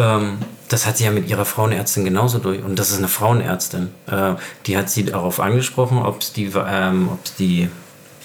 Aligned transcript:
ähm, 0.00 0.38
das 0.68 0.86
hat 0.86 0.96
sie 0.96 1.04
ja 1.04 1.10
mit 1.10 1.28
ihrer 1.28 1.44
Frauenärztin 1.44 2.04
genauso 2.04 2.38
durch. 2.38 2.62
Und 2.62 2.78
das 2.78 2.90
ist 2.90 2.98
eine 2.98 3.08
Frauenärztin. 3.08 3.90
Äh, 4.06 4.34
die 4.66 4.76
hat 4.76 4.88
sie 4.88 5.04
darauf 5.04 5.40
angesprochen, 5.40 5.98
ob 5.98 6.20
es 6.20 6.32
die, 6.32 6.50
ähm, 6.54 7.10
die 7.38 7.68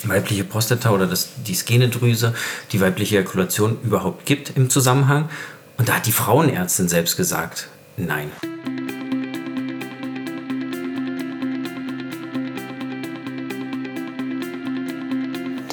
weibliche 0.04 0.44
Prostata 0.44 0.92
oder 0.92 1.08
das, 1.08 1.30
die 1.46 1.56
Skenedrüse, 1.56 2.34
die 2.72 2.82
weibliche 2.82 3.18
Ejakulation 3.18 3.78
überhaupt 3.84 4.26
gibt 4.26 4.56
im 4.56 4.70
Zusammenhang. 4.70 5.30
Und 5.78 5.90
da 5.90 5.94
hat 5.94 6.06
die 6.06 6.12
Frauenärztin 6.12 6.88
selbst 6.88 7.18
gesagt, 7.18 7.68
nein. 7.98 8.32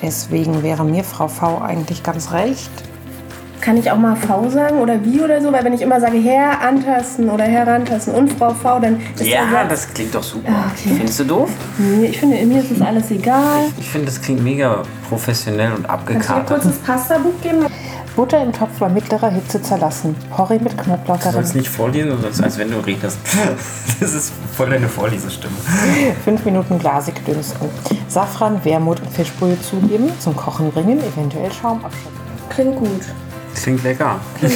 Deswegen 0.01 0.65
wäre 0.65 0.85
mir 0.85 1.05
Frau 1.05 1.29
V 1.29 1.61
eigentlich 1.61 2.03
ganz 2.03 2.33
recht. 2.33 2.71
Kann 3.63 3.77
ich 3.77 3.89
auch 3.93 3.97
mal 3.97 4.17
V 4.17 4.51
sagen 4.51 4.79
oder 4.79 5.05
wie 5.05 5.21
oder 5.21 5.41
so? 5.41 5.53
Weil 5.53 5.63
wenn 5.63 5.73
ich 5.73 5.83
immer 5.83 6.01
sage 6.01 6.19
Herr 6.19 6.61
antasten 6.61 7.31
oder 7.31 7.45
herantasten 7.45 8.13
und 8.13 8.33
Frau 8.33 8.53
V, 8.53 8.81
dann 8.81 9.01
ist 9.15 9.25
Ja, 9.25 9.45
ja 9.53 9.65
das 9.69 9.95
klingt 9.95 10.13
doch 10.13 10.23
super. 10.23 10.51
Ah, 10.51 10.73
okay. 10.73 10.97
Findest 10.97 11.21
du 11.21 11.25
doof? 11.25 11.51
Nee, 11.79 12.07
ich 12.07 12.19
finde, 12.19 12.45
mir 12.45 12.61
ist 12.61 12.73
das 12.73 12.81
alles 12.81 13.13
egal. 13.13 13.67
Ich, 13.77 13.85
ich 13.85 13.91
finde, 13.91 14.07
das 14.07 14.21
klingt 14.21 14.43
mega 14.43 14.83
professionell 15.09 15.75
und 15.75 15.89
abgekartet. 15.89 16.27
Kannst 16.27 16.29
du 16.29 16.35
mir 16.35 16.45
kurz 16.45 16.65
das 16.65 16.79
Pasta-Buch 16.79 17.41
geben? 17.41 17.67
Butter 18.17 18.43
im 18.43 18.53
Topf 18.53 18.79
bei 18.81 18.89
mittlerer 18.89 19.31
Hitze 19.31 19.63
zerlassen. 19.63 20.17
Porree 20.31 20.59
mit 20.59 20.77
Knoblauch 20.77 21.19
darin. 21.19 21.31
Du 21.31 21.31
sollst 21.31 21.55
nicht 21.55 21.69
vorlesen, 21.69 22.11
sondern 22.11 22.45
als 22.45 22.59
wenn 22.59 22.71
du 22.71 22.79
redest. 22.79 23.19
Das 24.01 24.13
ist 24.13 24.33
voll 24.57 24.71
deine 24.71 24.89
Vorlesestimme. 24.89 25.55
Fünf 26.25 26.45
Minuten 26.45 26.81
glasig 26.81 27.25
dünsten. 27.25 27.69
Safran, 28.09 28.65
Wermut 28.65 29.01
und 29.01 29.11
Fischbrühe 29.13 29.57
zugeben, 29.63 30.11
zum 30.19 30.37
Kochen 30.37 30.73
bringen, 30.73 30.99
eventuell 30.99 31.53
Schaum 31.53 31.85
abschütteln. 31.85 32.13
Klingt 32.49 32.77
gut. 32.77 33.03
Klingt 33.63 33.83
lecker. 33.85 34.21
Gut. 34.41 34.51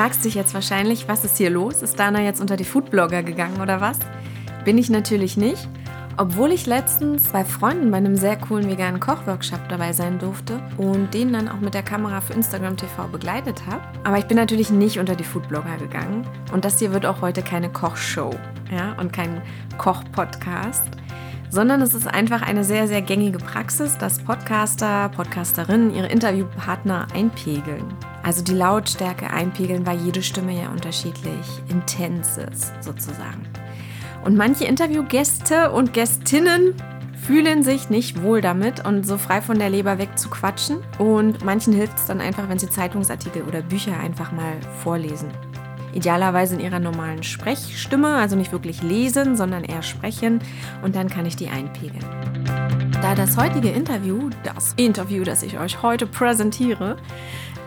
fragst 0.00 0.24
dich 0.24 0.34
jetzt 0.34 0.54
wahrscheinlich, 0.54 1.08
was 1.08 1.24
ist 1.24 1.36
hier 1.36 1.50
los? 1.50 1.82
Ist 1.82 1.98
Dana 1.98 2.22
jetzt 2.22 2.40
unter 2.40 2.56
die 2.56 2.64
Foodblogger 2.64 3.22
gegangen 3.22 3.60
oder 3.60 3.82
was? 3.82 3.98
Bin 4.64 4.78
ich 4.78 4.88
natürlich 4.88 5.36
nicht. 5.36 5.68
Obwohl 6.16 6.52
ich 6.52 6.66
letztens 6.66 7.28
bei 7.28 7.44
Freunden 7.44 7.90
bei 7.90 7.96
einem 7.96 8.16
sehr 8.16 8.36
coolen 8.36 8.68
veganen 8.68 9.00
Kochworkshop 9.00 9.68
dabei 9.68 9.92
sein 9.92 10.18
durfte 10.18 10.60
und 10.76 11.14
den 11.14 11.32
dann 11.32 11.48
auch 11.48 11.60
mit 11.60 11.74
der 11.74 11.82
Kamera 11.82 12.20
für 12.20 12.34
Instagram 12.34 12.76
TV 12.76 13.08
begleitet 13.08 13.62
habe. 13.66 13.82
Aber 14.04 14.18
ich 14.18 14.26
bin 14.26 14.36
natürlich 14.36 14.70
nicht 14.70 14.98
unter 14.98 15.16
die 15.16 15.24
Foodblogger 15.24 15.76
gegangen. 15.78 16.26
Und 16.52 16.64
das 16.64 16.78
hier 16.78 16.92
wird 16.92 17.06
auch 17.06 17.20
heute 17.20 17.42
keine 17.42 17.70
Kochshow 17.70 18.30
ja, 18.70 18.94
und 18.98 19.12
kein 19.12 19.40
Kochpodcast 19.78 20.90
sondern 21.50 21.82
es 21.82 21.94
ist 21.94 22.06
einfach 22.06 22.42
eine 22.42 22.64
sehr, 22.64 22.86
sehr 22.86 23.02
gängige 23.02 23.38
Praxis, 23.38 23.98
dass 23.98 24.20
Podcaster, 24.20 25.10
Podcasterinnen 25.10 25.92
ihre 25.92 26.06
Interviewpartner 26.06 27.08
einpegeln. 27.12 27.84
Also 28.22 28.42
die 28.42 28.54
Lautstärke 28.54 29.30
einpegeln, 29.30 29.84
weil 29.84 29.98
jede 29.98 30.22
Stimme 30.22 30.52
ja 30.52 30.70
unterschiedlich 30.70 31.46
intens 31.68 32.38
ist, 32.38 32.72
sozusagen. 32.82 33.42
Und 34.24 34.36
manche 34.36 34.64
Interviewgäste 34.64 35.70
und 35.70 35.94
Gästinnen 35.94 36.74
fühlen 37.26 37.62
sich 37.62 37.90
nicht 37.90 38.22
wohl 38.22 38.40
damit 38.40 38.84
und 38.84 39.06
so 39.06 39.18
frei 39.18 39.40
von 39.40 39.58
der 39.58 39.70
Leber 39.70 39.98
weg 39.98 40.18
zu 40.18 40.30
quatschen. 40.30 40.78
Und 40.98 41.44
manchen 41.44 41.72
hilft 41.72 41.98
es 41.98 42.06
dann 42.06 42.20
einfach, 42.20 42.48
wenn 42.48 42.58
sie 42.58 42.68
Zeitungsartikel 42.68 43.42
oder 43.42 43.62
Bücher 43.62 43.98
einfach 43.98 44.32
mal 44.32 44.54
vorlesen. 44.82 45.30
Idealerweise 45.92 46.54
in 46.54 46.60
ihrer 46.60 46.78
normalen 46.78 47.22
Sprechstimme, 47.22 48.14
also 48.14 48.36
nicht 48.36 48.52
wirklich 48.52 48.82
lesen, 48.82 49.36
sondern 49.36 49.64
eher 49.64 49.82
sprechen 49.82 50.40
und 50.82 50.94
dann 50.94 51.08
kann 51.08 51.26
ich 51.26 51.36
die 51.36 51.48
einpegeln. 51.48 52.04
Da 53.02 53.14
das 53.14 53.36
heutige 53.36 53.70
Interview, 53.70 54.30
das 54.44 54.74
Interview, 54.76 55.24
das 55.24 55.42
ich 55.42 55.58
euch 55.58 55.82
heute 55.82 56.06
präsentiere, 56.06 56.96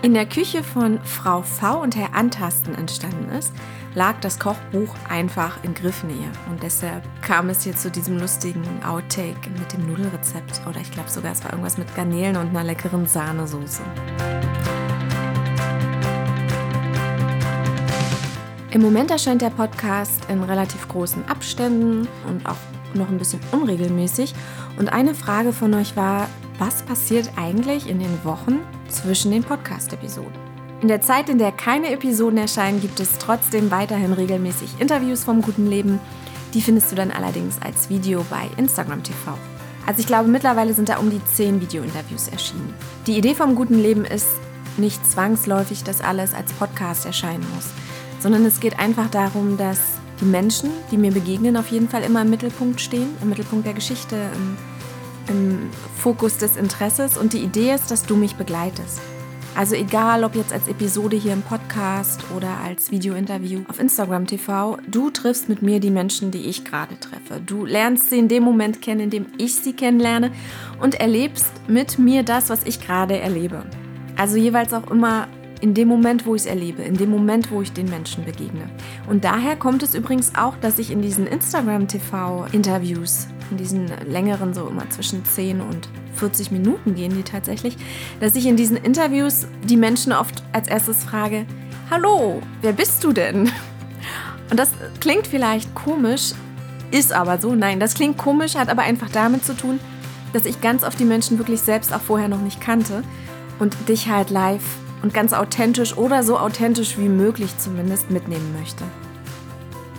in 0.03 0.13
der 0.13 0.25
Küche 0.25 0.63
von 0.63 0.99
Frau 1.05 1.43
V 1.43 1.81
und 1.81 1.95
Herr 1.95 2.13
Antasten 2.13 2.75
entstanden 2.75 3.29
ist, 3.29 3.53
lag 3.95 4.19
das 4.19 4.37
Kochbuch 4.37 4.93
einfach 5.07 5.63
in 5.63 5.73
Griffnähe. 5.73 6.29
Und 6.49 6.61
deshalb 6.61 7.03
kam 7.21 7.47
es 7.47 7.63
hier 7.63 7.73
zu 7.73 7.89
diesem 7.89 8.19
lustigen 8.19 8.83
Outtake 8.83 9.49
mit 9.57 9.71
dem 9.71 9.87
Nudelrezept. 9.87 10.61
Oder 10.67 10.81
ich 10.81 10.91
glaube 10.91 11.09
sogar, 11.09 11.31
es 11.31 11.41
war 11.45 11.51
irgendwas 11.51 11.77
mit 11.77 11.95
Garnelen 11.95 12.35
und 12.35 12.49
einer 12.49 12.65
leckeren 12.65 13.07
Sahnesoße. 13.07 13.81
Im 18.71 18.81
Moment 18.81 19.09
erscheint 19.09 19.41
der 19.41 19.51
Podcast 19.51 20.25
in 20.27 20.43
relativ 20.43 20.85
großen 20.89 21.25
Abständen 21.29 22.09
und 22.27 22.45
auch 22.45 22.57
noch 22.93 23.07
ein 23.07 23.19
bisschen 23.19 23.39
unregelmäßig. 23.53 24.35
Und 24.77 24.91
eine 24.91 25.15
Frage 25.15 25.53
von 25.53 25.73
euch 25.73 25.95
war, 25.95 26.27
was 26.65 26.81
passiert 26.81 27.29
eigentlich 27.35 27.89
in 27.89 27.99
den 27.99 28.23
Wochen 28.23 28.61
zwischen 28.87 29.31
den 29.31 29.43
Podcast-Episoden? 29.43 30.31
In 30.79 30.87
der 30.87 31.01
Zeit, 31.01 31.27
in 31.27 31.37
der 31.37 31.51
keine 31.51 31.91
Episoden 31.91 32.37
erscheinen, 32.37 32.79
gibt 32.79 33.01
es 33.01 33.17
trotzdem 33.17 33.69
weiterhin 33.69 34.13
regelmäßig 34.13 34.79
Interviews 34.79 35.25
vom 35.25 35.41
guten 35.41 35.67
Leben. 35.67 35.99
Die 36.53 36.61
findest 36.61 36.89
du 36.89 36.95
dann 36.95 37.11
allerdings 37.11 37.61
als 37.61 37.89
Video 37.89 38.25
bei 38.29 38.49
Instagram 38.55 39.03
TV. 39.03 39.37
Also 39.85 39.99
ich 39.99 40.07
glaube, 40.07 40.29
mittlerweile 40.29 40.73
sind 40.73 40.87
da 40.87 40.99
um 40.99 41.09
die 41.09 41.21
10 41.25 41.59
Video-Interviews 41.59 42.29
erschienen. 42.29 42.73
Die 43.07 43.17
Idee 43.17 43.35
vom 43.35 43.55
guten 43.55 43.77
Leben 43.77 44.05
ist 44.05 44.29
nicht 44.77 45.05
zwangsläufig, 45.05 45.83
dass 45.83 45.99
alles 45.99 46.33
als 46.33 46.53
Podcast 46.53 47.05
erscheinen 47.05 47.45
muss 47.53 47.71
sondern 48.23 48.45
es 48.45 48.61
geht 48.61 48.79
einfach 48.79 49.09
darum, 49.09 49.57
dass 49.57 49.79
die 50.21 50.25
Menschen, 50.25 50.69
die 50.89 50.97
mir 50.97 51.11
begegnen, 51.11 51.57
auf 51.57 51.67
jeden 51.67 51.89
Fall 51.89 52.03
immer 52.03 52.21
im 52.21 52.29
Mittelpunkt 52.29 52.79
stehen, 52.79 53.09
im 53.21 53.27
Mittelpunkt 53.27 53.65
der 53.65 53.73
Geschichte, 53.73 54.15
im, 54.15 54.57
im 55.27 55.69
Fokus 55.97 56.37
des 56.37 56.55
Interesses. 56.55 57.17
Und 57.17 57.33
die 57.33 57.39
Idee 57.39 57.73
ist, 57.73 57.91
dass 57.91 58.03
du 58.03 58.15
mich 58.15 58.35
begleitest. 58.35 59.01
Also 59.55 59.75
egal, 59.75 60.23
ob 60.23 60.35
jetzt 60.35 60.51
als 60.51 60.67
Episode 60.67 61.15
hier 61.15 61.33
im 61.33 61.43
Podcast 61.43 62.21
oder 62.35 62.57
als 62.65 62.89
Videointerview 62.89 63.61
auf 63.67 63.79
Instagram 63.79 64.25
TV, 64.25 64.77
du 64.87 65.11
triffst 65.11 65.47
mit 65.47 65.61
mir 65.61 65.79
die 65.79 65.91
Menschen, 65.91 66.31
die 66.31 66.49
ich 66.49 66.65
gerade 66.65 66.99
treffe. 66.99 67.39
Du 67.45 67.63
lernst 67.63 68.09
sie 68.09 68.17
in 68.17 68.27
dem 68.27 68.41
Moment 68.41 68.81
kennen, 68.81 69.01
in 69.01 69.09
dem 69.11 69.27
ich 69.37 69.53
sie 69.53 69.73
kennenlerne 69.73 70.31
und 70.81 70.95
erlebst 70.95 71.51
mit 71.67 71.99
mir 71.99 72.23
das, 72.23 72.49
was 72.49 72.63
ich 72.63 72.81
gerade 72.81 73.19
erlebe. 73.19 73.63
Also 74.17 74.37
jeweils 74.37 74.73
auch 74.73 74.89
immer 74.89 75.27
in 75.63 75.73
dem 75.73 75.87
Moment, 75.87 76.25
wo 76.25 76.35
ich 76.35 76.41
es 76.41 76.45
erlebe, 76.45 76.81
in 76.81 76.97
dem 76.97 77.09
Moment, 77.09 77.49
wo 77.49 77.61
ich 77.61 77.71
den 77.71 77.89
Menschen 77.89 78.25
begegne. 78.25 78.69
Und 79.07 79.23
daher 79.23 79.55
kommt 79.55 79.81
es 79.81 79.95
übrigens 79.95 80.35
auch, 80.35 80.57
dass 80.57 80.77
ich 80.77 80.91
in 80.91 81.01
diesen 81.01 81.25
Instagram-TV-Interviews, 81.25 83.27
in 83.49 83.55
diesen 83.55 83.89
längeren, 84.05 84.53
so 84.53 84.67
immer 84.67 84.89
zwischen 84.89 85.23
10 85.23 85.61
und 85.61 85.87
40 86.15 86.51
Minuten 86.51 86.95
gehen 86.95 87.15
die 87.15 87.23
tatsächlich, 87.23 87.77
dass 88.19 88.35
ich 88.35 88.45
in 88.45 88.57
diesen 88.57 88.75
Interviews 88.75 89.47
die 89.63 89.77
Menschen 89.77 90.11
oft 90.11 90.43
als 90.51 90.67
erstes 90.67 91.05
frage, 91.05 91.45
Hallo, 91.89 92.41
wer 92.61 92.73
bist 92.73 93.01
du 93.05 93.13
denn? 93.13 93.49
Und 94.51 94.59
das 94.59 94.71
klingt 94.99 95.27
vielleicht 95.27 95.73
komisch, 95.75 96.33
ist 96.91 97.13
aber 97.13 97.37
so. 97.37 97.55
Nein, 97.55 97.79
das 97.79 97.93
klingt 97.93 98.17
komisch, 98.17 98.55
hat 98.55 98.67
aber 98.67 98.81
einfach 98.81 99.09
damit 99.09 99.45
zu 99.45 99.55
tun, 99.55 99.79
dass 100.33 100.43
ich 100.43 100.59
ganz 100.59 100.83
oft 100.83 100.99
die 100.99 101.05
Menschen 101.05 101.37
wirklich 101.37 101.61
selbst 101.61 101.93
auch 101.93 102.01
vorher 102.01 102.27
noch 102.27 102.41
nicht 102.41 102.59
kannte 102.59 103.01
und 103.59 103.77
dich 103.87 104.09
halt 104.09 104.29
live 104.29 104.82
und 105.03 105.13
ganz 105.13 105.33
authentisch 105.33 105.95
oder 105.95 106.23
so 106.23 106.39
authentisch 106.39 106.97
wie 106.97 107.09
möglich 107.09 107.55
zumindest 107.59 108.09
mitnehmen 108.09 108.55
möchte. 108.57 108.85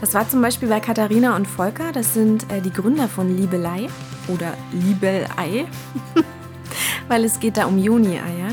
Das 0.00 0.14
war 0.14 0.28
zum 0.28 0.42
Beispiel 0.42 0.68
bei 0.68 0.80
Katharina 0.80 1.36
und 1.36 1.46
Volker, 1.46 1.92
das 1.92 2.14
sind 2.14 2.50
äh, 2.50 2.60
die 2.60 2.72
Gründer 2.72 3.08
von 3.08 3.36
Liebelei 3.36 3.86
oder 4.28 4.54
Liebelei, 4.72 5.66
weil 7.08 7.24
es 7.24 7.38
geht 7.38 7.58
da 7.58 7.66
um 7.66 7.78
Juni-Eier. 7.78 8.48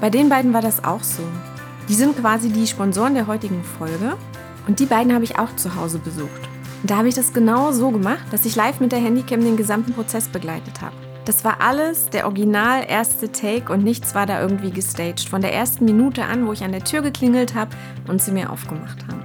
Bei 0.00 0.10
den 0.10 0.28
beiden 0.28 0.52
war 0.52 0.62
das 0.62 0.84
auch 0.84 1.02
so. 1.02 1.22
Die 1.88 1.94
sind 1.94 2.16
quasi 2.18 2.50
die 2.50 2.66
Sponsoren 2.66 3.14
der 3.14 3.26
heutigen 3.26 3.64
Folge 3.64 4.16
und 4.68 4.78
die 4.78 4.86
beiden 4.86 5.12
habe 5.12 5.24
ich 5.24 5.38
auch 5.38 5.54
zu 5.56 5.74
Hause 5.74 5.98
besucht. 5.98 6.48
Und 6.82 6.90
da 6.90 6.98
habe 6.98 7.08
ich 7.08 7.14
das 7.14 7.32
genau 7.32 7.72
so 7.72 7.90
gemacht, 7.90 8.24
dass 8.30 8.44
ich 8.44 8.56
live 8.56 8.80
mit 8.80 8.92
der 8.92 9.00
Handycam 9.00 9.42
den 9.42 9.56
gesamten 9.56 9.92
Prozess 9.92 10.28
begleitet 10.28 10.80
habe. 10.80 11.09
Das 11.30 11.44
war 11.44 11.60
alles 11.60 12.10
der 12.10 12.26
original 12.26 12.84
erste 12.88 13.30
Take 13.30 13.72
und 13.72 13.84
nichts 13.84 14.16
war 14.16 14.26
da 14.26 14.42
irgendwie 14.42 14.72
gestaged. 14.72 15.28
Von 15.28 15.42
der 15.42 15.54
ersten 15.54 15.84
Minute 15.84 16.24
an, 16.24 16.44
wo 16.44 16.52
ich 16.52 16.64
an 16.64 16.72
der 16.72 16.82
Tür 16.82 17.02
geklingelt 17.02 17.54
habe 17.54 17.70
und 18.08 18.20
sie 18.20 18.32
mir 18.32 18.50
aufgemacht 18.50 18.98
haben. 19.06 19.22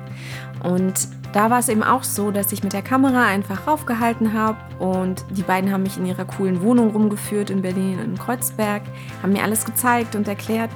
Und 0.61 1.07
da 1.33 1.49
war 1.49 1.57
es 1.57 1.67
eben 1.67 1.81
auch 1.81 2.03
so, 2.03 2.29
dass 2.29 2.51
ich 2.51 2.63
mit 2.63 2.73
der 2.73 2.83
Kamera 2.83 3.25
einfach 3.25 3.65
raufgehalten 3.65 4.33
habe 4.33 4.59
und 4.77 5.25
die 5.31 5.41
beiden 5.41 5.71
haben 5.71 5.81
mich 5.81 5.97
in 5.97 6.05
ihrer 6.05 6.25
coolen 6.25 6.61
Wohnung 6.61 6.91
rumgeführt 6.91 7.49
in 7.49 7.63
Berlin, 7.63 7.97
in 7.97 8.19
Kreuzberg, 8.19 8.83
haben 9.23 9.33
mir 9.33 9.41
alles 9.41 9.65
gezeigt 9.65 10.15
und 10.15 10.27
erklärt. 10.27 10.69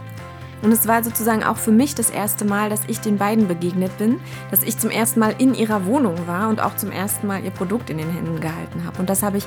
Und 0.64 0.72
es 0.72 0.88
war 0.88 1.04
sozusagen 1.04 1.44
auch 1.44 1.58
für 1.58 1.72
mich 1.72 1.94
das 1.94 2.10
erste 2.10 2.44
Mal, 2.44 2.72
dass 2.72 2.82
ich 2.88 3.02
den 3.02 3.20
beiden 3.20 3.48
begegnet 3.48 3.96
bin, 4.00 4.20
dass 4.50 4.64
ich 4.64 4.80
zum 4.80 4.90
ersten 4.90 5.20
Mal 5.20 5.36
in 5.38 5.54
ihrer 5.54 5.86
Wohnung 5.86 6.16
war 6.26 6.50
und 6.50 6.60
auch 6.60 6.76
zum 6.76 6.92
ersten 6.92 7.28
Mal 7.28 7.44
ihr 7.44 7.52
Produkt 7.52 7.92
in 7.92 8.00
den 8.00 8.10
Händen 8.10 8.40
gehalten 8.40 8.84
habe. 8.84 8.98
Und 8.98 9.12
das 9.12 9.22
habe 9.22 9.38
ich 9.38 9.46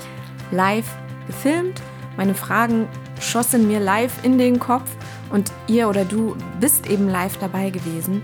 live 0.52 0.86
gefilmt. 1.26 1.80
Meine 2.16 2.34
Fragen 2.34 2.88
schossen 3.20 3.68
mir 3.68 3.80
live 3.80 4.12
in 4.22 4.38
den 4.38 4.58
Kopf 4.58 4.90
und 5.30 5.50
ihr 5.66 5.88
oder 5.88 6.04
du 6.04 6.36
bist 6.60 6.88
eben 6.88 7.08
live 7.08 7.38
dabei 7.38 7.70
gewesen. 7.70 8.22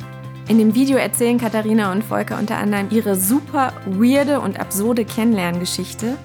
In 0.49 0.59
dem 0.59 0.75
Video 0.75 0.97
erzählen 0.97 1.39
Katharina 1.39 1.93
und 1.93 2.03
Volker 2.03 2.39
unter 2.39 2.57
anderem 2.57 2.89
ihre 2.91 3.17
super 3.17 3.75
weirde 3.85 4.41
und 4.41 4.59
absurde 4.59 5.05
Kennenlerngeschichte. 5.05 6.17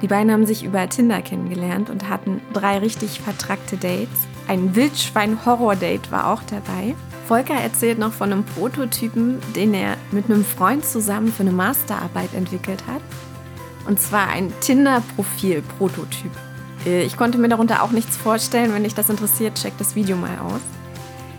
Die 0.00 0.06
beiden 0.06 0.30
haben 0.30 0.46
sich 0.46 0.64
über 0.64 0.88
Tinder 0.88 1.22
kennengelernt 1.22 1.90
und 1.90 2.08
hatten 2.08 2.40
drei 2.52 2.78
richtig 2.78 3.20
vertrackte 3.20 3.76
Dates. 3.76 4.28
Ein 4.46 4.76
Wildschwein-Horror-Date 4.76 6.12
war 6.12 6.32
auch 6.32 6.42
dabei. 6.44 6.94
Volker 7.26 7.54
erzählt 7.54 7.98
noch 7.98 8.12
von 8.12 8.30
einem 8.30 8.44
Prototypen, 8.44 9.40
den 9.56 9.74
er 9.74 9.96
mit 10.12 10.26
einem 10.26 10.44
Freund 10.44 10.84
zusammen 10.84 11.32
für 11.32 11.42
eine 11.42 11.52
Masterarbeit 11.52 12.34
entwickelt 12.34 12.84
hat. 12.86 13.02
Und 13.86 14.00
zwar 14.00 14.28
ein 14.28 14.52
Tinder-Profil-Prototyp. 14.60 16.30
Äh, 16.86 17.02
ich 17.02 17.16
konnte 17.16 17.38
mir 17.38 17.48
darunter 17.48 17.82
auch 17.82 17.90
nichts 17.90 18.16
vorstellen. 18.16 18.72
Wenn 18.72 18.84
dich 18.84 18.94
das 18.94 19.10
interessiert, 19.10 19.54
check 19.60 19.76
das 19.78 19.94
Video 19.94 20.16
mal 20.16 20.38
aus. 20.38 20.60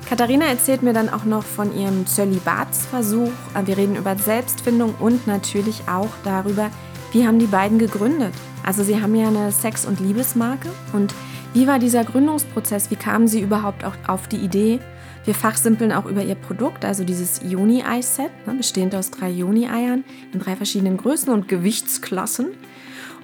Katharina 0.07 0.45
erzählt 0.45 0.83
mir 0.83 0.93
dann 0.93 1.09
auch 1.09 1.25
noch 1.25 1.43
von 1.43 1.75
ihrem 1.75 2.05
Zölibatsversuch. 2.05 3.31
Äh, 3.55 3.65
wir 3.65 3.77
reden 3.77 3.95
über 3.95 4.15
Selbstfindung 4.15 4.95
und 4.99 5.27
natürlich 5.27 5.83
auch 5.87 6.11
darüber, 6.23 6.69
wie 7.11 7.25
haben 7.25 7.39
die 7.39 7.47
beiden 7.47 7.79
gegründet. 7.79 8.33
Also 8.63 8.83
sie 8.83 9.01
haben 9.01 9.15
ja 9.15 9.27
eine 9.27 9.51
Sex- 9.51 9.85
und 9.85 9.99
Liebesmarke. 9.99 10.69
Und 10.93 11.13
wie 11.53 11.67
war 11.67 11.79
dieser 11.79 12.03
Gründungsprozess? 12.03 12.91
Wie 12.91 12.95
kamen 12.95 13.27
sie 13.27 13.41
überhaupt 13.41 13.85
auch 13.85 13.95
auf 14.07 14.27
die 14.27 14.37
Idee? 14.37 14.79
Wir 15.25 15.33
fachsimpeln 15.33 15.91
auch 15.91 16.05
über 16.05 16.23
ihr 16.23 16.35
Produkt, 16.35 16.85
also 16.85 17.03
dieses 17.03 17.41
Juni-Ei-Set, 17.43 18.29
ne, 18.45 18.53
bestehend 18.53 18.93
aus 18.93 19.09
drei 19.09 19.29
Juni-Eiern 19.29 20.03
in 20.31 20.39
drei 20.39 20.55
verschiedenen 20.55 20.97
Größen 20.97 21.33
und 21.33 21.47
Gewichtsklassen. 21.47 22.49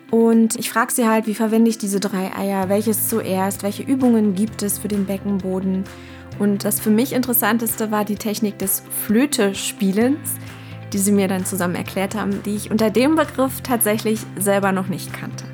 Und 0.10 0.58
ich 0.58 0.70
frage 0.70 0.92
sie 0.92 1.08
halt, 1.08 1.28
wie 1.28 1.36
verwende 1.36 1.70
ich 1.70 1.78
diese 1.78 2.00
drei 2.00 2.36
Eier, 2.36 2.70
welches 2.70 3.08
zuerst, 3.08 3.64
welche 3.64 3.84
Übungen 3.84 4.36
gibt 4.36 4.64
es 4.64 4.80
für 4.80 4.88
den 4.88 5.06
Beckenboden. 5.06 5.84
Und 6.40 6.66
das 6.66 6.80
für 6.80 6.90
mich 6.90 7.14
Interessanteste 7.14 7.92
war 7.92 8.04
die 8.04 8.16
Technik 8.16 8.58
des 8.58 8.84
Flöte-Spielens, 9.06 10.34
die 10.92 10.98
sie 10.98 11.12
mir 11.12 11.28
dann 11.28 11.46
zusammen 11.46 11.76
erklärt 11.76 12.16
haben, 12.16 12.42
die 12.44 12.56
ich 12.56 12.72
unter 12.72 12.90
dem 12.90 13.16
Begriff 13.16 13.62
tatsächlich 13.62 14.20
selber 14.38 14.72
noch 14.72 14.88
nicht 14.88 15.14
kannte. 15.14 15.46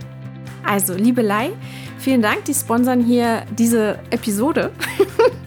Also, 0.64 0.96
Liebelei, 0.96 1.52
vielen 2.00 2.22
Dank, 2.22 2.46
die 2.46 2.54
sponsern 2.54 3.02
hier 3.02 3.44
diese 3.58 4.00
Episode. 4.10 4.72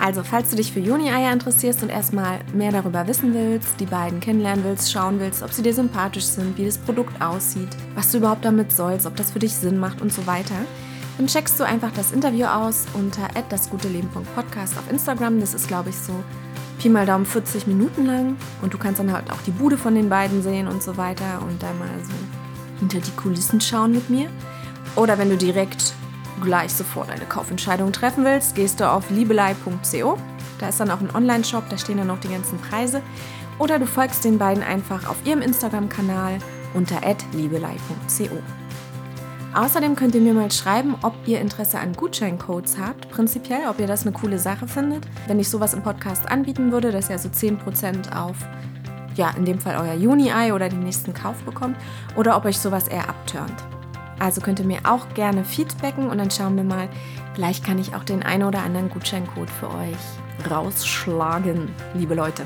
Also, 0.00 0.22
falls 0.22 0.48
du 0.48 0.56
dich 0.56 0.72
für 0.72 0.80
Juni-Eier 0.80 1.30
interessierst 1.30 1.82
und 1.82 1.90
erstmal 1.90 2.40
mehr 2.54 2.72
darüber 2.72 3.06
wissen 3.06 3.34
willst, 3.34 3.78
die 3.78 3.86
beiden 3.86 4.18
kennenlernen 4.18 4.64
willst, 4.64 4.90
schauen 4.90 5.20
willst, 5.20 5.42
ob 5.42 5.52
sie 5.52 5.62
dir 5.62 5.74
sympathisch 5.74 6.24
sind, 6.24 6.56
wie 6.56 6.64
das 6.64 6.78
Produkt 6.78 7.20
aussieht, 7.20 7.68
was 7.94 8.10
du 8.10 8.18
überhaupt 8.18 8.46
damit 8.46 8.72
sollst, 8.72 9.04
ob 9.04 9.14
das 9.16 9.32
für 9.32 9.38
dich 9.38 9.54
Sinn 9.54 9.78
macht 9.78 10.00
und 10.00 10.10
so 10.10 10.26
weiter, 10.26 10.54
dann 11.18 11.26
checkst 11.26 11.60
du 11.60 11.64
einfach 11.64 11.92
das 11.94 12.12
Interview 12.12 12.46
aus 12.46 12.86
unter 12.94 13.28
dasguteleben.podcast 13.50 14.78
auf 14.78 14.90
Instagram. 14.90 15.38
Das 15.38 15.52
ist, 15.52 15.68
glaube 15.68 15.90
ich, 15.90 15.96
so 15.96 16.14
Pi 16.78 16.88
mal 16.88 17.04
Daumen 17.04 17.26
40 17.26 17.66
Minuten 17.66 18.06
lang. 18.06 18.38
Und 18.62 18.72
du 18.72 18.78
kannst 18.78 19.00
dann 19.00 19.12
halt 19.12 19.30
auch 19.30 19.42
die 19.44 19.50
Bude 19.50 19.76
von 19.76 19.94
den 19.94 20.08
beiden 20.08 20.42
sehen 20.42 20.66
und 20.66 20.82
so 20.82 20.96
weiter 20.96 21.42
und 21.46 21.62
da 21.62 21.66
mal 21.74 21.90
so 22.02 22.14
hinter 22.78 23.00
die 23.00 23.10
Kulissen 23.10 23.60
schauen 23.60 23.92
mit 23.92 24.08
mir. 24.08 24.30
Oder 24.96 25.18
wenn 25.18 25.28
du 25.28 25.36
direkt 25.36 25.92
gleich 26.40 26.72
sofort 26.72 27.10
eine 27.10 27.24
Kaufentscheidung 27.24 27.92
treffen 27.92 28.24
willst, 28.24 28.54
gehst 28.54 28.80
du 28.80 28.90
auf 28.90 29.10
liebelei.co. 29.10 30.18
Da 30.58 30.68
ist 30.68 30.80
dann 30.80 30.90
auch 30.90 31.00
ein 31.00 31.14
Online-Shop, 31.14 31.64
da 31.68 31.78
stehen 31.78 31.98
dann 31.98 32.08
noch 32.08 32.20
die 32.20 32.28
ganzen 32.28 32.58
Preise. 32.58 33.02
Oder 33.58 33.78
du 33.78 33.86
folgst 33.86 34.24
den 34.24 34.38
beiden 34.38 34.62
einfach 34.62 35.08
auf 35.08 35.16
ihrem 35.24 35.42
Instagram-Kanal 35.42 36.38
unter 36.74 37.00
liebelei.co. 37.32 38.38
Außerdem 39.52 39.96
könnt 39.96 40.14
ihr 40.14 40.20
mir 40.20 40.32
mal 40.32 40.50
schreiben, 40.52 40.94
ob 41.02 41.14
ihr 41.26 41.40
Interesse 41.40 41.80
an 41.80 41.92
Gutscheincodes 41.94 42.78
habt, 42.78 43.10
prinzipiell, 43.10 43.68
ob 43.68 43.80
ihr 43.80 43.88
das 43.88 44.02
eine 44.02 44.12
coole 44.12 44.38
Sache 44.38 44.68
findet. 44.68 45.06
Wenn 45.26 45.40
ich 45.40 45.48
sowas 45.48 45.74
im 45.74 45.82
Podcast 45.82 46.30
anbieten 46.30 46.70
würde, 46.70 46.92
dass 46.92 47.08
ihr 47.08 47.16
also 47.16 47.28
10% 47.28 48.16
auf, 48.16 48.36
ja, 49.16 49.30
in 49.36 49.44
dem 49.44 49.58
Fall 49.58 49.76
euer 49.76 49.94
Juni-Ei 49.94 50.54
oder 50.54 50.68
den 50.68 50.84
nächsten 50.84 51.14
Kauf 51.14 51.42
bekommt, 51.42 51.76
oder 52.16 52.36
ob 52.36 52.44
euch 52.44 52.58
sowas 52.58 52.86
eher 52.86 53.08
abturnt. 53.08 53.64
Also 54.20 54.40
könnt 54.42 54.60
ihr 54.60 54.66
mir 54.66 54.80
auch 54.84 55.08
gerne 55.14 55.44
feedbacken 55.44 56.08
und 56.08 56.18
dann 56.18 56.30
schauen 56.30 56.54
wir 56.56 56.62
mal, 56.62 56.88
vielleicht 57.34 57.64
kann 57.64 57.78
ich 57.78 57.94
auch 57.94 58.04
den 58.04 58.22
einen 58.22 58.44
oder 58.44 58.62
anderen 58.62 58.90
Gutscheincode 58.90 59.50
für 59.50 59.68
euch 59.68 59.96
rausschlagen, 60.48 61.68
liebe 61.94 62.14
Leute. 62.14 62.44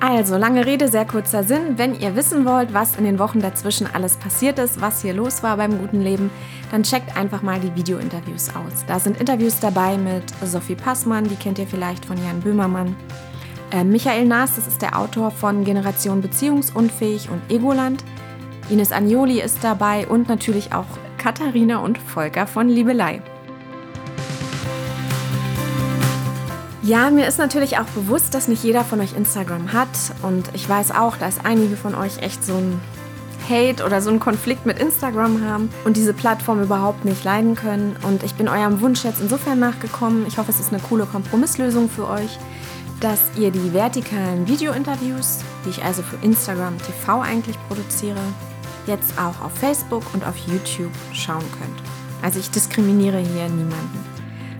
Also, 0.00 0.36
lange 0.36 0.66
Rede, 0.66 0.88
sehr 0.88 1.06
kurzer 1.06 1.44
Sinn. 1.44 1.78
Wenn 1.78 1.98
ihr 1.98 2.14
wissen 2.14 2.44
wollt, 2.44 2.74
was 2.74 2.96
in 2.96 3.04
den 3.04 3.18
Wochen 3.18 3.40
dazwischen 3.40 3.86
alles 3.86 4.18
passiert 4.18 4.58
ist, 4.58 4.80
was 4.80 5.00
hier 5.00 5.14
los 5.14 5.42
war 5.42 5.56
beim 5.56 5.78
guten 5.78 6.02
Leben, 6.02 6.30
dann 6.70 6.82
checkt 6.82 7.16
einfach 7.16 7.40
mal 7.40 7.58
die 7.58 7.74
Video-Interviews 7.74 8.50
aus. 8.50 8.84
Da 8.86 8.98
sind 8.98 9.18
Interviews 9.18 9.60
dabei 9.60 9.96
mit 9.96 10.24
Sophie 10.44 10.74
Passmann, 10.74 11.24
die 11.24 11.36
kennt 11.36 11.58
ihr 11.58 11.66
vielleicht 11.66 12.04
von 12.04 12.18
Jan 12.18 12.40
Böhmermann. 12.40 12.94
Äh, 13.70 13.84
Michael 13.84 14.26
Naas, 14.26 14.56
das 14.56 14.66
ist 14.66 14.82
der 14.82 14.98
Autor 14.98 15.30
von 15.30 15.64
Generation 15.64 16.20
Beziehungsunfähig 16.20 17.30
und 17.30 17.40
Egoland. 17.48 18.04
Ines 18.70 18.92
Agnoli 18.92 19.40
ist 19.40 19.58
dabei 19.62 20.06
und 20.06 20.28
natürlich 20.28 20.72
auch 20.72 20.86
Katharina 21.18 21.78
und 21.78 21.98
Volker 21.98 22.46
von 22.46 22.68
Liebelei. 22.68 23.22
Ja, 26.82 27.10
mir 27.10 27.26
ist 27.26 27.38
natürlich 27.38 27.78
auch 27.78 27.86
bewusst, 27.86 28.34
dass 28.34 28.48
nicht 28.48 28.62
jeder 28.62 28.84
von 28.84 29.00
euch 29.00 29.16
Instagram 29.16 29.72
hat 29.72 29.88
und 30.22 30.50
ich 30.54 30.68
weiß 30.68 30.90
auch, 30.92 31.16
dass 31.16 31.44
einige 31.44 31.76
von 31.76 31.94
euch 31.94 32.18
echt 32.18 32.44
so 32.44 32.54
ein 32.54 32.80
Hate 33.48 33.84
oder 33.84 34.00
so 34.00 34.10
einen 34.10 34.20
Konflikt 34.20 34.66
mit 34.66 34.78
Instagram 34.78 35.42
haben 35.44 35.70
und 35.84 35.96
diese 35.96 36.14
Plattform 36.14 36.62
überhaupt 36.62 37.04
nicht 37.04 37.24
leiden 37.24 37.54
können. 37.54 37.96
Und 38.02 38.22
ich 38.22 38.34
bin 38.34 38.48
eurem 38.48 38.80
Wunsch 38.80 39.04
jetzt 39.04 39.20
insofern 39.20 39.58
nachgekommen. 39.60 40.26
Ich 40.26 40.38
hoffe, 40.38 40.50
es 40.50 40.60
ist 40.60 40.72
eine 40.72 40.82
coole 40.82 41.04
Kompromisslösung 41.04 41.90
für 41.90 42.08
euch, 42.08 42.38
dass 43.00 43.20
ihr 43.36 43.50
die 43.50 43.72
vertikalen 43.72 44.48
Video-Interviews, 44.48 45.40
die 45.64 45.70
ich 45.70 45.84
also 45.84 46.02
für 46.02 46.16
Instagram 46.24 46.78
TV 46.78 47.20
eigentlich 47.20 47.56
produziere, 47.68 48.20
jetzt 48.86 49.18
auch 49.18 49.44
auf 49.44 49.52
Facebook 49.52 50.04
und 50.14 50.24
auf 50.24 50.36
YouTube 50.46 50.92
schauen 51.12 51.44
könnt. 51.58 51.82
Also 52.22 52.38
ich 52.38 52.50
diskriminiere 52.50 53.18
hier 53.18 53.48
niemanden. 53.48 53.98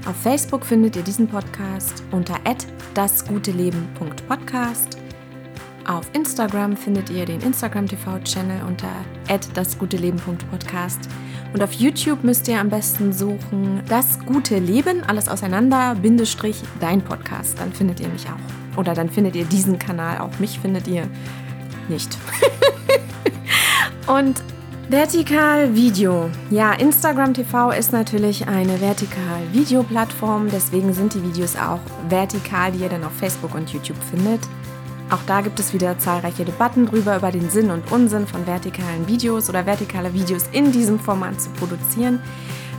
Auf 0.07 0.17
Facebook 0.17 0.67
findet 0.67 0.97
ihr 0.97 1.03
diesen 1.03 1.29
Podcast 1.29 2.03
unter 2.11 2.35
dasguteleben.podcast. 2.93 4.99
Auf 5.87 6.09
Instagram 6.15 6.77
findet 6.77 7.11
ihr 7.11 7.27
den 7.27 7.41
Instagram 7.41 7.87
TV-Channel 7.87 8.63
unter 8.67 8.89
dasguteleben.podcast. 9.55 11.01
Und 11.53 11.63
auf 11.63 11.73
YouTube 11.73 12.25
müsst 12.25 12.49
ihr 12.49 12.59
am 12.59 12.69
besten 12.69 13.13
suchen 13.13 13.83
Das 13.89 14.19
gute 14.27 14.59
Leben, 14.59 15.05
alles 15.05 15.29
auseinander, 15.29 15.95
Bindestrich, 15.95 16.61
dein 16.81 17.03
Podcast. 17.03 17.59
Dann 17.59 17.73
findet 17.73 18.01
ihr 18.01 18.09
mich 18.09 18.27
auch. 18.27 18.79
Oder 18.79 18.95
dann 18.95 19.09
findet 19.09 19.37
ihr 19.37 19.45
diesen 19.45 19.79
Kanal 19.79 20.19
auch. 20.19 20.39
Mich 20.39 20.59
findet 20.59 20.89
ihr 20.89 21.09
nicht. 21.89 22.17
Und 24.07 24.43
Vertikal 24.91 25.75
Video. 25.75 26.31
Ja, 26.51 26.75
Instagram 26.75 27.33
TV 27.33 27.71
ist 27.71 27.93
natürlich 27.93 28.47
eine 28.47 28.79
vertikal 28.83 29.41
Videoplattform, 29.53 30.51
deswegen 30.51 30.93
sind 30.93 31.15
die 31.15 31.23
Videos 31.23 31.57
auch 31.57 31.81
vertikal, 32.11 32.71
die 32.71 32.81
ihr 32.81 32.91
dann 32.91 33.05
auf 33.05 33.15
Facebook 33.15 33.55
und 33.55 33.71
YouTube 33.71 33.97
findet. 34.11 34.41
Auch 35.09 35.21
da 35.27 35.41
gibt 35.41 35.59
es 35.59 35.73
wieder 35.73 35.99
zahlreiche 35.99 36.45
Debatten 36.45 36.85
drüber 36.85 37.17
über 37.17 37.33
den 37.33 37.49
Sinn 37.49 37.71
und 37.71 37.91
Unsinn 37.93 38.27
von 38.27 38.47
vertikalen 38.47 39.09
Videos 39.09 39.49
oder 39.49 39.65
vertikale 39.65 40.13
Videos 40.13 40.49
in 40.53 40.71
diesem 40.71 40.99
Format 40.99 41.41
zu 41.41 41.49
produzieren. 41.51 42.21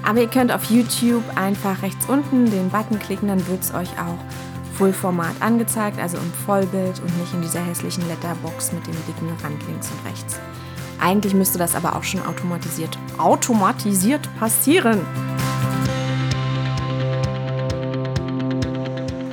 Aber 0.03 0.21
ihr 0.21 0.29
könnt 0.29 0.51
auf 0.51 0.65
YouTube 0.65 1.23
einfach 1.35 1.81
rechts 1.81 2.05
unten 2.07 2.51
den 2.51 2.69
Button 2.69 2.99
klicken, 2.99 3.29
dann 3.29 3.47
wird 3.47 3.63
es 3.63 3.73
euch 3.73 3.89
auch 3.93 4.19
Full-Format 4.77 5.35
angezeigt, 5.39 5.99
also 5.99 6.17
im 6.17 6.31
Vollbild 6.45 6.99
und 6.99 7.19
nicht 7.19 7.33
in 7.33 7.41
dieser 7.41 7.61
hässlichen 7.61 8.07
Letterbox 8.07 8.73
mit 8.73 8.85
dem 8.85 8.95
dicken 9.07 9.29
Rand 9.43 9.65
links 9.67 9.89
und 9.89 10.11
rechts. 10.11 10.39
Eigentlich 10.99 11.33
müsste 11.33 11.57
das 11.57 11.75
aber 11.75 11.95
auch 11.95 12.03
schon 12.03 12.25
automatisiert, 12.25 12.97
automatisiert 13.17 14.29
passieren. 14.39 15.01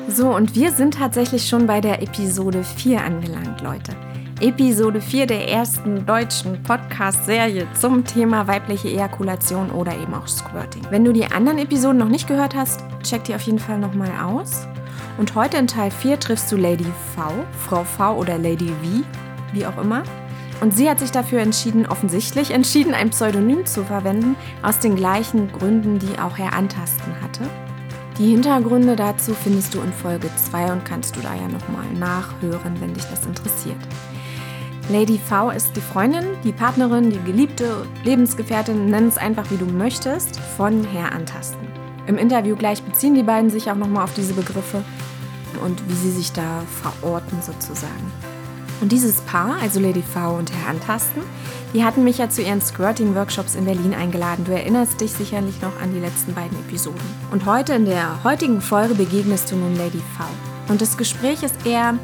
So, 0.09 0.28
und 0.28 0.54
wir 0.54 0.73
sind 0.73 0.95
tatsächlich 0.95 1.49
schon 1.49 1.66
bei 1.66 1.81
der 1.81 2.02
Episode 2.02 2.64
4 2.64 3.02
angelangt, 3.02 3.62
Leute. 3.62 3.97
Episode 4.40 5.00
4 5.00 5.26
der 5.26 5.49
ersten 5.49 6.04
deutschen 6.04 6.62
Podcast-Serie 6.64 7.66
zum 7.78 8.04
Thema 8.04 8.47
weibliche 8.49 8.88
Ejakulation 8.88 9.71
oder 9.71 9.95
eben 9.95 10.12
auch 10.12 10.26
Squirting. 10.26 10.83
Wenn 10.90 11.04
du 11.04 11.12
die 11.12 11.26
anderen 11.26 11.59
Episoden 11.59 11.99
noch 11.99 12.09
nicht 12.09 12.26
gehört 12.26 12.54
hast, 12.54 12.83
check 13.04 13.25
die 13.25 13.35
auf 13.35 13.42
jeden 13.42 13.61
Fall 13.61 13.78
nochmal 13.78 14.11
aus. 14.23 14.66
Und 15.16 15.35
heute 15.35 15.59
in 15.59 15.66
Teil 15.66 15.90
4 15.90 16.19
triffst 16.19 16.50
du 16.50 16.57
Lady 16.57 16.87
V, 17.14 17.33
Frau 17.66 17.85
V 17.85 18.16
oder 18.16 18.37
Lady 18.37 18.69
V, 18.69 19.04
wie 19.52 19.64
auch 19.64 19.78
immer. 19.81 20.02
Und 20.62 20.73
sie 20.73 20.88
hat 20.88 21.00
sich 21.00 21.11
dafür 21.11 21.40
entschieden, 21.40 21.87
offensichtlich 21.87 22.52
entschieden, 22.52 22.95
ein 22.95 23.11
Pseudonym 23.11 23.66
zu 23.66 23.83
verwenden, 23.83 24.37
aus 24.62 24.78
den 24.78 24.95
gleichen 24.95 25.50
Gründen, 25.50 25.99
die 25.99 26.21
auch 26.21 26.38
Herr 26.38 26.52
Antasten 26.52 27.21
hatte. 27.21 27.40
Die 28.16 28.31
Hintergründe 28.31 28.95
dazu 28.95 29.35
findest 29.35 29.75
du 29.75 29.81
in 29.81 29.92
Folge 29.92 30.31
2 30.37 30.71
und 30.71 30.85
kannst 30.85 31.16
du 31.16 31.21
da 31.21 31.35
ja 31.35 31.49
nochmal 31.49 31.90
nachhören, 31.99 32.81
wenn 32.81 32.95
dich 32.95 33.04
das 33.07 33.26
interessiert. 33.26 33.81
Lady 34.88 35.19
V 35.19 35.50
ist 35.50 35.75
die 35.75 35.81
Freundin, 35.81 36.26
die 36.45 36.52
Partnerin, 36.52 37.11
die 37.11 37.23
Geliebte, 37.25 37.85
Lebensgefährtin, 38.04 38.87
nenn 38.87 39.09
es 39.09 39.19
einfach 39.19 39.50
wie 39.50 39.57
du 39.57 39.66
möchtest, 39.66 40.38
von 40.57 40.85
Herr 40.85 41.11
Antasten. 41.11 41.66
Im 42.07 42.19
Interview 42.19 42.54
gleich 42.54 42.85
beziehen 42.85 43.16
die 43.16 43.25
beiden 43.25 43.50
sich 43.50 43.69
auch 43.69 43.75
nochmal 43.75 44.04
auf 44.04 44.14
diese 44.14 44.35
Begriffe 44.35 44.85
und 45.64 45.83
wie 45.88 45.95
sie 45.95 46.12
sich 46.12 46.31
da 46.31 46.62
verorten 46.81 47.42
sozusagen. 47.42 48.32
Und 48.83 48.91
dieses 48.91 49.21
Paar, 49.23 49.57
also 49.62 49.81
Lady 49.81 50.03
V 50.03 50.37
und 50.37 50.53
Herr 50.53 50.71
Antasten, 50.71 51.23
Die 51.75 51.85
hatten 51.85 52.05
mich 52.05 52.19
ja 52.19 52.29
zu 52.29 52.43
ihren 52.43 52.61
Squirting-Workshops 52.61 53.55
in 53.55 53.65
Berlin 53.65 53.95
eingeladen. 53.95 54.45
Du 54.45 54.53
erinnerst 54.53 55.01
dich 55.01 55.12
sicherlich 55.12 55.62
noch 55.62 55.81
an 55.81 55.95
die 55.95 56.01
letzten 56.01 56.35
beiden 56.35 56.59
Episoden. 56.59 57.01
Und 57.31 57.47
heute 57.47 57.73
in 57.73 57.87
der 57.87 58.23
heutigen 58.25 58.61
Folge 58.61 58.95
begegnest 58.95 59.51
du 59.51 59.57
nun 59.57 59.75
Lady 59.77 60.03
V. 60.19 60.25
Und 60.69 60.83
das 60.83 60.99
Gespräch 60.99 61.43
ist 61.43 61.65
eher, 61.65 61.95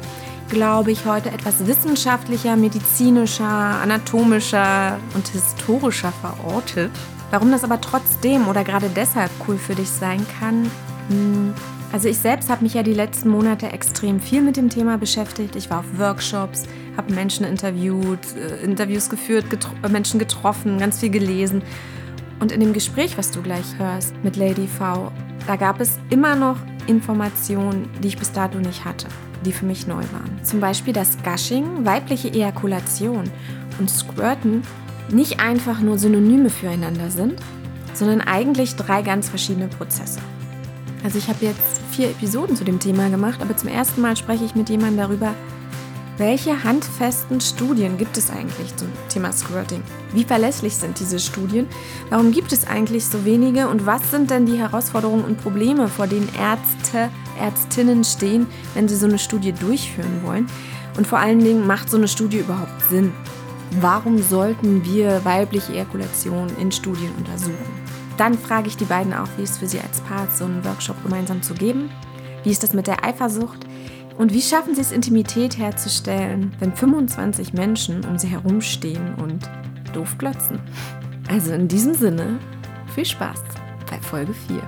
glaube 0.49 0.91
ich, 0.91 1.05
heute 1.05 1.29
etwas 1.29 1.67
wissenschaftlicher, 1.67 2.55
medizinischer, 2.55 3.45
anatomischer 3.45 4.97
und 5.13 5.27
historischer 5.27 6.11
verortet. 6.13 6.91
Warum 7.29 7.51
das 7.51 7.63
aber 7.63 7.79
trotzdem 7.79 8.47
oder 8.47 8.63
gerade 8.63 8.89
deshalb 8.89 9.29
cool 9.47 9.59
für 9.59 9.75
dich 9.75 9.89
sein 9.89 10.25
kann, 10.39 10.71
hm, 11.09 11.53
also 11.91 12.07
ich 12.07 12.17
selbst 12.17 12.49
habe 12.49 12.63
mich 12.63 12.75
ja 12.75 12.83
die 12.83 12.93
letzten 12.93 13.29
Monate 13.29 13.71
extrem 13.71 14.19
viel 14.19 14.41
mit 14.41 14.57
dem 14.57 14.69
Thema 14.69 14.97
beschäftigt. 14.97 15.55
Ich 15.55 15.69
war 15.69 15.79
auf 15.79 15.97
Workshops, 15.97 16.65
habe 16.95 17.13
Menschen 17.13 17.45
interviewt, 17.45 18.19
äh, 18.35 18.63
Interviews 18.63 19.09
geführt, 19.09 19.49
getro 19.49 19.71
äh, 19.83 19.89
Menschen 19.89 20.19
getroffen, 20.19 20.77
ganz 20.77 20.99
viel 20.99 21.09
gelesen. 21.09 21.63
Und 22.39 22.51
in 22.51 22.59
dem 22.59 22.73
Gespräch, 22.73 23.17
was 23.17 23.31
du 23.31 23.41
gleich 23.41 23.77
hörst 23.77 24.13
mit 24.23 24.35
Lady 24.35 24.67
V, 24.67 25.11
da 25.47 25.55
gab 25.55 25.81
es 25.81 25.97
immer 26.09 26.35
noch 26.35 26.57
Informationen, 26.87 27.89
die 28.01 28.09
ich 28.09 28.17
bis 28.17 28.31
dato 28.31 28.59
nicht 28.59 28.85
hatte, 28.85 29.07
die 29.45 29.51
für 29.51 29.65
mich 29.65 29.87
neu 29.87 30.03
waren. 30.11 30.39
Zum 30.43 30.59
Beispiel, 30.59 30.93
dass 30.93 31.17
Gushing, 31.23 31.85
weibliche 31.85 32.31
Ejakulation 32.31 33.29
und 33.79 33.89
Squirten 33.89 34.63
nicht 35.09 35.39
einfach 35.39 35.81
nur 35.81 35.97
Synonyme 35.97 36.49
füreinander 36.49 37.09
sind, 37.09 37.35
sondern 37.93 38.21
eigentlich 38.21 38.75
drei 38.75 39.01
ganz 39.01 39.27
verschiedene 39.27 39.67
Prozesse. 39.67 40.19
Also 41.03 41.17
ich 41.17 41.27
habe 41.27 41.45
jetzt 41.45 41.78
vier 41.99 42.11
Episoden 42.11 42.55
zu 42.55 42.63
dem 42.63 42.79
Thema 42.79 43.09
gemacht, 43.09 43.41
aber 43.41 43.57
zum 43.57 43.67
ersten 43.67 43.99
Mal 43.99 44.15
spreche 44.15 44.45
ich 44.45 44.55
mit 44.55 44.69
jemandem 44.69 44.99
darüber, 44.99 45.33
welche 46.17 46.63
handfesten 46.63 47.41
Studien 47.41 47.97
gibt 47.97 48.17
es 48.17 48.29
eigentlich 48.29 48.73
zum 48.77 48.87
Thema 49.09 49.33
Squirting? 49.33 49.83
Wie 50.13 50.23
verlässlich 50.23 50.77
sind 50.77 50.97
diese 50.97 51.19
Studien? 51.19 51.67
Warum 52.09 52.31
gibt 52.31 52.53
es 52.53 52.65
eigentlich 52.65 53.05
so 53.05 53.25
wenige? 53.25 53.67
Und 53.67 53.85
was 53.85 54.11
sind 54.11 54.31
denn 54.31 54.45
die 54.45 54.57
Herausforderungen 54.57 55.25
und 55.25 55.41
Probleme, 55.43 55.89
vor 55.89 56.07
denen 56.07 56.29
Ärzte, 56.39 57.09
Ärztinnen 57.37 58.05
stehen, 58.05 58.47
wenn 58.75 58.87
sie 58.87 58.95
so 58.95 59.05
eine 59.05 59.19
Studie 59.19 59.51
durchführen 59.51 60.21
wollen? 60.23 60.47
Und 60.95 61.05
vor 61.05 61.19
allen 61.19 61.39
Dingen, 61.39 61.67
macht 61.67 61.89
so 61.89 61.97
eine 61.97 62.07
Studie 62.07 62.39
überhaupt 62.39 62.81
Sinn? 62.89 63.11
Warum 63.81 64.21
sollten 64.23 64.85
wir 64.85 65.25
weibliche 65.25 65.73
Ejakulation 65.73 66.47
in 66.61 66.71
Studien 66.71 67.11
untersuchen? 67.17 67.78
Dann 68.19 68.37
frage 68.37 68.67
ich 68.67 68.75
die 68.75 68.83
beiden 68.83 69.13
auch, 69.13 69.29
wie 69.37 69.43
es 69.43 69.59
für 69.59 69.65
sie 69.65 69.79
als 69.79 70.01
Paar 70.01 70.27
so 70.29 70.43
einen 70.43 70.65
Workshop 70.65 71.01
gemeinsam 71.03 71.41
zu 71.41 71.53
geben. 71.53 71.89
Wie 72.43 72.51
ist 72.51 72.61
das 72.63 72.73
mit 72.73 72.85
der 72.85 73.05
Eifersucht? 73.05 73.65
Und 74.17 74.33
wie 74.33 74.41
schaffen 74.41 74.75
sie 74.75 74.81
es, 74.81 74.91
Intimität 74.91 75.57
herzustellen, 75.57 76.53
wenn 76.59 76.73
25 76.73 77.53
Menschen 77.53 78.03
um 78.03 78.19
sie 78.19 78.27
herumstehen 78.27 79.15
und 79.15 79.49
doof 79.93 80.17
glotzen? 80.17 80.59
Also 81.29 81.53
in 81.53 81.69
diesem 81.69 81.93
Sinne, 81.93 82.39
viel 82.93 83.05
Spaß 83.05 83.41
bei 83.89 83.97
Folge 84.01 84.33
4. 84.47 84.61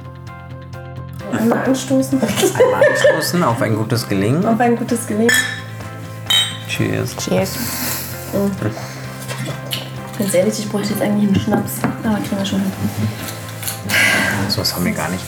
Einmal 1.38 1.60
anstoßen. 1.67 2.22
Einmal 2.22 2.89
anstoßen 2.89 3.43
auf 3.43 3.62
ein 3.62 3.75
gutes 3.75 4.08
Gelingen. 4.08 4.46
Auf 4.46 4.62
ein 4.62 4.77
gutes 4.77 5.05
Gelingen. 5.05 5.34
Cheers. 6.70 7.17
Cheers. 7.17 7.58
Ganz 10.17 10.34
ehrlich, 10.34 10.58
ich 10.58 10.70
bräuchte 10.70 10.93
jetzt 10.93 11.01
eigentlich 11.01 11.27
einen 11.27 11.39
Schnaps. 11.39 11.79
Aber 12.01 12.15
kriegen 12.15 12.38
wir 12.38 12.46
schon 12.46 12.62
hin. 12.62 12.72
So 14.51 14.60
was 14.60 14.75
haben 14.75 14.84
wir 14.84 14.91
gar 14.91 15.10
nicht. 15.10 15.24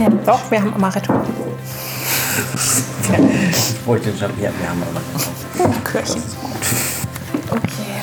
Ja. 0.00 0.08
Doch, 0.26 0.50
wir 0.50 0.60
haben 0.60 0.74
Amaretto. 0.74 1.12
Ich 3.52 3.86
wollte 3.86 4.10
schon, 4.18 4.30
ja, 4.40 4.50
wir 4.58 4.68
haben 4.68 4.82
aber. 4.82 5.00
Oh, 5.60 5.88
Kirchen. 5.88 6.20
Okay, 7.48 7.62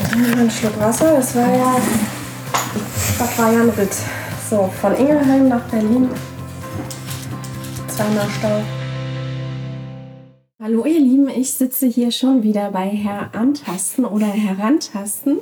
dann 0.10 0.22
nehmen 0.22 0.32
wir 0.32 0.38
einen 0.38 0.52
Schluck 0.52 0.80
Wasser. 0.80 1.18
Das 1.18 1.36
war 1.36 1.52
ja, 1.54 1.76
das 3.20 3.38
war 3.38 3.52
ja 3.52 3.64
ein 3.64 3.70
Ritt. 3.72 3.94
So, 4.50 4.72
von 4.80 4.96
Ingelheim 4.96 5.50
nach 5.50 5.64
Berlin. 5.64 6.10
Zweimal 7.90 8.28
Stau. 8.40 8.62
Hallo 10.62 10.86
ihr 10.86 11.02
Lieben, 11.02 11.28
ich 11.28 11.54
sitze 11.54 11.88
hier 11.88 12.12
schon 12.12 12.44
wieder 12.44 12.72
bei 12.72 12.88
Herr 12.88 13.36
Antasten 13.36 14.06
oder 14.06 14.28
Herantasten. 14.28 15.40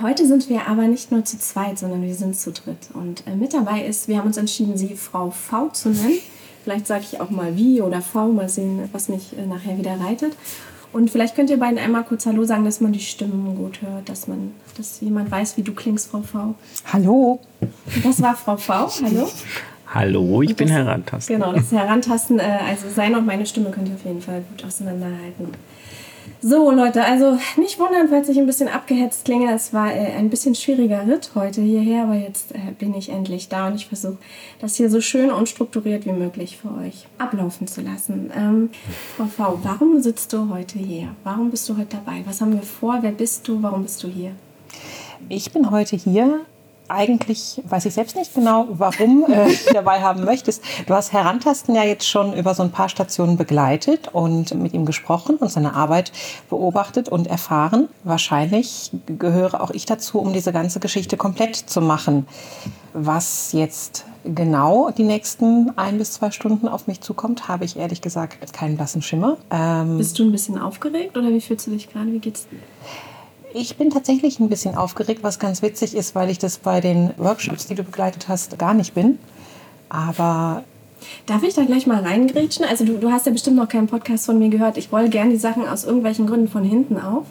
Heute 0.00 0.26
sind 0.26 0.48
wir 0.48 0.66
aber 0.68 0.82
nicht 0.82 1.10
nur 1.12 1.24
zu 1.24 1.38
zweit, 1.38 1.78
sondern 1.78 2.02
wir 2.02 2.14
sind 2.14 2.36
zu 2.36 2.52
dritt. 2.52 2.88
Und 2.94 3.26
äh, 3.26 3.34
mit 3.34 3.52
dabei 3.54 3.84
ist, 3.84 4.08
wir 4.08 4.18
haben 4.18 4.26
uns 4.28 4.36
entschieden, 4.36 4.76
sie 4.76 4.94
Frau 4.96 5.30
V 5.30 5.68
zu 5.70 5.90
nennen. 5.90 6.18
Vielleicht 6.64 6.86
sage 6.86 7.04
ich 7.10 7.20
auch 7.20 7.30
mal 7.30 7.56
wie 7.56 7.80
oder 7.82 8.00
V, 8.02 8.28
mal 8.28 8.48
sehen, 8.48 8.88
was 8.92 9.08
mich 9.08 9.36
äh, 9.36 9.46
nachher 9.46 9.78
wieder 9.78 9.98
reitet. 10.00 10.36
Und 10.92 11.10
vielleicht 11.10 11.36
könnt 11.36 11.50
ihr 11.50 11.58
beiden 11.58 11.78
einmal 11.78 12.02
kurz 12.04 12.26
Hallo 12.26 12.44
sagen, 12.44 12.64
dass 12.64 12.80
man 12.80 12.92
die 12.92 13.00
Stimmen 13.00 13.56
gut 13.56 13.80
hört, 13.82 14.08
dass 14.08 14.26
man, 14.26 14.52
dass 14.76 15.00
jemand 15.00 15.30
weiß, 15.30 15.56
wie 15.56 15.62
du 15.62 15.72
klingst, 15.72 16.10
Frau 16.10 16.20
V. 16.22 16.54
Hallo. 16.92 17.40
Das 18.04 18.20
war 18.20 18.36
Frau 18.36 18.56
V. 18.56 18.72
Hallo. 19.02 19.28
Hallo, 19.92 20.42
ich 20.42 20.54
bin 20.54 20.68
das- 20.68 20.76
Herantasten. 20.76 21.36
Genau, 21.36 21.52
das 21.52 21.72
Herantasten, 21.72 22.38
äh, 22.38 22.42
also 22.68 22.86
sein 22.94 23.14
und 23.16 23.26
meine 23.26 23.44
Stimme 23.46 23.70
könnt 23.70 23.88
ihr 23.88 23.94
auf 23.94 24.04
jeden 24.04 24.20
Fall 24.22 24.42
gut 24.50 24.64
auseinanderhalten. 24.64 25.48
So, 26.42 26.70
Leute, 26.70 27.04
also 27.04 27.38
nicht 27.56 27.78
wundern, 27.78 28.08
falls 28.08 28.28
ich 28.28 28.38
ein 28.38 28.46
bisschen 28.46 28.68
abgehetzt 28.68 29.24
klinge. 29.24 29.52
Es 29.52 29.72
war 29.72 29.92
äh, 29.92 30.12
ein 30.16 30.30
bisschen 30.30 30.54
schwieriger 30.54 31.06
Ritt 31.06 31.32
heute 31.34 31.60
hierher, 31.60 32.04
aber 32.04 32.14
jetzt 32.14 32.54
äh, 32.54 32.58
bin 32.78 32.94
ich 32.94 33.10
endlich 33.10 33.48
da 33.48 33.66
und 33.68 33.74
ich 33.74 33.86
versuche, 33.86 34.18
das 34.60 34.76
hier 34.76 34.90
so 34.90 35.00
schön 35.00 35.30
und 35.30 35.48
strukturiert 35.48 36.06
wie 36.06 36.12
möglich 36.12 36.56
für 36.56 36.72
euch 36.74 37.06
ablaufen 37.18 37.66
zu 37.66 37.82
lassen. 37.82 38.30
Ähm, 38.34 38.70
Frau 39.16 39.26
V, 39.26 39.60
warum 39.62 40.00
sitzt 40.00 40.32
du 40.32 40.48
heute 40.48 40.78
hier? 40.78 41.08
Warum 41.24 41.50
bist 41.50 41.68
du 41.68 41.76
heute 41.76 41.96
dabei? 41.96 42.22
Was 42.26 42.40
haben 42.40 42.52
wir 42.52 42.62
vor? 42.62 42.98
Wer 43.02 43.12
bist 43.12 43.46
du? 43.46 43.62
Warum 43.62 43.82
bist 43.82 44.02
du 44.02 44.08
hier? 44.08 44.32
Ich 45.28 45.52
bin 45.52 45.70
heute 45.70 45.96
hier. 45.96 46.40
Eigentlich 46.90 47.62
weiß 47.68 47.86
ich 47.86 47.94
selbst 47.94 48.16
nicht 48.16 48.34
genau, 48.34 48.66
warum 48.70 49.24
äh, 49.30 49.54
dabei 49.72 50.00
haben 50.00 50.24
möchtest. 50.24 50.60
Du 50.86 50.94
hast 50.94 51.12
Herantasten 51.12 51.76
ja 51.76 51.84
jetzt 51.84 52.08
schon 52.08 52.34
über 52.34 52.52
so 52.52 52.64
ein 52.64 52.72
paar 52.72 52.88
Stationen 52.88 53.36
begleitet 53.36 54.08
und 54.12 54.54
mit 54.56 54.74
ihm 54.74 54.86
gesprochen 54.86 55.36
und 55.36 55.52
seine 55.52 55.74
Arbeit 55.74 56.10
beobachtet 56.48 57.08
und 57.08 57.28
erfahren. 57.28 57.88
Wahrscheinlich 58.02 58.90
gehöre 59.06 59.60
auch 59.60 59.70
ich 59.70 59.86
dazu, 59.86 60.18
um 60.18 60.32
diese 60.32 60.52
ganze 60.52 60.80
Geschichte 60.80 61.16
komplett 61.16 61.54
zu 61.54 61.80
machen. 61.80 62.26
Was 62.92 63.52
jetzt 63.52 64.04
genau 64.24 64.90
die 64.90 65.04
nächsten 65.04 65.70
ein 65.76 65.96
bis 65.96 66.14
zwei 66.14 66.32
Stunden 66.32 66.66
auf 66.66 66.88
mich 66.88 67.02
zukommt, 67.02 67.46
habe 67.46 67.64
ich 67.64 67.76
ehrlich 67.76 68.00
gesagt 68.02 68.52
keinen 68.52 68.76
blassen 68.76 69.02
Schimmer. 69.02 69.36
Ähm, 69.52 69.96
Bist 69.96 70.18
du 70.18 70.24
ein 70.24 70.32
bisschen 70.32 70.58
aufgeregt 70.58 71.16
oder 71.16 71.28
wie 71.28 71.40
fühlst 71.40 71.68
du 71.68 71.70
dich 71.70 71.88
gerade? 71.88 72.12
Wie 72.12 72.18
geht's 72.18 72.48
dir? 72.48 72.58
Ich 73.52 73.76
bin 73.76 73.90
tatsächlich 73.90 74.38
ein 74.38 74.48
bisschen 74.48 74.76
aufgeregt, 74.76 75.22
was 75.22 75.38
ganz 75.38 75.62
witzig 75.62 75.94
ist, 75.94 76.14
weil 76.14 76.30
ich 76.30 76.38
das 76.38 76.58
bei 76.58 76.80
den 76.80 77.10
Workshops, 77.16 77.66
die 77.66 77.74
du 77.74 77.82
begleitet 77.82 78.28
hast, 78.28 78.58
gar 78.58 78.74
nicht 78.74 78.94
bin. 78.94 79.18
Aber 79.88 80.64
Darf 81.26 81.42
ich 81.42 81.54
da 81.54 81.64
gleich 81.64 81.86
mal 81.86 82.02
reingrätschen? 82.02 82.64
Also 82.64 82.84
du, 82.84 82.98
du 82.98 83.10
hast 83.10 83.26
ja 83.26 83.32
bestimmt 83.32 83.56
noch 83.56 83.68
keinen 83.68 83.86
Podcast 83.86 84.26
von 84.26 84.38
mir 84.38 84.48
gehört. 84.48 84.76
Ich 84.76 84.92
roll 84.92 85.08
gern 85.08 85.30
die 85.30 85.36
Sachen 85.36 85.66
aus 85.66 85.84
irgendwelchen 85.84 86.26
Gründen 86.26 86.48
von 86.48 86.64
hinten 86.64 87.00
auf. 87.00 87.26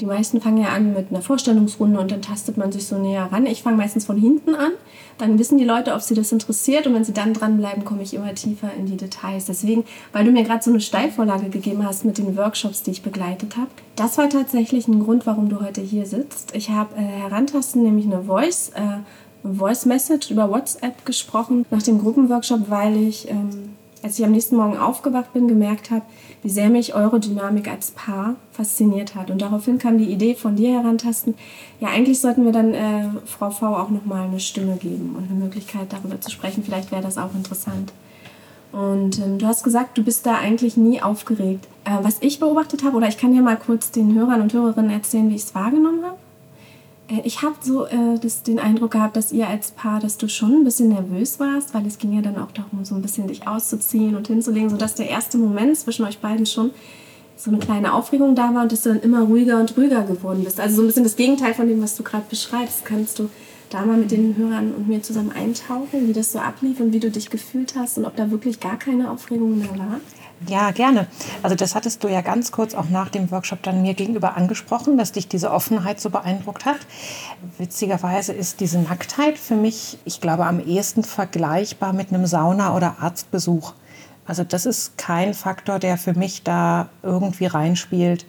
Die 0.00 0.06
meisten 0.06 0.40
fangen 0.40 0.58
ja 0.58 0.68
an 0.68 0.92
mit 0.92 1.06
einer 1.10 1.22
Vorstellungsrunde 1.22 1.98
und 1.98 2.10
dann 2.10 2.22
tastet 2.22 2.56
man 2.56 2.72
sich 2.72 2.86
so 2.86 2.98
näher 2.98 3.28
ran. 3.32 3.46
Ich 3.46 3.62
fange 3.62 3.76
meistens 3.76 4.04
von 4.04 4.18
hinten 4.18 4.54
an. 4.54 4.72
Dann 5.18 5.38
wissen 5.38 5.56
die 5.56 5.64
Leute, 5.64 5.94
ob 5.94 6.02
sie 6.02 6.14
das 6.14 6.32
interessiert 6.32 6.86
und 6.86 6.94
wenn 6.94 7.04
sie 7.04 7.14
dann 7.14 7.32
dranbleiben, 7.32 7.84
komme 7.84 8.02
ich 8.02 8.12
immer 8.12 8.34
tiefer 8.34 8.70
in 8.78 8.86
die 8.86 8.96
Details. 8.96 9.46
Deswegen, 9.46 9.84
weil 10.12 10.24
du 10.24 10.30
mir 10.30 10.44
gerade 10.44 10.62
so 10.62 10.70
eine 10.70 10.80
Steilvorlage 10.80 11.48
gegeben 11.48 11.84
hast 11.84 12.04
mit 12.04 12.18
den 12.18 12.36
Workshops, 12.36 12.82
die 12.82 12.90
ich 12.90 13.02
begleitet 13.02 13.56
habe, 13.56 13.70
das 13.96 14.18
war 14.18 14.28
tatsächlich 14.28 14.88
ein 14.88 15.02
Grund, 15.02 15.26
warum 15.26 15.48
du 15.48 15.60
heute 15.60 15.80
hier 15.80 16.04
sitzt. 16.04 16.54
Ich 16.54 16.70
habe 16.70 16.96
äh, 16.96 17.00
herantasten 17.00 17.82
nämlich 17.82 18.04
eine 18.04 18.24
Voice, 18.24 18.72
äh, 18.74 18.98
Voice 19.42 19.86
Message 19.86 20.30
über 20.30 20.50
WhatsApp 20.50 21.06
gesprochen 21.06 21.64
nach 21.70 21.82
dem 21.82 22.00
Gruppenworkshop, 22.00 22.68
weil 22.68 22.96
ich, 22.96 23.30
ähm, 23.30 23.75
als 24.06 24.20
ich 24.20 24.24
am 24.24 24.30
nächsten 24.30 24.54
Morgen 24.54 24.78
aufgewacht 24.78 25.32
bin, 25.32 25.48
gemerkt 25.48 25.90
habe, 25.90 26.02
wie 26.42 26.48
sehr 26.48 26.70
mich 26.70 26.94
eure 26.94 27.18
Dynamik 27.18 27.68
als 27.68 27.90
Paar 27.90 28.36
fasziniert 28.52 29.16
hat. 29.16 29.32
Und 29.32 29.42
daraufhin 29.42 29.78
kam 29.78 29.98
die 29.98 30.12
Idee 30.12 30.36
von 30.36 30.54
dir 30.54 30.74
herantasten, 30.74 31.34
ja 31.80 31.88
eigentlich 31.88 32.20
sollten 32.20 32.44
wir 32.44 32.52
dann 32.52 32.72
äh, 32.72 33.08
Frau 33.24 33.50
V 33.50 33.66
auch 33.76 33.90
nochmal 33.90 34.28
eine 34.28 34.38
Stimme 34.38 34.76
geben 34.76 35.16
und 35.18 35.28
eine 35.28 35.40
Möglichkeit 35.40 35.92
darüber 35.92 36.20
zu 36.20 36.30
sprechen. 36.30 36.62
Vielleicht 36.62 36.92
wäre 36.92 37.02
das 37.02 37.18
auch 37.18 37.34
interessant. 37.34 37.92
Und 38.70 39.18
ähm, 39.18 39.38
du 39.38 39.46
hast 39.46 39.64
gesagt, 39.64 39.98
du 39.98 40.04
bist 40.04 40.24
da 40.24 40.36
eigentlich 40.36 40.76
nie 40.76 41.02
aufgeregt. 41.02 41.66
Äh, 41.84 41.98
was 42.02 42.18
ich 42.20 42.38
beobachtet 42.38 42.84
habe, 42.84 42.96
oder 42.96 43.08
ich 43.08 43.18
kann 43.18 43.34
ja 43.34 43.42
mal 43.42 43.56
kurz 43.56 43.90
den 43.90 44.14
Hörern 44.14 44.40
und 44.40 44.52
Hörerinnen 44.52 44.92
erzählen, 44.92 45.28
wie 45.30 45.34
ich 45.34 45.42
es 45.42 45.54
wahrgenommen 45.56 46.04
habe. 46.04 46.16
Äh, 47.08 47.22
Ich 47.24 47.42
habe 47.42 47.56
so 47.60 47.86
äh, 47.86 48.18
das, 48.20 48.42
den 48.42 48.58
Eindruck 48.58 48.92
gehabt, 48.92 49.16
dass 49.16 49.32
ihr 49.32 49.48
als 49.48 49.70
Paar, 49.70 50.00
dass 50.00 50.16
du 50.18 50.28
schon 50.28 50.52
ein 50.52 50.64
bisschen 50.64 50.88
nervös 50.88 51.38
warst, 51.40 51.74
weil 51.74 51.86
es 51.86 51.98
ging 51.98 52.12
ja 52.12 52.22
dann 52.22 52.38
auch 52.38 52.50
darum, 52.52 52.84
so 52.84 52.94
ein 52.94 53.02
bisschen 53.02 53.28
dich 53.28 53.46
auszuziehen 53.46 54.16
und 54.16 54.26
hinzulegen, 54.28 54.70
sodass 54.70 54.94
der 54.94 55.08
erste 55.08 55.38
Moment 55.38 55.76
zwischen 55.76 56.04
euch 56.04 56.18
beiden 56.18 56.46
schon 56.46 56.70
so 57.36 57.50
eine 57.50 57.58
kleine 57.60 57.92
Aufregung 57.92 58.34
da 58.34 58.54
war 58.54 58.62
und 58.62 58.72
dass 58.72 58.82
du 58.82 58.88
dann 58.88 59.00
immer 59.00 59.20
ruhiger 59.22 59.60
und 59.60 59.76
ruhiger 59.76 60.02
geworden 60.04 60.42
bist. 60.42 60.58
Also 60.58 60.76
so 60.76 60.82
ein 60.82 60.86
bisschen 60.86 61.04
das 61.04 61.16
Gegenteil 61.16 61.52
von 61.52 61.68
dem, 61.68 61.82
was 61.82 61.94
du 61.96 62.02
gerade 62.02 62.24
beschreibst. 62.30 62.84
Kannst 62.86 63.18
du 63.18 63.28
da 63.68 63.84
mal 63.84 63.98
mit 63.98 64.10
den 64.10 64.36
Hörern 64.36 64.72
und 64.74 64.88
mir 64.88 65.02
zusammen 65.02 65.32
eintauchen, 65.32 66.08
wie 66.08 66.12
das 66.14 66.32
so 66.32 66.38
ablief 66.38 66.80
und 66.80 66.92
wie 66.94 67.00
du 67.00 67.10
dich 67.10 67.28
gefühlt 67.28 67.74
hast 67.76 67.98
und 67.98 68.06
ob 68.06 68.16
da 68.16 68.30
wirklich 68.30 68.58
gar 68.60 68.78
keine 68.78 69.10
Aufregung 69.10 69.58
mehr 69.58 69.68
war? 69.78 70.00
Ja, 70.46 70.70
gerne. 70.70 71.06
Also 71.42 71.56
das 71.56 71.74
hattest 71.74 72.04
du 72.04 72.08
ja 72.08 72.20
ganz 72.20 72.52
kurz 72.52 72.74
auch 72.74 72.90
nach 72.90 73.08
dem 73.08 73.30
Workshop 73.30 73.62
dann 73.62 73.80
mir 73.80 73.94
gegenüber 73.94 74.36
angesprochen, 74.36 74.98
dass 74.98 75.12
dich 75.12 75.28
diese 75.28 75.50
Offenheit 75.50 75.98
so 75.98 76.10
beeindruckt 76.10 76.66
hat. 76.66 76.78
Witzigerweise 77.56 78.34
ist 78.34 78.60
diese 78.60 78.78
Nacktheit 78.78 79.38
für 79.38 79.56
mich, 79.56 79.98
ich 80.04 80.20
glaube, 80.20 80.44
am 80.44 80.60
ehesten 80.60 81.04
vergleichbar 81.04 81.94
mit 81.94 82.12
einem 82.12 82.26
Sauna- 82.26 82.76
oder 82.76 82.96
Arztbesuch. 83.00 83.72
Also 84.26 84.44
das 84.44 84.66
ist 84.66 84.98
kein 84.98 85.32
Faktor, 85.32 85.78
der 85.78 85.96
für 85.96 86.12
mich 86.12 86.42
da 86.42 86.90
irgendwie 87.02 87.46
reinspielt, 87.46 88.26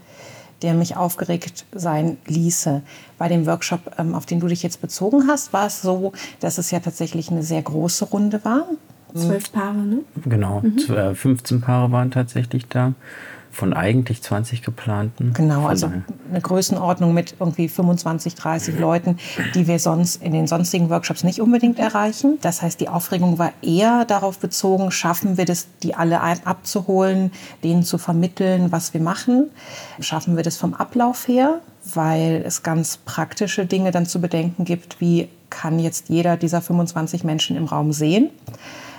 der 0.61 0.75
mich 0.75 0.95
aufgeregt 0.95 1.65
sein 1.73 2.17
ließe. 2.25 2.83
Bei 3.17 3.27
dem 3.27 3.45
Workshop, 3.45 3.81
ähm, 3.97 4.15
auf 4.15 4.25
den 4.25 4.39
du 4.39 4.47
dich 4.47 4.63
jetzt 4.63 4.81
bezogen 4.81 5.27
hast, 5.27 5.53
war 5.53 5.67
es 5.67 5.81
so, 5.81 6.13
dass 6.39 6.57
es 6.57 6.71
ja 6.71 6.79
tatsächlich 6.79 7.29
eine 7.31 7.43
sehr 7.43 7.61
große 7.61 8.05
Runde 8.05 8.43
war. 8.45 8.65
Zwölf 9.13 9.51
Paare, 9.51 9.77
ne? 9.77 9.99
Genau, 10.25 10.61
mhm. 10.61 11.15
15 11.15 11.61
Paare 11.61 11.91
waren 11.91 12.11
tatsächlich 12.11 12.67
da 12.67 12.93
von 13.57 13.73
eigentlich 13.73 14.21
20 14.21 14.61
geplanten. 14.61 15.33
Genau, 15.33 15.65
also 15.65 15.89
eine 16.29 16.41
Größenordnung 16.41 17.11
mit 17.11 17.35
irgendwie 17.39 17.67
25, 17.67 18.35
30 18.35 18.77
Leuten, 18.77 19.17
die 19.55 19.65
wir 19.65 19.79
sonst 19.79 20.21
in 20.21 20.31
den 20.31 20.45
sonstigen 20.45 20.91
Workshops 20.91 21.23
nicht 21.23 21.41
unbedingt 21.41 21.79
erreichen. 21.79 22.37
Das 22.41 22.61
heißt, 22.61 22.79
die 22.79 22.87
Aufregung 22.87 23.39
war 23.39 23.53
eher 23.63 24.05
darauf 24.05 24.37
bezogen, 24.37 24.91
schaffen 24.91 25.37
wir 25.37 25.45
das, 25.45 25.67
die 25.81 25.95
alle 25.95 26.21
abzuholen, 26.21 27.31
denen 27.63 27.81
zu 27.81 27.97
vermitteln, 27.97 28.71
was 28.71 28.93
wir 28.93 29.01
machen. 29.01 29.49
Schaffen 30.01 30.35
wir 30.35 30.43
das 30.43 30.57
vom 30.57 30.75
Ablauf 30.75 31.27
her, 31.27 31.61
weil 31.95 32.43
es 32.45 32.61
ganz 32.61 32.97
praktische 32.97 33.65
Dinge 33.65 33.89
dann 33.89 34.05
zu 34.05 34.21
bedenken 34.21 34.65
gibt, 34.65 35.01
wie 35.01 35.29
kann 35.49 35.79
jetzt 35.79 36.09
jeder 36.09 36.37
dieser 36.37 36.61
25 36.61 37.23
Menschen 37.23 37.55
im 37.57 37.65
Raum 37.65 37.91
sehen. 37.91 38.29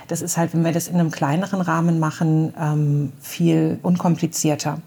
Das 0.09 0.23
ist 0.23 0.37
halt, 0.37 0.53
wenn 0.53 0.65
wir 0.65 0.71
das 0.71 0.87
in 0.87 0.95
einem 0.95 1.11
kleineren 1.11 1.61
Rahmen 1.61 1.99
machen, 1.99 2.53
ähm, 2.59 3.13
viel 3.21 3.79
unkomplizierter. 3.83 4.81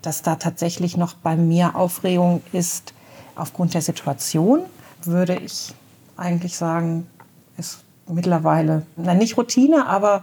Dass 0.00 0.22
da 0.22 0.36
tatsächlich 0.36 0.96
noch 0.96 1.14
bei 1.14 1.36
mir 1.36 1.74
Aufregung 1.74 2.40
ist 2.52 2.94
aufgrund 3.34 3.74
der 3.74 3.82
Situation, 3.82 4.60
würde 5.04 5.34
ich 5.34 5.74
eigentlich 6.16 6.56
sagen, 6.56 7.08
ist 7.58 7.82
mittlerweile, 8.08 8.86
na 8.96 9.12
nicht 9.14 9.36
Routine, 9.36 9.86
aber 9.86 10.22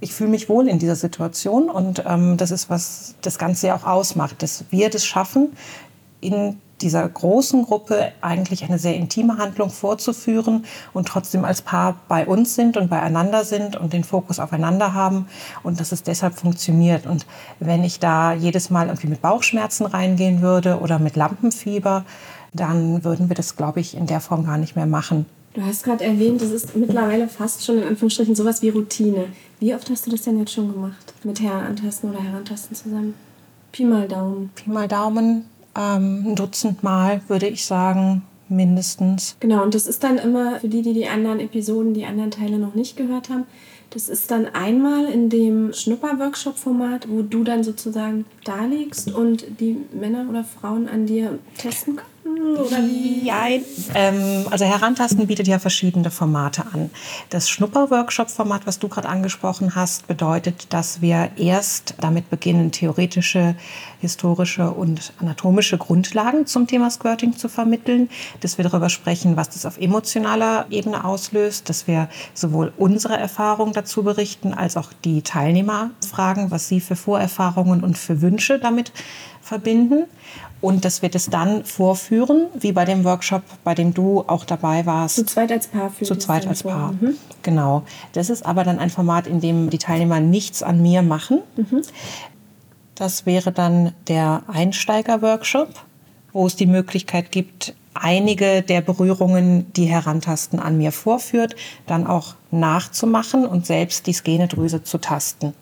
ich 0.00 0.12
fühle 0.12 0.30
mich 0.30 0.48
wohl 0.48 0.68
in 0.68 0.80
dieser 0.80 0.96
Situation 0.96 1.70
und 1.70 2.02
ähm, 2.04 2.36
das 2.36 2.50
ist, 2.50 2.68
was 2.68 3.14
das 3.22 3.38
Ganze 3.38 3.68
ja 3.68 3.76
auch 3.76 3.84
ausmacht, 3.84 4.42
dass 4.42 4.64
wir 4.70 4.90
das 4.90 5.06
schaffen, 5.06 5.52
in 6.20 6.58
dieser 6.80 7.08
großen 7.08 7.64
Gruppe 7.64 8.12
eigentlich 8.20 8.64
eine 8.64 8.78
sehr 8.78 8.96
intime 8.96 9.38
Handlung 9.38 9.70
vorzuführen 9.70 10.64
und 10.92 11.08
trotzdem 11.08 11.44
als 11.44 11.62
Paar 11.62 12.00
bei 12.08 12.26
uns 12.26 12.54
sind 12.54 12.76
und 12.76 12.90
beieinander 12.90 13.44
sind 13.44 13.76
und 13.76 13.92
den 13.92 14.04
Fokus 14.04 14.38
aufeinander 14.38 14.94
haben 14.94 15.26
und 15.62 15.80
dass 15.80 15.92
es 15.92 16.02
deshalb 16.02 16.34
funktioniert. 16.34 17.06
Und 17.06 17.26
wenn 17.60 17.84
ich 17.84 18.00
da 18.00 18.32
jedes 18.32 18.70
Mal 18.70 18.88
irgendwie 18.88 19.08
mit 19.08 19.22
Bauchschmerzen 19.22 19.86
reingehen 19.86 20.42
würde 20.42 20.80
oder 20.80 20.98
mit 20.98 21.16
Lampenfieber, 21.16 22.04
dann 22.52 23.04
würden 23.04 23.28
wir 23.28 23.36
das, 23.36 23.56
glaube 23.56 23.80
ich, 23.80 23.96
in 23.96 24.06
der 24.06 24.20
Form 24.20 24.44
gar 24.44 24.58
nicht 24.58 24.76
mehr 24.76 24.86
machen. 24.86 25.26
Du 25.54 25.62
hast 25.62 25.84
gerade 25.84 26.04
erwähnt, 26.04 26.42
das 26.42 26.50
ist 26.50 26.74
mittlerweile 26.74 27.28
fast 27.28 27.64
schon 27.64 27.78
in 27.78 27.84
Anführungsstrichen 27.84 28.34
sowas 28.34 28.60
wie 28.62 28.70
Routine. 28.70 29.26
Wie 29.60 29.72
oft 29.72 29.88
hast 29.88 30.06
du 30.06 30.10
das 30.10 30.22
denn 30.22 30.38
jetzt 30.38 30.52
schon 30.52 30.72
gemacht? 30.72 31.14
Mit 31.22 31.40
Herantasten 31.40 32.10
oder 32.10 32.20
Herantasten 32.20 32.76
zusammen? 32.76 33.14
Pi 33.70 33.84
mal 33.84 34.08
Daumen. 34.08 34.50
Pi 34.56 34.70
mal 34.70 34.88
Daumen 34.88 35.44
ähm, 35.76 36.24
ein 36.26 36.34
Dutzend 36.34 36.82
Mal, 36.82 37.20
würde 37.28 37.46
ich 37.46 37.64
sagen, 37.64 38.22
mindestens. 38.48 39.36
Genau, 39.40 39.62
und 39.62 39.74
das 39.74 39.86
ist 39.86 40.04
dann 40.04 40.18
immer 40.18 40.60
für 40.60 40.68
die, 40.68 40.82
die 40.82 40.92
die 40.92 41.08
anderen 41.08 41.40
Episoden, 41.40 41.94
die 41.94 42.04
anderen 42.04 42.30
Teile 42.30 42.58
noch 42.58 42.74
nicht 42.74 42.96
gehört 42.96 43.30
haben, 43.30 43.44
das 43.90 44.08
ist 44.08 44.30
dann 44.32 44.46
einmal 44.46 45.06
in 45.06 45.30
dem 45.30 45.72
Schnupper-Workshop-Format, 45.72 47.08
wo 47.08 47.22
du 47.22 47.44
dann 47.44 47.62
sozusagen 47.62 48.24
da 48.42 48.64
liegst 48.64 49.14
und 49.14 49.60
die 49.60 49.76
Männer 49.92 50.26
oder 50.28 50.42
Frauen 50.42 50.88
an 50.88 51.06
dir 51.06 51.38
testen 51.56 51.96
können. 51.96 52.13
Oder? 52.24 52.78
Ja, 53.22 53.46
ähm, 53.94 54.46
also 54.50 54.64
Herantasten 54.64 55.26
bietet 55.26 55.46
ja 55.46 55.58
verschiedene 55.58 56.10
Formate 56.10 56.64
an. 56.72 56.90
Das 57.28 57.50
Schnupper-Workshop-Format, 57.50 58.66
was 58.66 58.78
du 58.78 58.88
gerade 58.88 59.08
angesprochen 59.08 59.74
hast, 59.74 60.06
bedeutet, 60.06 60.72
dass 60.72 61.02
wir 61.02 61.30
erst 61.36 61.94
damit 62.00 62.30
beginnen, 62.30 62.72
theoretische, 62.72 63.56
historische 64.00 64.70
und 64.70 65.12
anatomische 65.20 65.76
Grundlagen 65.76 66.46
zum 66.46 66.66
Thema 66.66 66.90
Squirting 66.90 67.36
zu 67.36 67.48
vermitteln. 67.48 68.08
Dass 68.40 68.56
wir 68.56 68.64
darüber 68.64 68.88
sprechen, 68.88 69.36
was 69.36 69.50
das 69.50 69.66
auf 69.66 69.78
emotionaler 69.78 70.66
Ebene 70.70 71.04
auslöst. 71.04 71.68
Dass 71.68 71.86
wir 71.86 72.08
sowohl 72.32 72.72
unsere 72.78 73.18
Erfahrungen 73.18 73.74
dazu 73.74 74.02
berichten, 74.02 74.54
als 74.54 74.78
auch 74.78 74.92
die 75.04 75.20
Teilnehmer 75.20 75.90
fragen, 76.08 76.50
was 76.50 76.68
sie 76.68 76.80
für 76.80 76.96
Vorerfahrungen 76.96 77.84
und 77.84 77.98
für 77.98 78.22
Wünsche 78.22 78.58
damit 78.58 78.92
verbinden 79.42 80.04
und 80.64 80.86
dass 80.86 81.02
wir 81.02 81.10
das 81.10 81.28
dann 81.28 81.62
vorführen, 81.62 82.46
wie 82.58 82.72
bei 82.72 82.86
dem 82.86 83.04
Workshop, 83.04 83.42
bei 83.64 83.74
dem 83.74 83.92
du 83.92 84.24
auch 84.26 84.46
dabei 84.46 84.86
warst. 84.86 85.16
Zu 85.16 85.26
zweit 85.26 85.52
als 85.52 85.66
Paar. 85.66 85.92
Zu 86.02 86.16
zweit 86.16 86.46
als 86.46 86.62
Paar, 86.62 86.92
mhm. 86.92 87.16
genau. 87.42 87.82
Das 88.14 88.30
ist 88.30 88.46
aber 88.46 88.64
dann 88.64 88.78
ein 88.78 88.88
Format, 88.88 89.26
in 89.26 89.40
dem 89.40 89.68
die 89.68 89.76
Teilnehmer 89.76 90.20
nichts 90.20 90.62
an 90.62 90.80
mir 90.80 91.02
machen. 91.02 91.40
Mhm. 91.56 91.82
Das 92.94 93.26
wäre 93.26 93.52
dann 93.52 93.92
der 94.08 94.44
Einsteiger-Workshop, 94.46 95.68
wo 96.32 96.46
es 96.46 96.56
die 96.56 96.66
Möglichkeit 96.66 97.30
gibt, 97.30 97.74
einige 97.92 98.62
der 98.62 98.80
Berührungen, 98.80 99.70
die 99.74 99.84
Herantasten 99.84 100.60
an 100.60 100.78
mir 100.78 100.92
vorführt, 100.92 101.56
dann 101.86 102.06
auch 102.06 102.36
nachzumachen 102.50 103.44
und 103.44 103.66
selbst 103.66 104.06
die 104.06 104.14
Skenedrüse 104.14 104.82
zu 104.82 104.96
tasten. 104.96 105.52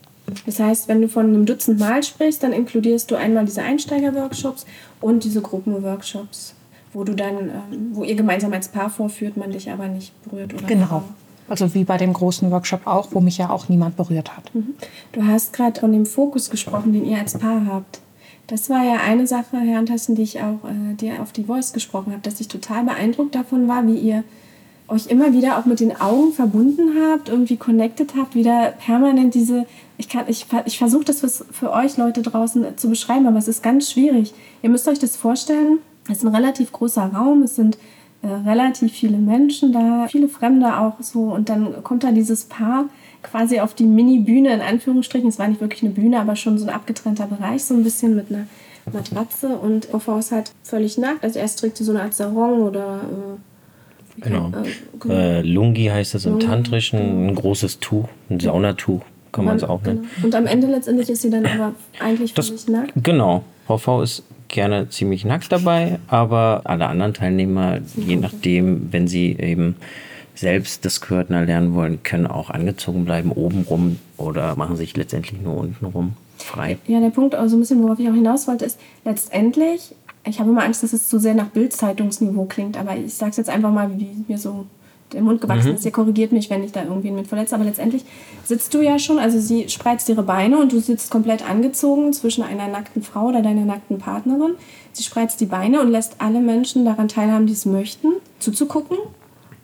Das 0.45 0.59
heißt, 0.59 0.87
wenn 0.87 1.01
du 1.01 1.09
von 1.09 1.25
einem 1.27 1.45
Dutzend 1.45 1.79
Mal 1.79 2.01
sprichst, 2.03 2.43
dann 2.43 2.53
inkludierst 2.53 3.11
du 3.11 3.15
einmal 3.15 3.45
diese 3.45 3.61
Einsteiger-Workshops 3.61 4.65
und 5.01 5.23
diese 5.23 5.41
Gruppenworkshops, 5.41 6.55
wo 6.93 7.03
du 7.03 7.13
dann, 7.13 7.49
ähm, 7.49 7.91
wo 7.91 8.03
ihr 8.03 8.15
gemeinsam 8.15 8.53
als 8.53 8.69
Paar 8.69 8.89
vorführt, 8.89 9.37
man 9.37 9.51
dich 9.51 9.69
aber 9.69 9.87
nicht 9.87 10.13
berührt 10.23 10.53
oder 10.53 10.65
Genau. 10.65 10.85
Frau. 10.85 11.03
Also 11.49 11.73
wie 11.73 11.83
bei 11.83 11.97
dem 11.97 12.13
großen 12.13 12.49
Workshop 12.51 12.87
auch, 12.87 13.09
wo 13.11 13.19
mich 13.19 13.37
ja 13.37 13.49
auch 13.49 13.67
niemand 13.67 13.97
berührt 13.97 14.35
hat. 14.35 14.55
Mhm. 14.55 14.75
Du 15.11 15.25
hast 15.25 15.51
gerade 15.51 15.77
von 15.79 15.91
dem 15.91 16.05
Fokus 16.05 16.49
gesprochen, 16.49 16.93
den 16.93 17.05
ihr 17.05 17.17
als 17.19 17.37
Paar 17.37 17.65
habt. 17.67 17.99
Das 18.47 18.69
war 18.69 18.83
ja 18.83 18.95
eine 19.05 19.27
Sache, 19.27 19.57
Herr 19.57 19.79
Antassen, 19.79 20.15
die 20.15 20.23
ich 20.23 20.39
auch 20.41 20.59
äh, 20.63 20.93
dir 20.95 21.21
auf 21.21 21.33
die 21.33 21.43
Voice 21.43 21.73
gesprochen 21.73 22.11
habe, 22.13 22.21
dass 22.21 22.39
ich 22.39 22.47
total 22.47 22.85
beeindruckt 22.85 23.35
davon 23.35 23.67
war, 23.67 23.85
wie 23.87 23.97
ihr 23.97 24.23
euch 24.87 25.07
immer 25.07 25.33
wieder 25.33 25.57
auch 25.57 25.65
mit 25.65 25.79
den 25.79 25.99
Augen 25.99 26.33
verbunden 26.33 26.93
habt, 27.01 27.29
irgendwie 27.29 27.57
connected 27.57 28.13
habt, 28.17 28.35
wieder 28.35 28.73
permanent 28.85 29.33
diese, 29.33 29.65
ich 29.97 30.09
kann, 30.09 30.25
ich, 30.27 30.47
ich 30.65 30.77
versuche 30.77 31.05
das 31.05 31.19
für, 31.19 31.29
für 31.29 31.71
euch 31.71 31.97
Leute 31.97 32.21
draußen 32.21 32.77
zu 32.77 32.89
beschreiben, 32.89 33.27
aber 33.27 33.37
es 33.37 33.47
ist 33.47 33.61
ganz 33.61 33.91
schwierig. 33.91 34.33
Ihr 34.61 34.69
müsst 34.69 34.87
euch 34.87 34.99
das 34.99 35.15
vorstellen, 35.15 35.79
es 36.09 36.17
ist 36.17 36.23
ein 36.23 36.35
relativ 36.35 36.71
großer 36.71 37.05
Raum, 37.13 37.43
es 37.43 37.55
sind 37.55 37.77
äh, 38.23 38.27
relativ 38.27 38.91
viele 38.91 39.17
Menschen 39.17 39.71
da, 39.71 40.07
viele 40.09 40.27
Fremde 40.27 40.77
auch 40.77 40.95
so. 40.99 41.23
Und 41.23 41.49
dann 41.49 41.83
kommt 41.83 42.03
da 42.03 42.11
dieses 42.11 42.45
Paar 42.45 42.85
quasi 43.21 43.59
auf 43.59 43.73
die 43.73 43.85
Mini-Bühne 43.85 44.53
in 44.53 44.61
Anführungsstrichen, 44.61 45.29
es 45.29 45.39
war 45.39 45.47
nicht 45.47 45.61
wirklich 45.61 45.83
eine 45.83 45.91
Bühne, 45.91 46.19
aber 46.19 46.35
schon 46.35 46.57
so 46.57 46.65
ein 46.65 46.73
abgetrennter 46.73 47.27
Bereich, 47.27 47.63
so 47.63 47.73
ein 47.73 47.83
bisschen 47.83 48.15
mit 48.15 48.29
einer 48.29 48.47
Matratze. 48.91 49.49
Und 49.57 49.85
ist 49.85 50.31
halt 50.31 50.51
völlig 50.63 50.97
nackt, 50.97 51.23
also 51.23 51.39
erst 51.39 51.59
trägt 51.59 51.77
sie 51.77 51.83
so 51.83 51.91
eine 51.91 52.01
Art 52.01 52.13
Sarong 52.13 52.63
oder 52.63 53.01
äh, 53.03 53.39
Genau. 54.15 54.51
Äh, 55.09 55.41
Lungi 55.41 55.85
heißt 55.85 56.13
es 56.13 56.27
im 56.27 56.39
Tantrischen, 56.39 57.29
ein 57.29 57.33
großes 57.33 57.79
Tuch, 57.79 58.07
ein 58.29 58.39
Saunatuch 58.39 59.01
kann 59.33 59.45
man 59.45 59.57
es 59.57 59.63
auch 59.63 59.81
nennen. 59.81 60.07
Genau. 60.15 60.25
Und 60.25 60.35
am 60.35 60.45
Ende 60.45 60.67
letztendlich 60.67 61.09
ist 61.09 61.21
sie 61.21 61.29
dann 61.29 61.45
aber 61.45 61.73
eigentlich 61.99 62.33
das, 62.33 62.47
völlig 62.47 62.67
nackt? 62.69 62.93
Genau. 62.95 63.43
Frau 63.67 63.77
V 63.77 64.01
ist 64.01 64.23
gerne 64.47 64.89
ziemlich 64.89 65.25
nackt 65.25 65.51
dabei, 65.51 65.99
aber 66.07 66.61
alle 66.63 66.87
anderen 66.87 67.13
Teilnehmer, 67.13 67.79
je 67.95 68.15
nachdem, 68.15 68.93
wenn 68.93 69.07
sie 69.07 69.35
eben 69.37 69.75
selbst 70.35 70.85
das 70.85 70.95
Squirten 70.95 71.35
erlernen 71.35 71.73
wollen, 71.73 72.03
können 72.03 72.27
auch 72.27 72.49
angezogen 72.49 73.05
bleiben, 73.05 73.31
obenrum 73.31 73.99
oder 74.17 74.55
machen 74.55 74.77
sich 74.77 74.95
letztendlich 74.95 75.41
nur 75.41 75.57
untenrum 75.57 76.13
frei. 76.37 76.77
Ja, 76.87 76.99
der 76.99 77.09
Punkt, 77.09 77.35
also 77.35 77.57
ein 77.57 77.59
bisschen, 77.59 77.83
worauf 77.83 77.99
ich 77.99 78.09
auch 78.09 78.13
hinaus 78.13 78.47
wollte, 78.47 78.65
ist, 78.65 78.79
letztendlich 79.05 79.93
ich 80.25 80.39
habe 80.39 80.49
immer 80.49 80.63
Angst, 80.63 80.83
dass 80.83 80.93
es 80.93 81.09
zu 81.09 81.19
sehr 81.19 81.33
nach 81.33 81.47
Bildzeitungsniveau 81.47 82.45
klingt, 82.45 82.77
aber 82.77 82.95
ich 82.95 83.13
sage 83.13 83.31
es 83.31 83.37
jetzt 83.37 83.49
einfach 83.49 83.71
mal, 83.71 83.89
wie 83.97 84.23
mir 84.27 84.37
so 84.37 84.65
der 85.13 85.21
Mund 85.21 85.41
gewachsen 85.41 85.69
mhm. 85.69 85.75
ist. 85.75 85.85
Ihr 85.85 85.91
korrigiert 85.91 86.31
mich, 86.31 86.49
wenn 86.49 86.63
ich 86.63 86.71
da 86.71 86.83
irgendwen 86.83 87.15
mit 87.15 87.27
verletze. 87.27 87.55
Aber 87.55 87.63
letztendlich 87.63 88.03
sitzt 88.43 88.73
du 88.73 88.81
ja 88.81 88.99
schon, 88.99 89.19
also 89.19 89.39
sie 89.39 89.69
spreizt 89.69 90.09
ihre 90.09 90.23
Beine 90.23 90.57
und 90.59 90.71
du 90.71 90.79
sitzt 90.79 91.11
komplett 91.11 91.47
angezogen 91.47 92.13
zwischen 92.13 92.43
einer 92.43 92.67
nackten 92.67 93.01
Frau 93.01 93.27
oder 93.27 93.41
deiner 93.41 93.65
nackten 93.65 93.97
Partnerin. 93.97 94.55
Sie 94.91 95.03
spreizt 95.03 95.41
die 95.41 95.45
Beine 95.45 95.81
und 95.81 95.91
lässt 95.91 96.15
alle 96.19 96.39
Menschen 96.39 96.85
daran 96.85 97.07
teilhaben, 97.07 97.47
die 97.47 97.53
es 97.53 97.65
möchten, 97.65 98.09
zuzugucken. 98.39 98.97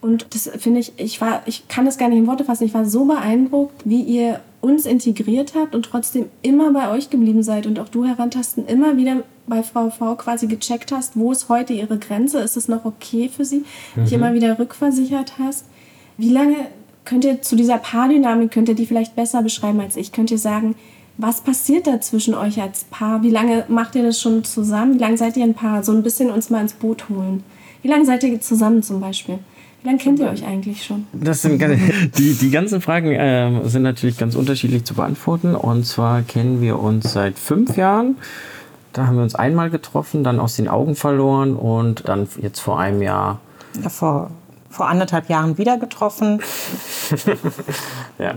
Und 0.02 0.34
das 0.34 0.50
finde 0.58 0.80
ich, 0.80 0.94
ich 0.98 1.20
war, 1.20 1.42
ich 1.46 1.68
kann 1.68 1.86
das 1.86 1.98
gar 1.98 2.10
nicht 2.10 2.20
in 2.20 2.28
Worte 2.28 2.46
fassen. 2.46 2.64
Ich 2.64 2.74
war 2.74 2.86
so 2.86 3.06
beeindruckt, 3.06 3.82
wie 3.84 4.02
ihr 4.02 4.40
uns 4.62 4.86
integriert 4.86 5.54
habt 5.56 5.74
und 5.74 5.84
trotzdem 5.84 6.26
immer 6.42 6.72
bei 6.74 6.92
euch 6.92 7.10
geblieben 7.10 7.44
seid 7.44 7.66
und 7.66 7.80
auch 7.80 7.90
du 7.90 8.06
herantasten 8.06 8.66
immer 8.66 8.98
wieder 8.98 9.24
bei 9.48 9.64
Frau 9.64 9.90
V 9.90 10.16
quasi 10.16 10.48
gecheckt 10.48 10.92
hast, 10.92 11.18
wo 11.18 11.32
ist 11.32 11.50
heute 11.50 11.74
ihre 11.74 11.98
Grenze, 11.98 12.40
ist 12.40 12.58
es 12.58 12.68
noch 12.68 12.86
okay 12.86 13.30
für 13.30 13.46
sie, 13.46 13.64
mhm. 13.96 14.04
dich 14.04 14.14
immer 14.14 14.34
wieder 14.34 14.60
rückversichert 14.60 15.40
hast. 15.40 15.66
Wie 16.18 16.30
lange 16.30 16.56
könnt 17.06 17.26
ihr 17.26 17.42
zu 17.42 17.56
dieser 17.56 17.78
Paardynamik, 17.78 18.52
könnt 18.52 18.70
ihr 18.70 18.76
die 18.76 18.86
vielleicht 18.86 19.16
besser 19.16 19.42
beschreiben 19.42 19.80
als 19.80 19.96
ich? 19.96 20.12
Könnt 20.12 20.32
ihr 20.32 20.38
sagen, 20.38 20.76
Was 21.22 21.42
passiert 21.42 21.86
da 21.86 22.00
zwischen 22.00 22.34
euch 22.34 22.62
als 22.62 22.86
Paar? 22.86 23.24
Wie 23.24 23.30
lange 23.30 23.66
macht 23.68 23.94
ihr 23.96 24.04
das 24.04 24.22
schon 24.22 24.46
zusammen? 24.46 24.94
Wie 24.94 25.00
lange 25.00 25.18
seid 25.18 25.36
ihr 25.36 25.44
ein 25.44 25.54
Paar? 25.54 25.84
So 25.84 25.92
ein 25.92 26.02
bisschen 26.02 26.32
uns 26.32 26.50
mal 26.50 26.62
ins 26.62 26.72
Boot 26.72 27.10
holen. 27.10 27.44
Wie 27.82 27.90
lange 27.90 28.06
seid 28.06 28.24
ihr 28.24 28.40
zusammen 28.40 28.84
zum 28.84 29.02
Beispiel? 29.02 29.40
Wie 29.82 29.88
lange 29.88 30.00
kennt 30.00 30.20
ihr 30.20 30.30
euch 30.30 30.46
eigentlich 30.46 30.84
schon? 30.84 31.08
Das 31.14 31.42
sind 31.42 31.62
die, 32.18 32.34
die 32.34 32.52
ganzen 32.52 32.82
Fragen 32.82 33.12
äh, 33.12 33.68
sind 33.68 33.84
natürlich 33.84 34.18
ganz 34.18 34.36
unterschiedlich 34.36 34.84
zu 34.84 34.94
beantworten. 34.94 35.56
Und 35.56 35.86
zwar 35.86 36.22
kennen 36.22 36.62
wir 36.62 36.80
uns 36.80 37.14
seit 37.14 37.40
fünf 37.40 37.78
Jahren. 37.78 38.18
Da 38.92 39.08
haben 39.08 39.16
wir 39.16 39.24
uns 39.24 39.36
einmal 39.36 39.70
getroffen, 39.70 40.24
dann 40.24 40.40
aus 40.40 40.56
den 40.56 40.68
Augen 40.68 40.96
verloren 40.96 41.56
und 41.56 42.08
dann 42.10 42.28
jetzt 42.42 42.60
vor 42.60 42.80
einem 42.80 43.02
Jahr. 43.02 43.40
Ja, 43.82 43.90
vor, 43.90 44.32
vor 44.70 44.90
anderthalb 44.90 45.30
Jahren 45.30 45.58
wieder 45.58 45.78
getroffen. 45.78 46.42
ja. 48.20 48.36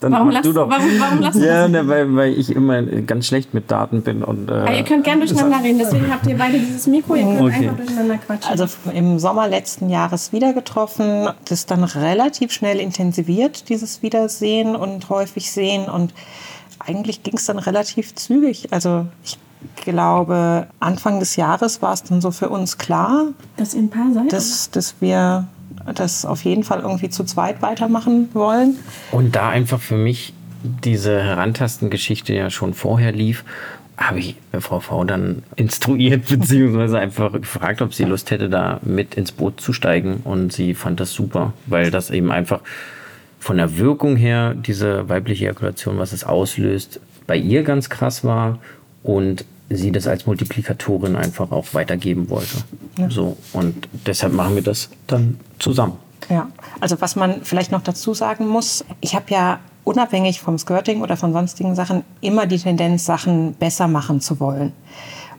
Dann 0.00 0.12
warum, 0.12 0.30
lass, 0.30 0.44
warum, 0.44 0.70
warum 0.70 1.20
lassen 1.20 1.42
Ja, 1.42 1.68
ne, 1.68 1.88
weil, 1.88 2.14
weil 2.14 2.32
ich 2.38 2.50
immer 2.50 2.82
ganz 2.82 3.26
schlecht 3.26 3.54
mit 3.54 3.70
Daten 3.70 4.02
bin. 4.02 4.22
Und, 4.22 4.50
äh, 4.50 4.66
ja, 4.66 4.72
ihr 4.72 4.84
könnt 4.84 5.04
gerne 5.04 5.26
durcheinander 5.26 5.62
reden, 5.62 5.78
deswegen 5.78 6.12
habt 6.12 6.26
ihr 6.26 6.36
beide 6.36 6.58
dieses 6.58 6.86
Mikro, 6.86 7.14
ihr 7.14 7.22
könnt 7.22 7.40
okay. 7.40 7.54
einfach 7.54 7.76
durcheinander 7.76 8.18
quatschen. 8.18 8.50
Also 8.50 8.66
im 8.92 9.18
Sommer 9.18 9.48
letzten 9.48 9.88
Jahres 9.88 10.32
wieder 10.32 10.52
getroffen, 10.52 11.28
das 11.48 11.66
dann 11.66 11.84
relativ 11.84 12.52
schnell 12.52 12.78
intensiviert, 12.78 13.68
dieses 13.68 14.02
Wiedersehen 14.02 14.76
und 14.76 15.08
häufig 15.08 15.50
sehen. 15.50 15.88
Und 15.88 16.12
eigentlich 16.78 17.22
ging 17.22 17.34
es 17.36 17.46
dann 17.46 17.58
relativ 17.58 18.14
zügig. 18.14 18.72
Also 18.72 19.06
ich 19.24 19.38
glaube, 19.76 20.66
Anfang 20.80 21.20
des 21.20 21.36
Jahres 21.36 21.80
war 21.82 21.92
es 21.92 22.02
dann 22.02 22.20
so 22.20 22.30
für 22.30 22.48
uns 22.48 22.78
klar, 22.78 23.28
dass 23.56 23.74
ihr 23.74 23.80
ein 23.80 23.90
Paar 23.90 24.12
seid, 24.12 24.32
dass, 24.32 24.70
dass 24.70 24.94
wir 25.00 25.46
das 25.94 26.24
auf 26.24 26.44
jeden 26.44 26.64
Fall 26.64 26.80
irgendwie 26.80 27.08
zu 27.10 27.24
zweit 27.24 27.62
weitermachen 27.62 28.28
wollen. 28.32 28.76
Und 29.12 29.36
da 29.36 29.48
einfach 29.48 29.80
für 29.80 29.96
mich 29.96 30.32
diese 30.62 31.22
Herantastengeschichte 31.22 32.34
ja 32.34 32.50
schon 32.50 32.74
vorher 32.74 33.12
lief, 33.12 33.44
habe 33.96 34.18
ich 34.18 34.36
Frau 34.58 34.80
V 34.80 35.04
dann 35.04 35.42
instruiert, 35.56 36.28
beziehungsweise 36.28 36.98
einfach 36.98 37.32
gefragt, 37.32 37.82
ob 37.82 37.94
sie 37.94 38.04
Lust 38.04 38.30
hätte, 38.30 38.48
da 38.48 38.80
mit 38.82 39.14
ins 39.14 39.32
Boot 39.32 39.60
zu 39.60 39.72
steigen. 39.72 40.20
Und 40.24 40.52
sie 40.52 40.74
fand 40.74 41.00
das 41.00 41.12
super, 41.12 41.52
weil 41.66 41.90
das 41.90 42.10
eben 42.10 42.30
einfach 42.30 42.60
von 43.38 43.56
der 43.56 43.78
Wirkung 43.78 44.16
her, 44.16 44.54
diese 44.54 45.08
weibliche 45.08 45.44
Ejakulation, 45.44 45.98
was 45.98 46.12
es 46.12 46.24
auslöst, 46.24 47.00
bei 47.26 47.36
ihr 47.36 47.62
ganz 47.62 47.90
krass 47.90 48.24
war 48.24 48.58
und 49.02 49.44
sie 49.70 49.92
das 49.92 50.06
als 50.06 50.26
Multiplikatorin 50.26 51.16
einfach 51.16 51.50
auch 51.50 51.66
weitergeben 51.72 52.30
wollte. 52.30 52.58
Ja. 52.98 53.10
So, 53.10 53.36
und 53.52 53.88
deshalb 54.06 54.32
machen 54.32 54.54
wir 54.54 54.62
das 54.62 54.90
dann 55.06 55.38
zusammen. 55.58 55.94
Ja, 56.28 56.48
also 56.80 57.00
was 57.00 57.16
man 57.16 57.42
vielleicht 57.42 57.72
noch 57.72 57.82
dazu 57.82 58.14
sagen 58.14 58.46
muss, 58.46 58.84
ich 59.00 59.14
habe 59.14 59.26
ja 59.28 59.60
unabhängig 59.84 60.40
vom 60.40 60.58
Skirting 60.58 61.02
oder 61.02 61.16
von 61.16 61.32
sonstigen 61.32 61.74
Sachen 61.74 62.02
immer 62.20 62.46
die 62.46 62.58
Tendenz, 62.58 63.04
Sachen 63.04 63.54
besser 63.54 63.86
machen 63.86 64.20
zu 64.20 64.40
wollen. 64.40 64.72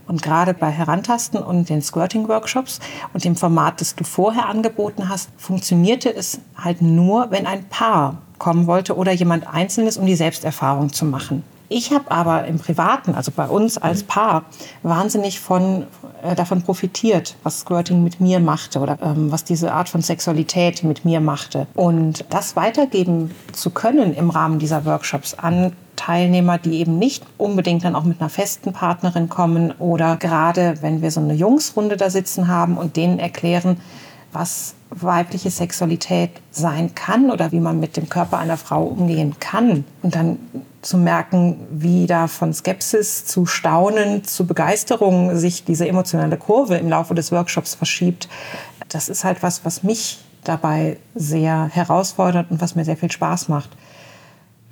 Und 0.08 0.24
gerade 0.24 0.54
bei 0.54 0.72
Herantasten 0.72 1.42
und 1.42 1.68
den 1.68 1.82
Squirting-Workshops 1.82 2.80
und 3.14 3.26
dem 3.26 3.36
Format, 3.36 3.82
das 3.82 3.96
du 3.96 4.06
vorher 4.06 4.48
angeboten 4.48 5.10
hast, 5.10 5.30
funktionierte 5.36 6.14
es 6.14 6.40
halt 6.56 6.82
nur, 6.82 7.30
wenn 7.32 7.46
ein 7.46 7.66
Paar 7.66 8.22
kommen 8.38 8.68
wollte 8.68 8.96
oder 8.96 9.12
jemand 9.12 9.54
Einzelnes, 9.54 9.98
um 9.98 10.06
die 10.06 10.16
Selbsterfahrung 10.16 10.94
zu 10.94 11.04
machen. 11.06 11.44
Ich 11.70 11.92
habe 11.92 12.10
aber 12.12 12.46
im 12.46 12.60
Privaten, 12.60 13.14
also 13.14 13.32
bei 13.36 13.48
uns 13.48 13.78
als 13.78 14.04
Paar, 14.04 14.46
wahnsinnig 14.84 15.40
von, 15.40 15.86
äh, 16.24 16.34
davon 16.34 16.62
profitiert, 16.62 17.36
was 17.44 17.60
Squirting 17.62 18.04
mit 18.04 18.22
mir 18.22 18.40
machte 18.40 18.80
oder 18.80 18.98
ähm, 19.02 19.32
was 19.32 19.44
diese 19.44 19.74
Art 19.74 19.90
von 19.90 20.02
Sexualität 20.02 20.84
mit 20.84 21.04
mir 21.04 21.20
machte. 21.20 21.68
Und 21.76 22.26
das 22.30 22.56
weitergeben 22.56 23.32
zu 23.52 23.72
können 23.72 24.14
im 24.14 24.30
Rahmen 24.30 24.60
dieser 24.60 24.86
Workshops 24.86 25.34
an 25.34 25.74
Teilnehmer, 25.98 26.58
die 26.58 26.80
eben 26.80 26.98
nicht 26.98 27.24
unbedingt 27.38 27.84
dann 27.84 27.96
auch 27.96 28.04
mit 28.04 28.22
einer 28.22 28.30
festen 28.30 28.72
Partnerin 28.72 29.28
kommen 29.28 29.74
oder 29.80 30.16
gerade 30.16 30.76
wenn 30.82 31.02
wir 31.02 31.12
so 31.12 31.20
eine 31.20 31.34
Jungsrunde 31.34 31.98
da 31.98 32.10
sitzen 32.10 32.48
haben 32.48 32.78
und 32.78 32.96
denen 32.96 33.20
erklären, 33.20 33.82
was 34.32 34.76
weibliche 34.90 35.50
Sexualität 35.50 36.30
sein 36.52 36.96
kann 36.96 37.32
oder 37.32 37.52
wie 37.52 37.60
man 37.60 37.80
mit 37.80 37.98
dem 37.98 38.08
Körper 38.08 38.38
einer 38.38 38.58
Frau 38.58 38.84
umgehen 38.84 39.36
kann 39.40 39.84
und 40.02 40.16
dann 40.16 40.38
zu 40.88 40.98
merken, 40.98 41.68
wie 41.70 42.08
da 42.08 42.28
von 42.28 42.54
Skepsis 42.54 43.26
zu 43.26 43.46
Staunen 43.46 44.24
zu 44.24 44.48
Begeisterung 44.48 45.36
sich 45.36 45.66
diese 45.66 45.86
emotionale 45.86 46.38
Kurve 46.38 46.78
im 46.78 46.88
Laufe 46.88 47.14
des 47.14 47.32
Workshops 47.34 47.76
verschiebt. 47.76 48.30
Das 48.88 49.10
ist 49.10 49.26
halt 49.26 49.44
was, 49.44 49.66
was 49.66 49.84
mich 49.84 50.20
dabei 50.46 50.98
sehr 51.14 51.66
herausfordert 51.66 52.52
und 52.52 52.62
was 52.62 52.76
mir 52.76 52.86
sehr 52.86 52.96
viel 52.96 53.12
Spaß 53.12 53.50
macht. 53.50 53.70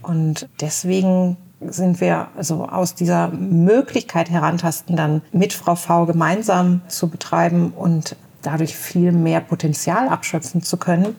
Und 0.01 0.47
deswegen 0.61 1.35
sind 1.59 1.99
wir 1.99 2.29
also 2.37 2.65
aus 2.65 2.95
dieser 2.95 3.27
Möglichkeit 3.27 4.29
herantasten, 4.29 4.95
dann 4.95 5.21
mit 5.33 5.51
Frau 5.51 5.75
V 5.75 6.05
gemeinsam 6.05 6.79
zu 6.87 7.09
betreiben 7.09 7.73
und 7.75 8.15
dadurch 8.41 8.77
viel 8.77 9.11
mehr 9.11 9.41
Potenzial 9.41 10.07
abschöpfen 10.07 10.61
zu 10.61 10.77
können, 10.77 11.15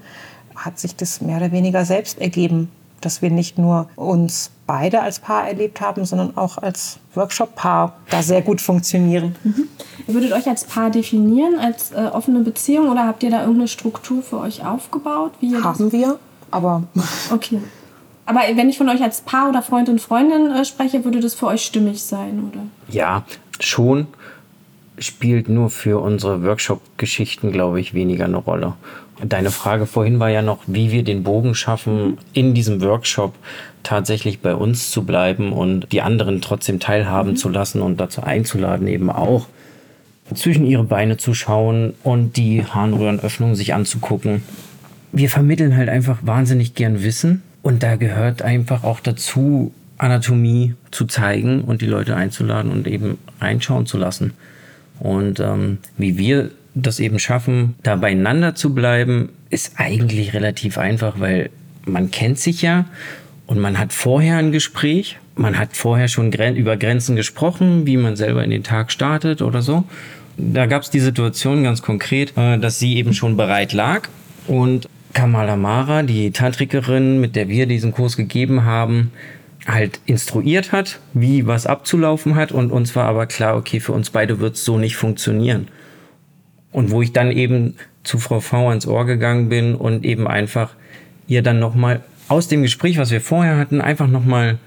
hat 0.54 0.78
sich 0.78 0.96
das 0.96 1.20
mehr 1.20 1.37
oder 1.37 1.52
weniger 1.52 1.85
selbst 1.85 2.18
ergeben, 2.18 2.70
dass 3.00 3.22
wir 3.22 3.30
nicht 3.30 3.59
nur 3.59 3.88
uns 3.96 4.50
beide 4.66 5.00
als 5.00 5.18
Paar 5.18 5.46
erlebt 5.46 5.80
haben, 5.80 6.04
sondern 6.04 6.37
auch 6.37 6.59
als 6.59 6.98
Workshop-Paar 7.14 7.96
da 8.11 8.22
sehr 8.22 8.42
gut 8.42 8.61
funktionieren. 8.61 9.37
Mhm. 9.44 9.68
Ihr 10.06 10.14
würdet 10.14 10.32
euch 10.32 10.46
als 10.48 10.64
Paar 10.64 10.90
definieren, 10.90 11.59
als 11.59 11.92
äh, 11.92 12.11
offene 12.12 12.40
Beziehung 12.40 12.90
oder 12.90 13.06
habt 13.06 13.22
ihr 13.22 13.30
da 13.30 13.40
irgendeine 13.40 13.68
Struktur 13.68 14.22
für 14.22 14.40
euch 14.40 14.64
aufgebaut? 14.64 15.32
haben 15.62 15.92
wir, 15.92 16.18
aber... 16.50 16.82
Okay. 17.32 17.61
Aber 18.28 18.40
wenn 18.54 18.68
ich 18.68 18.76
von 18.76 18.88
euch 18.88 19.02
als 19.02 19.20
Paar 19.20 19.48
oder 19.48 19.62
Freund 19.62 19.88
und 19.88 20.00
Freundin 20.00 20.50
äh, 20.50 20.64
spreche, 20.64 21.04
würde 21.04 21.20
das 21.20 21.35
für 21.35 21.46
euch 21.46 21.62
stimmig 21.64 22.02
sein, 22.02 22.50
oder? 22.50 22.62
Ja, 22.88 23.24
schon. 23.61 24.09
Spielt 24.98 25.48
nur 25.48 25.70
für 25.70 26.00
unsere 26.00 26.42
Workshop-Geschichten, 26.42 27.52
glaube 27.52 27.80
ich, 27.80 27.94
weniger 27.94 28.24
eine 28.24 28.38
Rolle. 28.38 28.72
Deine 29.24 29.50
Frage 29.50 29.87
vorhin 29.87 30.20
war 30.20 30.29
ja 30.29 30.42
noch, 30.42 30.59
wie 30.66 30.92
wir 30.92 31.02
den 31.02 31.22
Bogen 31.22 31.55
schaffen, 31.55 32.18
in 32.35 32.52
diesem 32.52 32.83
Workshop 32.83 33.35
tatsächlich 33.83 34.40
bei 34.40 34.55
uns 34.55 34.90
zu 34.90 35.05
bleiben 35.05 35.52
und 35.52 35.90
die 35.92 36.02
anderen 36.02 36.42
trotzdem 36.42 36.81
teilhaben 36.81 37.31
mhm. 37.31 37.37
zu 37.37 37.48
lassen 37.48 37.81
und 37.81 37.98
dazu 37.98 38.22
einzuladen, 38.22 38.87
eben 38.88 39.11
auch 39.11 39.46
zwischen 40.35 40.66
ihre 40.66 40.85
Beine 40.85 41.16
zu 41.16 41.35
schauen 41.35 41.94
und 42.02 42.37
die 42.37 42.64
Harnröhrenöffnung 42.64 43.55
sich 43.55 43.74
anzugucken. 43.74 44.42
Wir 45.12 45.31
vermitteln 45.31 45.76
halt 45.76 45.88
einfach 45.88 46.18
wahnsinnig 46.22 46.74
gern 46.74 47.02
Wissen 47.02 47.42
und 47.62 47.83
da 47.83 47.96
gehört 47.96 48.42
einfach 48.42 48.85
auch 48.85 49.00
dazu, 49.00 49.72
Anatomie 49.98 50.74
zu 50.90 51.07
zeigen 51.07 51.62
und 51.62 51.81
die 51.81 51.87
Leute 51.87 52.16
einzuladen 52.16 52.70
und 52.70 52.87
eben 52.87 53.18
reinschauen 53.40 53.87
zu 53.87 53.96
lassen. 53.96 54.35
Und 54.98 55.40
ähm, 55.40 55.79
wie 55.96 56.18
wir 56.18 56.50
das 56.76 57.00
eben 57.00 57.18
schaffen, 57.18 57.74
da 57.82 57.96
beieinander 57.96 58.54
zu 58.54 58.74
bleiben, 58.74 59.30
ist 59.48 59.72
eigentlich 59.76 60.34
relativ 60.34 60.76
einfach, 60.78 61.18
weil 61.18 61.50
man 61.86 62.10
kennt 62.10 62.38
sich 62.38 62.62
ja 62.62 62.84
und 63.46 63.58
man 63.58 63.78
hat 63.78 63.92
vorher 63.92 64.36
ein 64.36 64.52
Gespräch, 64.52 65.16
man 65.36 65.58
hat 65.58 65.74
vorher 65.74 66.08
schon 66.08 66.32
über 66.32 66.76
Grenzen 66.76 67.16
gesprochen, 67.16 67.86
wie 67.86 67.96
man 67.96 68.14
selber 68.14 68.44
in 68.44 68.50
den 68.50 68.62
Tag 68.62 68.92
startet 68.92 69.40
oder 69.40 69.62
so. 69.62 69.84
Da 70.36 70.66
gab 70.66 70.82
es 70.82 70.90
die 70.90 71.00
Situation 71.00 71.64
ganz 71.64 71.80
konkret, 71.80 72.36
äh, 72.36 72.58
dass 72.58 72.78
sie 72.78 72.96
eben 72.96 73.14
schon 73.14 73.38
bereit 73.38 73.72
lag 73.72 74.08
und 74.46 74.86
Kamala 75.14 75.56
Mara, 75.56 76.02
die 76.02 76.30
Tantrikerin, 76.30 77.20
mit 77.20 77.36
der 77.36 77.48
wir 77.48 77.64
diesen 77.64 77.92
Kurs 77.92 78.18
gegeben 78.18 78.64
haben, 78.64 79.12
halt 79.66 79.98
instruiert 80.04 80.72
hat, 80.72 81.00
wie 81.14 81.46
was 81.46 81.66
abzulaufen 81.66 82.34
hat 82.34 82.52
und 82.52 82.70
uns 82.70 82.94
war 82.94 83.06
aber 83.06 83.24
klar, 83.24 83.56
okay, 83.56 83.80
für 83.80 83.92
uns 83.92 84.10
beide 84.10 84.40
wird 84.40 84.56
es 84.56 84.64
so 84.64 84.76
nicht 84.76 84.96
funktionieren. 84.96 85.68
Und 86.76 86.90
wo 86.90 87.00
ich 87.00 87.14
dann 87.14 87.30
eben 87.30 87.76
zu 88.04 88.18
Frau 88.18 88.40
V 88.40 88.68
ans 88.68 88.86
Ohr 88.86 89.06
gegangen 89.06 89.48
bin 89.48 89.74
und 89.74 90.04
eben 90.04 90.28
einfach 90.28 90.74
ihr 91.26 91.40
dann 91.40 91.58
nochmal 91.58 92.02
aus 92.28 92.48
dem 92.48 92.60
Gespräch, 92.60 92.98
was 92.98 93.10
wir 93.10 93.22
vorher 93.22 93.56
hatten, 93.56 93.80
einfach 93.80 94.08
nochmal, 94.08 94.58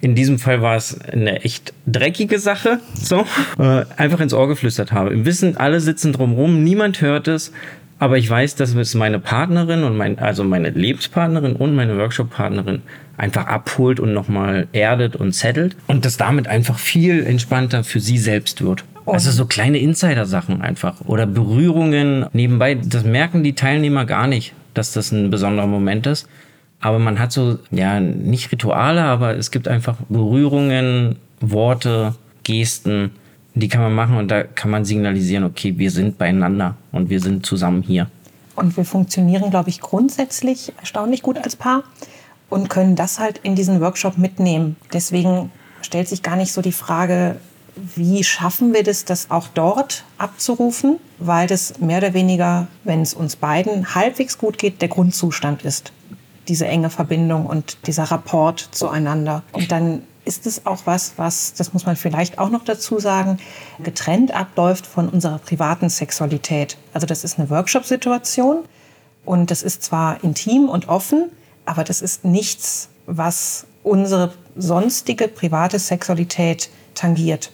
in 0.00 0.14
diesem 0.14 0.38
Fall 0.38 0.62
war 0.62 0.76
es 0.76 0.98
eine 0.98 1.44
echt 1.44 1.74
dreckige 1.86 2.38
Sache, 2.38 2.80
so, 2.94 3.26
äh, 3.58 3.84
einfach 3.98 4.20
ins 4.20 4.32
Ohr 4.32 4.48
geflüstert 4.48 4.92
habe. 4.92 5.10
Im 5.12 5.26
Wissen, 5.26 5.58
alle 5.58 5.80
sitzen 5.80 6.14
drumrum, 6.14 6.64
niemand 6.64 7.02
hört 7.02 7.28
es, 7.28 7.52
aber 7.98 8.16
ich 8.16 8.30
weiß, 8.30 8.54
dass 8.54 8.74
es 8.74 8.94
meine 8.94 9.18
Partnerin 9.18 9.84
und 9.84 9.94
mein, 9.94 10.18
also 10.18 10.44
meine 10.44 10.70
Lebenspartnerin 10.70 11.54
und 11.54 11.74
meine 11.74 11.98
Workshop-Partnerin 11.98 12.80
einfach 13.18 13.46
abholt 13.46 14.00
und 14.00 14.14
nochmal 14.14 14.68
erdet 14.72 15.16
und 15.16 15.34
settelt 15.34 15.76
und 15.86 16.06
das 16.06 16.16
damit 16.16 16.48
einfach 16.48 16.78
viel 16.78 17.26
entspannter 17.26 17.84
für 17.84 18.00
sie 18.00 18.16
selbst 18.16 18.64
wird. 18.64 18.84
Also 19.12 19.30
so 19.30 19.46
kleine 19.46 19.78
Insider-Sachen 19.78 20.60
einfach 20.60 21.00
oder 21.06 21.26
Berührungen 21.26 22.26
nebenbei. 22.32 22.74
Das 22.74 23.04
merken 23.04 23.42
die 23.42 23.54
Teilnehmer 23.54 24.04
gar 24.04 24.26
nicht, 24.26 24.54
dass 24.74 24.92
das 24.92 25.12
ein 25.12 25.30
besonderer 25.30 25.66
Moment 25.66 26.06
ist. 26.06 26.28
Aber 26.80 26.98
man 26.98 27.18
hat 27.18 27.32
so, 27.32 27.58
ja, 27.70 27.98
nicht 27.98 28.52
Rituale, 28.52 29.02
aber 29.02 29.36
es 29.36 29.50
gibt 29.50 29.66
einfach 29.66 29.96
Berührungen, 30.08 31.16
Worte, 31.40 32.14
Gesten, 32.44 33.10
die 33.54 33.68
kann 33.68 33.82
man 33.82 33.94
machen 33.94 34.16
und 34.16 34.30
da 34.30 34.44
kann 34.44 34.70
man 34.70 34.84
signalisieren, 34.84 35.44
okay, 35.44 35.76
wir 35.76 35.90
sind 35.90 36.18
beieinander 36.18 36.76
und 36.92 37.10
wir 37.10 37.20
sind 37.20 37.44
zusammen 37.44 37.82
hier. 37.82 38.06
Und 38.54 38.76
wir 38.76 38.84
funktionieren, 38.84 39.50
glaube 39.50 39.70
ich, 39.70 39.80
grundsätzlich 39.80 40.72
erstaunlich 40.78 41.22
gut 41.22 41.38
als 41.38 41.56
Paar. 41.56 41.82
und 42.50 42.70
können 42.70 42.96
das 42.96 43.18
halt 43.18 43.38
in 43.42 43.54
diesen 43.54 43.80
Workshop 43.80 44.18
mitnehmen. 44.18 44.76
Deswegen 44.92 45.50
stellt 45.82 46.08
sich 46.08 46.22
gar 46.22 46.36
nicht 46.36 46.52
so 46.52 46.62
die 46.62 46.72
Frage, 46.72 47.36
wie 47.96 48.24
schaffen 48.24 48.72
wir 48.74 48.82
das, 48.82 49.04
das 49.04 49.30
auch 49.30 49.48
dort 49.48 50.04
abzurufen, 50.16 50.98
weil 51.18 51.46
das 51.46 51.78
mehr 51.78 51.98
oder 51.98 52.14
weniger, 52.14 52.68
wenn 52.84 53.02
es 53.02 53.14
uns 53.14 53.36
beiden 53.36 53.94
halbwegs 53.94 54.38
gut 54.38 54.58
geht, 54.58 54.82
der 54.82 54.88
Grundzustand 54.88 55.64
ist. 55.64 55.92
Diese 56.48 56.66
enge 56.66 56.90
Verbindung 56.90 57.46
und 57.46 57.86
dieser 57.86 58.04
Rapport 58.04 58.68
zueinander. 58.72 59.42
Und 59.52 59.70
dann 59.70 60.02
ist 60.24 60.46
es 60.46 60.66
auch 60.66 60.82
was, 60.84 61.14
was, 61.16 61.54
das 61.54 61.72
muss 61.72 61.86
man 61.86 61.96
vielleicht 61.96 62.38
auch 62.38 62.50
noch 62.50 62.64
dazu 62.64 62.98
sagen, 62.98 63.38
getrennt 63.82 64.32
abläuft 64.32 64.86
von 64.86 65.08
unserer 65.08 65.38
privaten 65.38 65.88
Sexualität. 65.88 66.76
Also 66.92 67.06
das 67.06 67.24
ist 67.24 67.38
eine 67.38 67.48
Workshop-Situation 67.48 68.64
und 69.24 69.50
das 69.50 69.62
ist 69.62 69.82
zwar 69.82 70.22
intim 70.22 70.68
und 70.68 70.88
offen, 70.88 71.30
aber 71.64 71.82
das 71.82 72.02
ist 72.02 72.24
nichts, 72.24 72.90
was 73.06 73.66
unsere 73.82 74.34
sonstige 74.54 75.28
private 75.28 75.78
Sexualität 75.78 76.68
tangiert. 76.94 77.50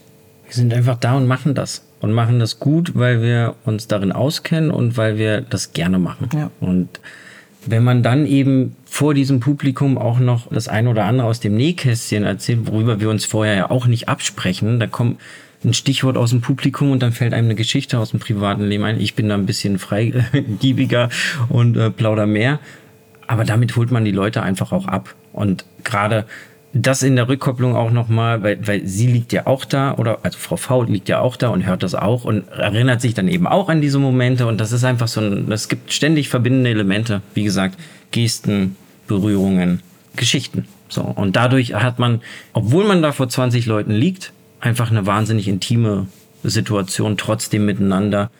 Wir 0.55 0.61
sind 0.61 0.73
einfach 0.73 0.99
da 0.99 1.17
und 1.17 1.27
machen 1.27 1.55
das. 1.55 1.83
Und 2.01 2.13
machen 2.13 2.39
das 2.39 2.61
gut, 2.61 2.93
weil 2.95 3.23
wir 3.23 3.57
uns 3.65 3.89
darin 3.89 4.13
auskennen 4.13 4.71
und 4.71 4.97
weil 4.97 5.19
wir 5.19 5.41
das 5.41 5.73
gerne 5.73 5.99
machen. 5.99 6.29
Ja. 6.33 6.51
Und 6.61 6.89
wenn 7.67 7.83
man 7.83 8.03
dann 8.03 8.25
eben 8.27 8.77
vor 8.85 9.15
diesem 9.15 9.41
Publikum 9.41 9.99
auch 9.99 10.21
noch 10.21 10.53
das 10.53 10.69
eine 10.69 10.91
oder 10.91 11.07
andere 11.07 11.27
aus 11.27 11.41
dem 11.41 11.57
Nähkästchen 11.57 12.23
erzählt, 12.23 12.67
worüber 12.67 13.01
wir 13.01 13.11
uns 13.11 13.25
vorher 13.25 13.57
ja 13.57 13.71
auch 13.71 13.87
nicht 13.87 14.09
absprechen, 14.09 14.79
da 14.79 14.87
kommt 14.87 15.19
ein 15.65 15.75
Stichwort 15.75 16.17
aus 16.17 16.31
dem 16.31 16.41
Publikum 16.41 16.93
und 16.93 17.03
dann 17.03 17.13
fällt 17.13 17.33
einem 17.33 17.47
eine 17.47 17.55
Geschichte 17.57 17.99
aus 17.99 18.11
dem 18.11 18.21
privaten 18.21 18.65
Leben 18.65 18.85
ein. 18.85 19.01
Ich 19.01 19.15
bin 19.15 19.29
da 19.29 19.35
ein 19.35 19.47
bisschen 19.47 19.79
freigiebiger 19.79 21.09
und 21.49 21.77
äh, 21.77 21.91
plauder 21.91 22.27
mehr. 22.27 22.61
Aber 23.27 23.45
damit 23.45 23.75
holt 23.75 23.91
man 23.91 24.05
die 24.05 24.13
Leute 24.13 24.43
einfach 24.43 24.71
auch 24.71 24.87
ab. 24.87 25.15
Und 25.33 25.65
gerade 25.83 26.27
das 26.75 27.05
in 27.05 27.15
der 27.15 27.29
Rückkopplung 27.29 27.77
auch 27.77 27.93
nochmal, 27.93 28.43
weil, 28.43 28.67
weil 28.67 28.87
sie 28.87 29.07
liegt 29.07 29.33
ja 29.33 29.47
auch 29.47 29.65
da, 29.65 29.95
oder 29.95 30.19
also 30.25 30.39
Frau 30.39 30.57
V 30.57 30.83
liegt 30.83 31.09
ja 31.09 31.21
auch 31.21 31.37
da 31.37 31.49
und 31.49 31.65
hört 31.65 31.85
das 31.85 31.95
auch 31.95 32.25
und 32.25 32.49
erinnert 32.49 33.01
sich 33.01 33.15
dann 33.15 33.29
eben 33.29 33.47
auch 33.47 33.69
an 33.69 33.81
diese 33.81 34.01
Momente. 34.01 34.47
Und 34.47 34.61
das 34.61 34.73
ist 34.73 34.83
einfach 34.83 35.07
so 35.07 35.21
ein, 35.21 35.51
es 35.53 35.69
gibt 35.69 35.93
ständig 35.93 36.29
verbindende 36.29 36.71
Elemente. 36.71 37.23
Wie 37.33 37.45
gesagt, 37.45 37.79
Gesten, 38.11 38.77
Berührungen, 39.07 39.83
Geschichten. 40.17 40.67
So. 40.89 41.03
Und 41.03 41.37
dadurch 41.37 41.75
hat 41.75 42.01
man, 42.01 42.23
obwohl 42.53 42.85
man 42.85 43.03
da 43.03 43.13
vor 43.13 43.29
20 43.29 43.67
Leuten 43.67 43.93
liegt, 43.93 44.33
einfach 44.61 44.91
eine 44.91 45.07
wahnsinnig 45.07 45.47
intime 45.47 46.09
Situation 46.43 47.17
trotzdem 47.17 47.67
miteinander, 47.67 48.31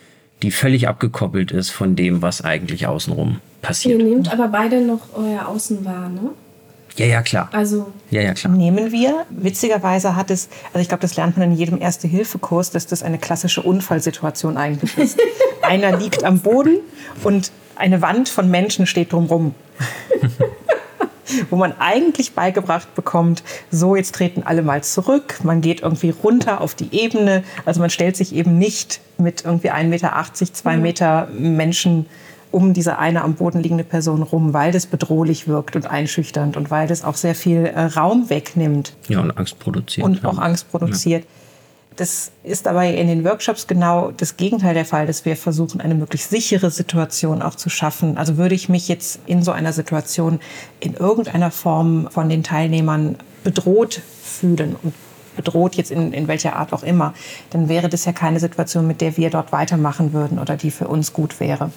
die 0.43 0.51
völlig 0.51 0.89
abgekoppelt 0.89 1.53
ist 1.53 1.71
von 1.71 1.95
dem, 1.95 2.21
was 2.21 2.43
eigentlich 2.43 2.89
außenrum 2.89 3.39
passiert. 3.63 4.01
Ihr 4.01 4.05
nehmt 4.05 4.33
aber 4.33 4.49
beide 4.49 4.81
noch 4.85 5.01
euer 5.15 5.47
Außen 5.47 5.85
wahr, 5.85 6.09
ne? 6.09 6.31
Ja, 6.97 7.07
ja, 7.07 7.23
klar. 7.23 7.49
Also 7.53 7.93
Ja, 8.11 8.23
ja, 8.23 8.35
klar. 8.35 8.53
Nehmen 8.53 8.93
wir. 8.93 9.27
Witzigerweise 9.31 10.15
hat 10.15 10.31
es, 10.31 10.49
also 10.73 10.81
ich 10.81 10.89
glaube, 10.89 11.01
das 11.01 11.17
lernt 11.17 11.37
man 11.37 11.51
in 11.51 11.57
jedem 11.57 11.81
Erste-Hilfe-Kurs, 11.81 12.71
dass 12.71 12.87
das 12.87 13.03
eine 13.03 13.19
klassische 13.19 13.63
Unfallsituation 13.63 14.57
eigentlich 14.57 14.97
ist. 14.97 15.19
Einer 15.63 15.97
liegt 15.97 16.25
am 16.25 16.41
Boden 16.41 16.79
und 17.25 17.51
eine 17.77 18.01
Wand 18.01 18.29
von 18.29 18.51
Menschen 18.51 18.87
steht 18.87 19.13
drumrum. 19.13 19.55
Wo 21.51 21.57
man 21.57 21.75
eigentlich 21.81 22.35
beigebracht 22.35 22.95
bekommt, 22.95 23.43
so 23.71 23.97
jetzt 23.97 24.15
treten 24.15 24.43
alle 24.45 24.63
mal 24.63 24.85
zurück, 24.85 25.41
man 25.43 25.63
geht 25.63 25.81
irgendwie 25.81 26.11
runter 26.11 26.61
auf 26.61 26.77
die 26.77 26.95
Ebene. 26.95 27.43
Also 27.65 27.81
man 27.81 27.91
stellt 27.91 28.17
sich 28.17 28.35
eben 28.35 28.59
nicht 28.59 29.01
mit 29.19 29.45
irgendwie 29.45 29.73
1,80 29.73 29.85
Meter, 29.89 30.13
2 30.53 30.77
Meter 30.77 31.29
Menschen 31.33 32.07
um 32.55 32.73
diese 32.73 32.99
eine 32.99 33.23
am 33.23 33.35
Boden 33.35 33.61
liegende 33.61 33.83
Person 33.83 34.23
rum, 34.23 34.55
weil 34.55 34.71
das 34.71 34.87
bedrohlich 34.87 35.49
wirkt 35.49 35.75
und 35.75 35.87
einschüchternd 35.87 36.57
und 36.57 36.71
weil 36.71 36.87
das 36.87 37.03
auch 37.03 37.17
sehr 37.17 37.35
viel 37.35 37.67
äh, 37.67 37.81
Raum 37.81 38.31
wegnimmt 38.31 38.95
Ja, 39.09 39.21
und 39.21 39.37
Angst 39.37 39.59
produziert. 39.59 40.07
und 40.07 40.23
ja. 40.23 40.29
auch 40.29 40.39
Angst 40.39 40.71
produziert. 40.71 41.27
Das 41.97 42.31
ist 42.43 42.67
dabei 42.67 42.95
in 42.95 43.07
den 43.07 43.25
Workshops 43.25 43.67
genau 43.67 44.13
das 44.17 44.37
Gegenteil 44.37 44.75
der 44.75 44.85
Fall, 44.85 45.07
dass 45.07 45.25
wir 45.25 45.37
versuchen, 45.37 45.81
eine 45.81 45.95
möglichst 45.95 46.31
sichere 46.31 46.71
Situation 46.71 47.43
auch 47.43 47.55
zu 47.57 47.71
schaffen. 47.71 48.19
Also 48.19 48.37
würde 48.37 48.55
ich 48.55 48.69
mich 48.69 48.89
jetzt 48.89 49.21
in 49.27 49.43
so 49.43 49.53
einer 49.53 49.73
Situation 49.73 50.41
in 50.81 50.95
irgendeiner 50.95 51.51
Form 51.51 52.09
von 52.11 52.29
den 52.29 52.43
Teilnehmern 52.43 53.17
bedroht 53.45 54.01
fühlen 54.23 54.77
und 54.83 54.95
bedroht 55.37 55.75
jetzt 55.75 55.91
in, 55.91 56.13
in 56.13 56.29
welcher 56.29 56.57
Art 56.57 56.73
auch 56.73 56.83
immer, 56.83 57.15
dann 57.51 57.69
wäre 57.69 57.89
das 57.89 58.05
ja 58.05 58.13
keine 58.13 58.41
Situation, 58.41 58.87
mit 58.87 59.01
der 59.01 59.17
wir 59.17 59.31
dort 59.31 59.53
weitermachen 59.53 60.13
würden 60.13 60.39
oder 60.39 60.57
die 60.57 60.71
für 60.71 60.89
uns 60.89 61.13
gut 61.13 61.41
wäre. 61.41 61.71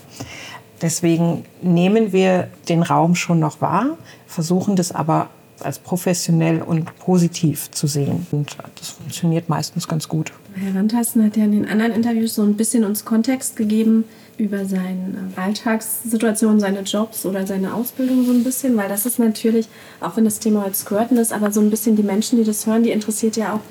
Deswegen 0.81 1.45
nehmen 1.61 2.13
wir 2.13 2.49
den 2.69 2.83
Raum 2.83 3.15
schon 3.15 3.39
noch 3.39 3.61
wahr, 3.61 3.97
versuchen 4.27 4.75
das 4.75 4.91
aber 4.91 5.29
als 5.59 5.79
professionell 5.79 6.61
und 6.61 6.97
positiv 6.99 7.71
zu 7.71 7.87
sehen. 7.87 8.27
Und 8.31 8.57
das 8.77 8.89
funktioniert 8.89 9.49
meistens 9.49 9.87
ganz 9.87 10.07
gut. 10.07 10.31
Herr 10.53 10.75
Randtasten 10.75 11.23
hat 11.23 11.37
ja 11.37 11.45
in 11.45 11.51
den 11.51 11.67
anderen 11.67 11.91
Interviews 11.91 12.35
so 12.35 12.43
ein 12.43 12.55
bisschen 12.55 12.83
uns 12.83 13.05
Kontext 13.05 13.55
gegeben 13.55 14.05
über 14.37 14.65
seine 14.65 15.31
Alltagssituation, 15.35 16.59
seine 16.59 16.81
Jobs 16.81 17.25
oder 17.25 17.47
seine 17.47 17.73
Ausbildung 17.73 18.23
so 18.25 18.31
ein 18.31 18.43
bisschen, 18.43 18.77
weil 18.77 18.87
das 18.87 19.05
ist 19.05 19.17
natürlich, 19.17 19.67
auch 19.99 20.15
wenn 20.15 20.25
das 20.25 20.39
Thema 20.39 20.63
heute 20.63 20.75
Squirten 20.75 21.17
ist, 21.17 21.33
aber 21.33 21.51
so 21.51 21.59
ein 21.59 21.71
bisschen 21.71 21.95
die 21.95 22.03
Menschen, 22.03 22.37
die 22.37 22.43
das 22.43 22.67
hören, 22.67 22.83
die 22.83 22.91
interessiert 22.91 23.35
ja 23.35 23.53
auch, 23.53 23.61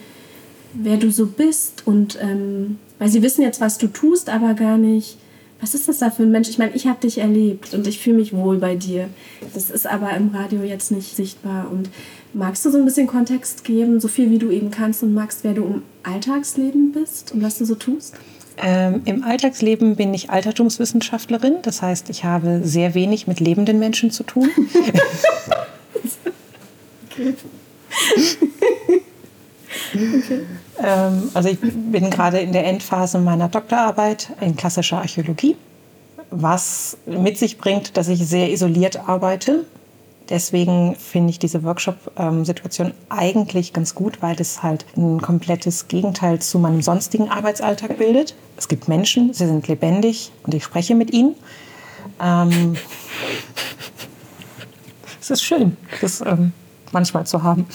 wer 0.74 0.96
du 0.96 1.10
so 1.10 1.26
bist 1.26 1.86
und 1.86 2.18
ähm, 2.20 2.78
weil 2.98 3.08
sie 3.08 3.22
wissen 3.22 3.42
jetzt, 3.42 3.60
was 3.60 3.78
du 3.78 3.86
tust, 3.86 4.28
aber 4.28 4.54
gar 4.54 4.76
nicht, 4.76 5.18
was 5.60 5.74
ist 5.74 5.88
das 5.88 5.98
da 5.98 6.10
für 6.10 6.24
ein 6.24 6.30
Mensch? 6.30 6.48
Ich 6.48 6.58
meine, 6.58 6.74
ich 6.74 6.86
habe 6.86 7.00
dich 7.00 7.18
erlebt 7.18 7.74
und 7.74 7.86
ich 7.86 7.98
fühle 7.98 8.16
mich 8.16 8.32
wohl 8.32 8.58
bei 8.58 8.76
dir. 8.76 9.08
Das 9.54 9.70
ist 9.70 9.86
aber 9.86 10.14
im 10.16 10.28
Radio 10.28 10.62
jetzt 10.62 10.90
nicht 10.90 11.16
sichtbar. 11.16 11.70
Und 11.70 11.90
magst 12.34 12.64
du 12.64 12.70
so 12.70 12.78
ein 12.78 12.84
bisschen 12.84 13.06
Kontext 13.06 13.64
geben, 13.64 14.00
so 14.00 14.08
viel 14.08 14.30
wie 14.30 14.38
du 14.38 14.50
eben 14.50 14.70
kannst 14.70 15.02
und 15.02 15.14
magst, 15.14 15.44
wer 15.44 15.54
du 15.54 15.64
im 15.64 15.82
Alltagsleben 16.02 16.92
bist 16.92 17.32
und 17.32 17.42
was 17.42 17.58
du 17.58 17.64
so 17.64 17.74
tust? 17.74 18.14
Ähm, 18.58 19.02
Im 19.04 19.22
Alltagsleben 19.22 19.96
bin 19.96 20.14
ich 20.14 20.30
Altertumswissenschaftlerin. 20.30 21.56
Das 21.62 21.82
heißt, 21.82 22.08
ich 22.10 22.24
habe 22.24 22.60
sehr 22.62 22.94
wenig 22.94 23.26
mit 23.26 23.40
lebenden 23.40 23.78
Menschen 23.78 24.10
zu 24.10 24.24
tun. 24.24 24.48
Ähm, 30.78 31.30
also 31.32 31.48
ich 31.48 31.58
bin 31.58 32.10
gerade 32.10 32.38
in 32.38 32.52
der 32.52 32.66
Endphase 32.66 33.18
meiner 33.18 33.48
Doktorarbeit 33.48 34.28
in 34.42 34.56
klassischer 34.56 34.98
Archäologie, 34.98 35.56
was 36.30 36.98
mit 37.06 37.38
sich 37.38 37.56
bringt, 37.56 37.96
dass 37.96 38.08
ich 38.08 38.26
sehr 38.26 38.50
isoliert 38.50 39.08
arbeite. 39.08 39.64
Deswegen 40.28 40.96
finde 40.96 41.30
ich 41.30 41.38
diese 41.38 41.62
Workshop-Situation 41.62 42.92
eigentlich 43.08 43.72
ganz 43.72 43.94
gut, 43.94 44.22
weil 44.22 44.34
das 44.34 44.62
halt 44.62 44.84
ein 44.96 45.22
komplettes 45.22 45.86
Gegenteil 45.88 46.40
zu 46.40 46.58
meinem 46.58 46.82
sonstigen 46.82 47.30
Arbeitsalltag 47.30 47.96
bildet. 47.96 48.34
Es 48.56 48.66
gibt 48.68 48.88
Menschen, 48.88 49.32
sie 49.32 49.46
sind 49.46 49.68
lebendig 49.68 50.32
und 50.42 50.52
ich 50.52 50.64
spreche 50.64 50.94
mit 50.94 51.12
ihnen. 51.12 51.36
Ähm, 52.20 52.76
es 55.20 55.30
ist 55.30 55.44
schön, 55.44 55.76
das 56.00 56.20
ähm, 56.20 56.52
manchmal 56.92 57.26
zu 57.26 57.42
haben. 57.42 57.66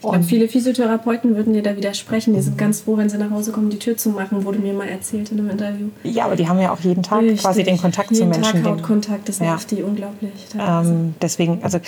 Ich 0.00 0.08
glaube, 0.08 0.22
viele 0.22 0.48
Physiotherapeuten 0.48 1.34
würden 1.34 1.54
dir 1.54 1.62
da 1.62 1.76
widersprechen. 1.76 2.32
Die 2.34 2.40
sind 2.40 2.56
ganz 2.56 2.82
froh, 2.82 2.96
wenn 2.96 3.08
sie 3.08 3.18
nach 3.18 3.30
Hause 3.30 3.50
kommen, 3.50 3.68
die 3.68 3.78
Tür 3.80 3.96
zu 3.96 4.10
machen, 4.10 4.44
wurde 4.44 4.58
mir 4.60 4.72
mal 4.72 4.86
erzählt 4.88 5.32
in 5.32 5.40
einem 5.40 5.50
Interview. 5.50 5.88
Ja, 6.04 6.26
aber 6.26 6.36
die 6.36 6.48
haben 6.48 6.60
ja 6.60 6.72
auch 6.72 6.78
jeden 6.80 7.02
Tag 7.02 7.22
Richtig. 7.22 7.40
quasi 7.42 7.64
den 7.64 7.78
Kontakt 7.78 8.08
zu 8.10 8.14
Jeden 8.14 8.28
Menschen. 8.30 8.44
Tag 8.44 8.62
den- 8.62 8.64
Hautkontakt, 8.66 9.28
das 9.28 9.40
Ja. 9.40 9.46
nervt 9.46 9.70
die 9.72 9.82
unglaublich. 9.82 10.30
Ähm, 10.56 11.14
deswegen, 11.20 11.58
also 11.64 11.78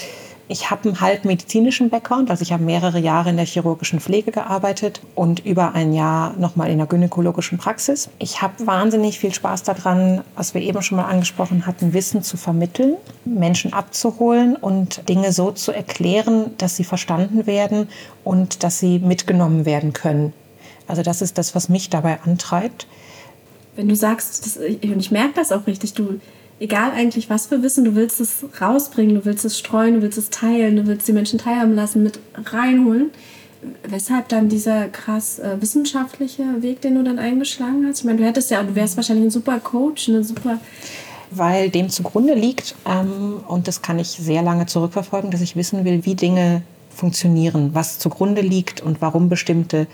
ich 0.51 0.71
habe 0.71 0.89
einen 0.89 1.01
halb 1.01 1.25
medizinischen 1.25 1.91
Background, 1.91 2.29
also 2.29 2.43
ich 2.43 2.53
habe 2.53 2.65
mehrere 2.65 2.99
Jahre 2.99 3.31
in 3.31 3.37
der 3.37 3.47
chirurgischen 3.47 4.01
Pflege 4.01 4.33
gearbeitet 4.33 5.01
und 5.15 5.47
über 5.47 5.75
ein 5.75 5.93
Jahr 5.93 6.35
nochmal 6.37 6.71
in 6.71 6.79
der 6.79 6.89
gynäkologischen 6.89 7.57
Praxis. 7.57 8.09
Ich 8.19 8.43
habe 8.43 8.67
wahnsinnig 8.67 9.21
viel 9.21 9.33
Spaß 9.33 9.63
daran, 9.63 10.23
was 10.35 10.53
wir 10.53 10.61
eben 10.61 10.83
schon 10.83 10.97
mal 10.97 11.05
angesprochen 11.05 11.67
hatten, 11.67 11.93
Wissen 11.93 12.25
zu 12.25 12.37
vermitteln, 12.37 12.97
Menschen 13.25 13.73
abzuholen 13.73 14.57
und 14.57 15.09
Dinge 15.09 15.33
so 15.33 15.53
zu 15.53 15.71
erklären, 15.71 16.51
dass 16.59 16.75
sie 16.75 16.85
verstanden 16.85 17.47
werden 17.47 17.89
und 18.25 18.65
dass 18.65 18.81
sie 18.81 18.99
mitgenommen 18.99 19.65
werden 19.65 19.93
können. 19.93 20.33
Also 20.89 21.03
das 21.03 21.23
ist 21.23 21.39
das, 21.39 21.55
was 21.55 21.69
mich 21.69 21.91
dabei 21.91 22.19
antreibt. 22.25 22.89
wenn 23.77 23.89
du 23.89 23.95
sagst, 23.95 24.45
das, 24.45 24.57
und 24.57 24.99
ich 24.99 25.13
merke 25.13 25.35
das 25.37 25.53
auch 25.53 25.69
richtig, 25.69 25.95
du, 25.95 26.21
egal 26.61 26.93
eigentlich 26.93 27.29
was 27.29 27.51
wir 27.51 27.63
wissen, 27.63 27.85
du 27.85 27.97
willst 27.97 28.21
es 28.21 28.45
rausbringen, 28.61 29.17
du 29.17 29.25
willst 29.25 29.45
es 29.45 29.59
streuen, 29.59 29.95
du 29.95 30.03
willst 30.03 30.19
es 30.19 30.31
teilen, 30.31 30.77
du 30.77 30.87
willst 30.87 31.09
die 31.09 31.13
Menschen 31.13 31.39
teilhaben 31.39 31.75
lassen, 31.75 32.03
mit 32.03 32.21
reinholen. 32.37 33.11
Weshalb 33.87 34.29
dann 34.29 34.49
dieser 34.49 34.89
krass 34.89 35.39
äh, 35.39 35.61
wissenschaftliche 35.61 36.63
Weg, 36.63 36.81
den 36.81 36.95
du 36.95 37.03
dann 37.03 37.19
eingeschlagen 37.19 37.85
hast? 37.87 37.99
Ich 37.99 38.05
meine, 38.05 38.19
du 38.19 38.25
hättest 38.25 38.51
ja, 38.51 38.63
du 38.63 38.75
wärst 38.75 38.97
wahrscheinlich 38.97 39.27
ein 39.27 39.31
super 39.31 39.59
Coach, 39.59 40.09
eine 40.09 40.25
super. 40.25 40.59
weil 41.31 41.69
dem 41.69 41.91
zugrunde 41.91 42.35
liegt, 42.35 42.75
ähm, 42.87 43.41
und 43.47 43.69
das 43.69 43.83
kann 43.83 43.99
ich 43.99 44.09
sehr 44.09 44.43
lange 44.43 44.65
zurückverfolgen, 44.65 45.31
dass 45.31 45.43
ich 45.43 45.57
wissen 45.57 45.85
will, 45.85 46.07
wie 46.07 46.15
Dinge 46.15 46.63
funktionieren, 46.89 47.71
was 47.75 47.99
zugrunde 47.99 48.41
liegt 48.41 48.81
und 48.81 49.03
warum 49.03 49.29
bestimmte 49.29 49.87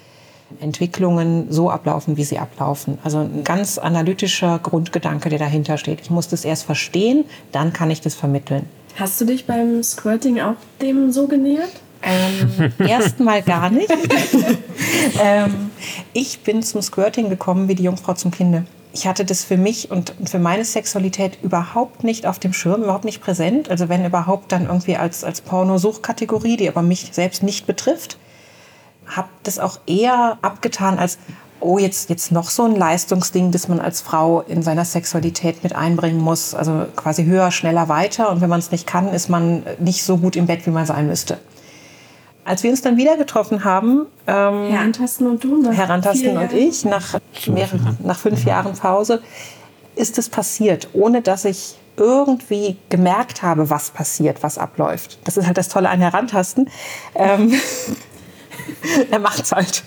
Entwicklungen 0.61 1.47
so 1.51 1.71
ablaufen, 1.71 2.17
wie 2.17 2.25
sie 2.25 2.39
ablaufen. 2.39 2.99
Also 3.05 3.19
ein 3.19 3.45
ganz 3.45 3.79
analytischer 3.79 4.59
Grundgedanke, 4.63 5.29
der 5.29 5.39
dahinter 5.39 5.77
steht. 5.79 6.01
Ich 6.01 6.11
muss 6.11 6.29
das 6.29 6.45
erst 6.45 6.65
verstehen, 6.65 7.25
dann 7.53 7.73
kann 7.73 7.91
ich 7.91 8.01
das 8.01 8.15
vermitteln. 8.15 8.67
Hast 8.97 9.21
du 9.21 9.25
dich 9.25 9.47
beim 9.47 9.83
Squirting 9.83 10.41
auch 10.41 10.55
dem 10.81 11.13
so 11.13 11.27
genähert? 11.27 11.71
Ähm, 12.03 12.73
Erstmal 12.79 13.43
gar 13.43 13.71
nicht. 13.71 13.91
ähm, 15.23 15.71
ich 16.13 16.41
bin 16.41 16.63
zum 16.63 16.81
Squirting 16.81 17.29
gekommen 17.29 17.69
wie 17.69 17.75
die 17.75 17.83
Jungfrau 17.83 18.15
zum 18.15 18.31
Kinde. 18.31 18.65
Ich 18.93 19.07
hatte 19.07 19.27
das 19.27 19.45
für 19.45 19.59
mich 19.59 19.91
und 19.91 20.15
für 20.25 20.39
meine 20.39 20.65
Sexualität 20.65 21.39
überhaupt 21.43 22.05
nicht 22.05 22.27
auf 22.27 22.39
dem 22.39 22.55
Schirm, 22.55 22.83
überhaupt 22.83 23.05
nicht 23.05 23.21
präsent. 23.21 23.71
Also 23.71 23.91
wenn 23.91 24.07
überhaupt 24.07 24.53
dann 24.53 24.67
irgendwie 24.67 24.97
als, 24.97 25.23
als 25.23 25.43
Pornosuchkategorie, 25.43 26.57
die 26.57 26.69
aber 26.69 26.81
mich 26.81 27.11
selbst 27.13 27.43
nicht 27.43 27.67
betrifft. 27.67 28.17
Habe 29.07 29.29
das 29.43 29.59
auch 29.59 29.79
eher 29.87 30.39
abgetan 30.43 30.99
als, 30.99 31.19
oh, 31.61 31.79
jetzt, 31.79 32.11
jetzt 32.11 32.33
noch 32.33 32.51
so 32.51 32.65
ein 32.65 32.77
Leistungsding, 32.77 33.53
das 33.53 33.69
man 33.69 33.81
als 33.81 34.01
Frau 34.01 34.43
in 34.43 34.63
seiner 34.63 34.85
Sexualität 34.85 35.63
mit 35.63 35.75
einbringen 35.75 36.21
muss. 36.21 36.55
Also 36.55 36.87
quasi 36.97 37.25
höher, 37.25 37.51
schneller, 37.51 37.89
weiter. 37.89 38.31
Und 38.31 38.41
wenn 38.41 38.51
man 38.51 38.59
es 38.59 38.71
nicht 38.71 38.87
kann, 38.87 39.09
ist 39.13 39.29
man 39.29 39.63
nicht 39.79 40.03
so 40.03 40.19
gut 40.19 40.37
im 40.37 40.47
Bett, 40.47 40.67
wie 40.67 40.71
man 40.71 40.87
sein 40.87 41.07
müsste. 41.07 41.39
Als 42.45 42.63
wir 42.63 42.71
uns 42.71 42.81
dann 42.81 42.97
wieder 42.97 43.17
getroffen 43.17 43.65
haben, 43.65 44.07
ähm, 44.29 44.69
Herr 44.71 44.81
Antasten 44.81 45.27
und 45.27 45.43
du, 45.43 45.61
nach 45.61 45.73
Herr 45.73 45.91
Antasten 45.91 46.31
vier 46.31 46.41
und 46.41 46.53
ich, 46.53 46.85
nach, 46.85 47.19
mehreren, 47.47 47.97
nach 48.05 48.19
fünf 48.19 48.45
Jahren 48.45 48.75
Pause, 48.75 49.21
ist 49.97 50.17
es 50.19 50.29
passiert, 50.29 50.89
ohne 50.93 51.23
dass 51.23 51.45
ich 51.45 51.77
irgendwie 51.97 52.77
gemerkt 52.89 53.43
habe, 53.43 53.69
was 53.69 53.91
passiert, 53.91 54.43
was 54.43 54.59
abläuft. 54.59 55.19
Das 55.25 55.37
ist 55.37 55.47
halt 55.47 55.57
das 55.57 55.69
Tolle 55.69 55.89
an 55.89 56.01
Herantasten. 56.01 56.71
Ähm, 57.15 57.53
er 59.11 59.19
macht's 59.19 59.53
halt. 59.53 59.83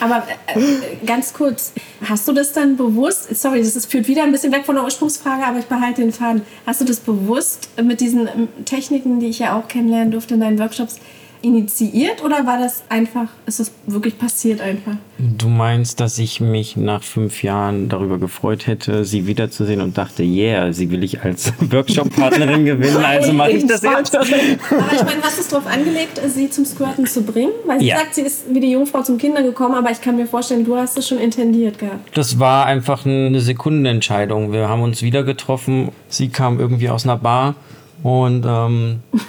Aber 0.00 0.26
äh, 0.46 1.04
ganz 1.06 1.32
kurz, 1.32 1.72
hast 2.04 2.26
du 2.26 2.32
das 2.32 2.52
dann 2.52 2.76
bewusst, 2.76 3.34
sorry, 3.36 3.60
das 3.60 3.76
ist, 3.76 3.90
führt 3.90 4.08
wieder 4.08 4.22
ein 4.22 4.32
bisschen 4.32 4.52
weg 4.52 4.64
von 4.64 4.74
der 4.74 4.84
Ursprungsfrage, 4.84 5.44
aber 5.44 5.58
ich 5.58 5.66
behalte 5.66 6.02
den 6.02 6.12
Faden. 6.12 6.42
Hast 6.66 6.80
du 6.80 6.84
das 6.84 7.00
bewusst 7.00 7.68
mit 7.82 8.00
diesen 8.00 8.26
ähm, 8.26 8.48
Techniken, 8.64 9.20
die 9.20 9.28
ich 9.28 9.38
ja 9.38 9.58
auch 9.58 9.68
kennenlernen 9.68 10.10
durfte 10.10 10.34
in 10.34 10.40
deinen 10.40 10.58
Workshops, 10.58 10.98
initiiert 11.44 12.24
oder 12.24 12.46
war 12.46 12.58
das 12.58 12.82
einfach, 12.88 13.26
ist 13.46 13.60
das 13.60 13.70
wirklich 13.86 14.18
passiert 14.18 14.60
einfach? 14.60 14.94
Du 15.18 15.48
meinst, 15.48 16.00
dass 16.00 16.18
ich 16.18 16.40
mich 16.40 16.76
nach 16.76 17.02
fünf 17.02 17.42
Jahren 17.42 17.88
darüber 17.88 18.18
gefreut 18.18 18.66
hätte, 18.66 19.04
sie 19.04 19.26
wiederzusehen 19.26 19.80
und 19.80 19.96
dachte, 19.96 20.22
yeah, 20.24 20.72
sie 20.72 20.90
will 20.90 21.04
ich 21.04 21.22
als 21.22 21.52
Workshop-Partnerin 21.70 22.64
gewinnen, 22.64 23.04
also 23.04 23.32
mache 23.32 23.52
ich 23.52 23.66
das 23.66 23.82
jetzt. 23.82 24.16
Aber 24.16 24.24
ich 24.26 25.04
meine, 25.04 25.22
hast 25.22 25.36
du 25.36 25.42
es 25.42 25.48
darauf 25.48 25.66
angelegt, 25.66 26.20
sie 26.34 26.50
zum 26.50 26.64
Squirten 26.64 27.06
zu 27.06 27.22
bringen? 27.22 27.52
Weil 27.66 27.78
sie 27.80 27.86
Ja. 27.86 27.98
sagt, 27.98 28.14
sie 28.16 28.22
ist 28.22 28.46
wie 28.52 28.60
die 28.60 28.70
Jungfrau 28.72 29.02
zum 29.02 29.18
Kinder 29.18 29.42
gekommen, 29.42 29.74
aber 29.74 29.90
ich 29.90 30.00
kann 30.00 30.16
mir 30.16 30.26
vorstellen, 30.26 30.64
du 30.64 30.76
hast 30.76 30.98
es 30.98 31.06
schon 31.06 31.18
intendiert 31.18 31.78
gehabt. 31.78 32.16
Das 32.16 32.38
war 32.40 32.66
einfach 32.66 33.06
eine 33.06 33.40
Sekundenentscheidung. 33.40 34.52
Wir 34.52 34.68
haben 34.68 34.82
uns 34.82 35.02
wieder 35.02 35.22
getroffen. 35.22 35.90
Sie 36.08 36.28
kam 36.30 36.58
irgendwie 36.58 36.88
aus 36.90 37.04
einer 37.04 37.16
Bar 37.18 37.54
und 38.02 38.44
ähm, 38.46 39.00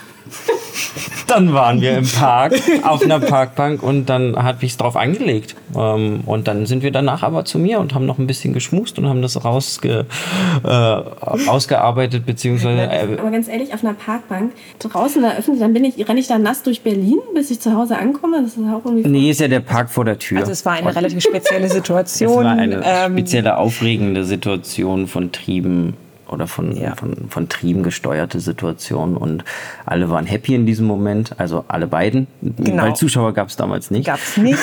dann 1.28 1.54
waren 1.54 1.82
wir 1.82 1.98
im 1.98 2.08
Park 2.08 2.54
auf 2.84 3.04
einer 3.04 3.20
Parkbank 3.20 3.84
und 3.84 4.08
dann 4.08 4.36
hat 4.42 4.62
mich 4.62 4.78
drauf 4.78 4.96
angelegt. 4.96 5.56
Ähm, 5.76 6.22
und 6.26 6.48
dann 6.48 6.66
sind 6.66 6.84
wir 6.84 6.92
danach 6.92 7.24
aber 7.24 7.46
zu 7.46 7.60
mir 7.60 7.80
und 7.80 7.94
haben 7.94 8.06
noch 8.06 8.18
ein 8.18 8.28
bisschen 8.28 8.54
geschmust 8.54 9.00
und 9.00 9.08
haben 9.08 9.22
das 9.22 9.44
rausge, 9.44 10.06
äh, 10.64 10.70
ausgearbeitet 10.70 12.26
beziehungsweise 12.26 12.82
äh, 12.82 13.18
Aber 13.20 13.32
ganz 13.32 13.48
ehrlich, 13.48 13.74
auf 13.74 13.84
einer 13.84 13.94
Parkbank 13.94 14.54
draußen 14.80 15.24
eröffnet, 15.24 15.62
dann 15.62 15.74
bin 15.74 15.84
ich, 15.84 16.08
renne 16.08 16.20
ich 16.20 16.28
da 16.28 16.38
nass 16.38 16.64
durch 16.64 16.82
Berlin, 16.82 17.20
bis 17.34 17.52
ich 17.52 17.60
zu 17.60 17.76
Hause 17.76 17.98
ankomme. 17.98 18.42
Das 18.42 18.56
ist 18.56 18.60
auch 18.60 18.86
irgendwie. 18.86 19.10
nee, 19.10 19.30
ist 19.30 19.40
ja 19.40 19.48
der 19.48 19.60
Park 19.60 19.90
vor 19.90 20.06
der 20.06 20.20
Tür. 20.20 20.40
Also 20.40 20.52
es 20.52 20.66
war 20.66 20.74
eine 20.74 20.96
relativ 20.96 21.22
spezielle 21.22 21.66
Es 21.66 21.74
Situation. 21.74 22.44
war 22.44 22.52
eine 22.52 22.82
ähm, 22.86 23.14
spezielle, 23.14 23.58
aufregende 23.58 24.24
Situation 24.24 25.08
von 25.08 25.32
Trieben 25.32 25.96
oder 26.30 26.48
von, 26.48 26.76
Ja. 26.76 26.96
von, 26.96 27.30
von 27.30 27.50
Trieben 27.50 27.84
gesteuerte 27.84 28.40
Situation 28.40 29.16
und 29.18 29.44
alle 29.86 30.10
waren 30.10 30.26
happy 30.26 30.56
in 30.56 30.66
diesem 30.66 30.88
Moment, 30.88 31.40
also 31.40 31.66
alle 31.68 31.88
beiden, 31.88 32.28
Genau. 32.42 32.84
weil 32.84 32.96
Zuschauer 32.96 33.34
gab 33.34 33.50
es 33.50 33.56
damals 33.56 33.92
nicht. 33.92 34.06
Gab 34.08 34.20
es 34.20 34.38
nicht. 34.38 34.60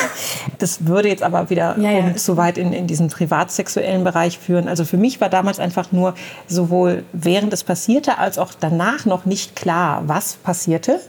Das 0.59 0.87
würde 0.87 1.09
jetzt 1.09 1.23
aber 1.23 1.51
wieder 1.51 1.77
Ja, 1.79 1.91
ja. 1.91 2.15
zu 2.17 2.37
weit 2.37 2.59
in, 2.59 2.73
in 2.73 2.87
diesen 2.87 3.09
privatsexuellen 3.09 4.05
Bereich 4.05 4.39
führen. 4.39 4.69
Also 4.69 4.85
für 4.85 4.97
mich 4.97 5.21
war 5.21 5.29
damals 5.29 5.59
einfach 5.61 5.93
nur 5.93 6.15
sowohl 6.47 7.05
während 7.13 7.53
es 7.53 7.65
passierte 7.65 8.19
als 8.19 8.39
auch 8.39 8.53
danach 8.59 9.05
noch 9.07 9.25
nicht 9.25 9.57
klar, 9.57 10.03
was 10.07 10.35
passierte. 10.35 11.01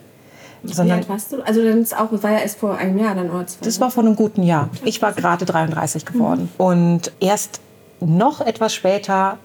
Wie 0.65 0.73
Sondern 0.73 0.99
alt 0.99 1.09
warst 1.09 1.31
du? 1.33 1.41
Also 1.45 1.61
dann 1.61 1.81
ist 1.81 1.93
auch, 1.97 2.07
war 2.23 2.31
ja 2.31 2.37
erst 2.39 2.59
vor 2.59 2.77
einem 2.77 2.97
Jahr 2.97 3.15
dann 3.15 3.29
oder 3.29 3.45
zwei. 3.47 3.65
das 3.65 3.81
war 3.81 3.91
vor 3.91 4.03
einem 4.03 4.15
guten 4.15 4.43
Jahr. 4.43 4.69
Ich 4.85 5.01
war 5.01 5.11
gerade 5.11 5.43
33 5.43 6.05
geworden. 6.05 6.49
Und 6.57 7.11
erst 7.19 7.59
noch 7.99 8.39
etwas 8.39 8.73
später 8.73 9.37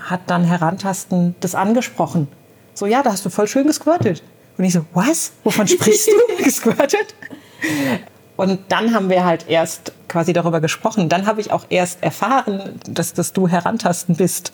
hat 0.00 0.22
dann 0.26 0.44
Herantasten 0.44 1.34
das 1.40 1.54
angesprochen. 1.54 2.28
So, 2.74 2.86
ja, 2.86 3.02
da 3.02 3.12
hast 3.12 3.24
du 3.24 3.30
voll 3.30 3.46
schön 3.46 3.66
gesquirtet. 3.66 4.22
Und 4.56 4.64
ich 4.64 4.72
so, 4.72 4.84
was? 4.94 5.32
Wovon 5.44 5.66
sprichst 5.68 6.08
du? 6.08 6.42
gesquirtet? 6.44 7.14
Und 8.36 8.60
dann 8.68 8.94
haben 8.94 9.10
wir 9.10 9.24
halt 9.24 9.48
erst 9.48 9.92
quasi 10.08 10.32
darüber 10.32 10.60
gesprochen. 10.60 11.08
Dann 11.08 11.26
habe 11.26 11.40
ich 11.40 11.52
auch 11.52 11.66
erst 11.68 12.02
erfahren, 12.02 12.80
dass, 12.88 13.12
dass 13.12 13.32
du 13.32 13.48
Herantasten 13.48 14.16
bist. 14.16 14.52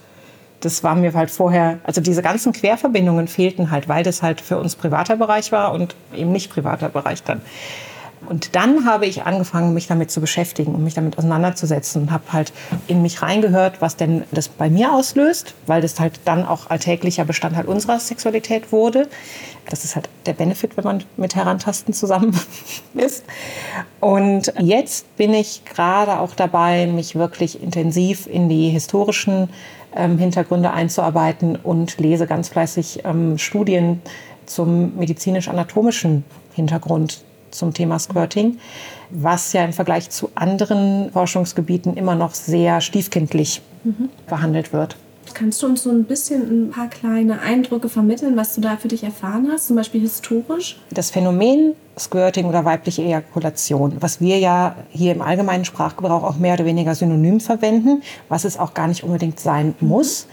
Das 0.60 0.82
war 0.82 0.94
mir 0.94 1.12
halt 1.14 1.30
vorher, 1.30 1.78
also 1.84 2.00
diese 2.00 2.22
ganzen 2.22 2.52
Querverbindungen 2.52 3.28
fehlten 3.28 3.70
halt, 3.70 3.88
weil 3.88 4.02
das 4.02 4.22
halt 4.22 4.40
für 4.40 4.58
uns 4.58 4.74
privater 4.74 5.16
Bereich 5.16 5.52
war 5.52 5.72
und 5.72 5.94
eben 6.14 6.32
nicht 6.32 6.50
privater 6.50 6.88
Bereich 6.88 7.22
dann. 7.22 7.42
Und 8.26 8.54
dann 8.54 8.84
habe 8.84 9.06
ich 9.06 9.22
angefangen, 9.22 9.74
mich 9.74 9.86
damit 9.86 10.10
zu 10.10 10.20
beschäftigen 10.20 10.74
und 10.74 10.84
mich 10.84 10.94
damit 10.94 11.18
auseinanderzusetzen 11.18 12.02
und 12.02 12.10
habe 12.10 12.32
halt 12.32 12.52
in 12.86 13.02
mich 13.02 13.22
reingehört, 13.22 13.80
was 13.80 13.96
denn 13.96 14.24
das 14.30 14.48
bei 14.48 14.68
mir 14.68 14.92
auslöst, 14.92 15.54
weil 15.66 15.80
das 15.80 15.98
halt 16.00 16.20
dann 16.24 16.46
auch 16.46 16.70
alltäglicher 16.70 17.24
Bestandteil 17.24 17.66
unserer 17.66 17.98
Sexualität 17.98 18.72
wurde. 18.72 19.08
Das 19.68 19.84
ist 19.84 19.96
halt 19.96 20.08
der 20.26 20.32
Benefit, 20.32 20.76
wenn 20.76 20.84
man 20.84 21.04
mit 21.16 21.34
Herantasten 21.34 21.92
zusammen 21.92 22.38
ist. 22.94 23.24
Und 24.00 24.52
jetzt 24.60 25.16
bin 25.16 25.34
ich 25.34 25.64
gerade 25.64 26.20
auch 26.20 26.34
dabei, 26.34 26.86
mich 26.86 27.14
wirklich 27.14 27.62
intensiv 27.62 28.26
in 28.26 28.48
die 28.48 28.70
historischen 28.70 29.48
ähm, 29.96 30.18
Hintergründe 30.18 30.70
einzuarbeiten 30.72 31.56
und 31.56 31.98
lese 31.98 32.26
ganz 32.26 32.48
fleißig 32.48 33.04
ähm, 33.04 33.38
Studien 33.38 34.02
zum 34.46 34.96
medizinisch-anatomischen 34.96 36.24
Hintergrund 36.54 37.24
zum 37.50 37.72
Thema 37.74 37.98
Squirting, 37.98 38.58
was 39.10 39.52
ja 39.52 39.64
im 39.64 39.72
Vergleich 39.72 40.10
zu 40.10 40.30
anderen 40.34 41.10
Forschungsgebieten 41.12 41.96
immer 41.96 42.14
noch 42.14 42.34
sehr 42.34 42.80
stiefkindlich 42.80 43.62
behandelt 44.26 44.72
wird. 44.72 44.96
Kannst 45.34 45.62
du 45.62 45.66
uns 45.66 45.82
so 45.82 45.90
ein 45.90 46.04
bisschen 46.04 46.66
ein 46.66 46.70
paar 46.70 46.88
kleine 46.88 47.40
Eindrücke 47.40 47.88
vermitteln, 47.88 48.36
was 48.36 48.54
du 48.54 48.60
da 48.60 48.76
für 48.76 48.88
dich 48.88 49.04
erfahren 49.04 49.48
hast, 49.52 49.66
zum 49.66 49.76
Beispiel 49.76 50.00
historisch? 50.00 50.80
Das 50.90 51.10
Phänomen 51.10 51.74
Squirting 51.98 52.46
oder 52.46 52.64
weibliche 52.64 53.02
Ejakulation, 53.02 53.96
was 54.00 54.20
wir 54.20 54.38
ja 54.38 54.76
hier 54.90 55.12
im 55.12 55.22
allgemeinen 55.22 55.64
Sprachgebrauch 55.64 56.22
auch 56.22 56.36
mehr 56.36 56.54
oder 56.54 56.64
weniger 56.64 56.94
synonym 56.94 57.40
verwenden, 57.40 58.02
was 58.28 58.44
es 58.44 58.58
auch 58.58 58.74
gar 58.74 58.86
nicht 58.86 59.02
unbedingt 59.02 59.40
sein 59.40 59.74
muss. 59.80 60.26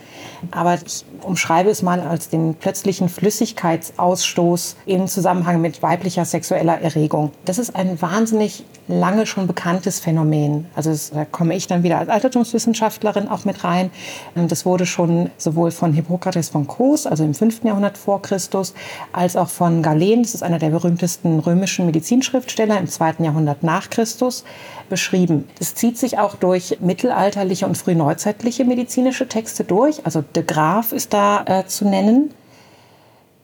Aber 0.51 0.75
ich 0.75 1.05
umschreibe 1.23 1.69
es 1.69 1.81
mal 1.81 1.99
als 1.99 2.29
den 2.29 2.55
plötzlichen 2.55 3.09
Flüssigkeitsausstoß 3.09 4.75
im 4.85 5.07
Zusammenhang 5.07 5.61
mit 5.61 5.81
weiblicher 5.81 6.25
sexueller 6.25 6.79
Erregung. 6.81 7.31
Das 7.45 7.57
ist 7.57 7.75
ein 7.75 8.01
wahnsinnig 8.01 8.65
lange 8.87 9.25
schon 9.25 9.47
bekanntes 9.47 9.99
Phänomen. 9.99 10.65
Also 10.75 10.93
da 11.13 11.25
komme 11.25 11.55
ich 11.55 11.67
dann 11.67 11.83
wieder 11.83 11.99
als 11.99 12.09
Altertumswissenschaftlerin 12.09 13.27
auch 13.27 13.45
mit 13.45 13.63
rein. 13.63 13.91
Ähm, 14.35 14.47
Das 14.47 14.65
wurde 14.65 14.85
schon 14.85 15.29
sowohl 15.37 15.71
von 15.71 15.93
Hippokrates 15.93 16.49
von 16.49 16.67
Kos, 16.67 17.07
also 17.07 17.23
im 17.23 17.33
5. 17.33 17.63
Jahrhundert 17.63 17.97
vor 17.97 18.21
Christus, 18.21 18.73
als 19.11 19.35
auch 19.35 19.49
von 19.49 19.81
Galen, 19.81 20.23
das 20.23 20.33
ist 20.35 20.43
einer 20.43 20.59
der 20.59 20.69
berühmtesten 20.69 21.39
römischen 21.39 21.85
Medizinschriftsteller 21.85 22.77
im 22.77 22.87
2. 22.87 23.15
Jahrhundert 23.19 23.63
nach 23.63 23.89
Christus, 23.89 24.43
beschrieben. 24.89 25.47
Das 25.59 25.75
zieht 25.75 25.97
sich 25.97 26.19
auch 26.19 26.35
durch 26.35 26.77
mittelalterliche 26.79 27.65
und 27.65 27.77
frühneuzeitliche 27.77 28.65
medizinische 28.65 29.27
Texte 29.27 29.63
durch. 29.63 30.05
Also 30.05 30.21
de 30.21 30.43
Graaf 30.43 30.91
ist 30.91 31.12
da 31.13 31.43
äh, 31.45 31.65
zu 31.65 31.85
nennen 31.85 32.33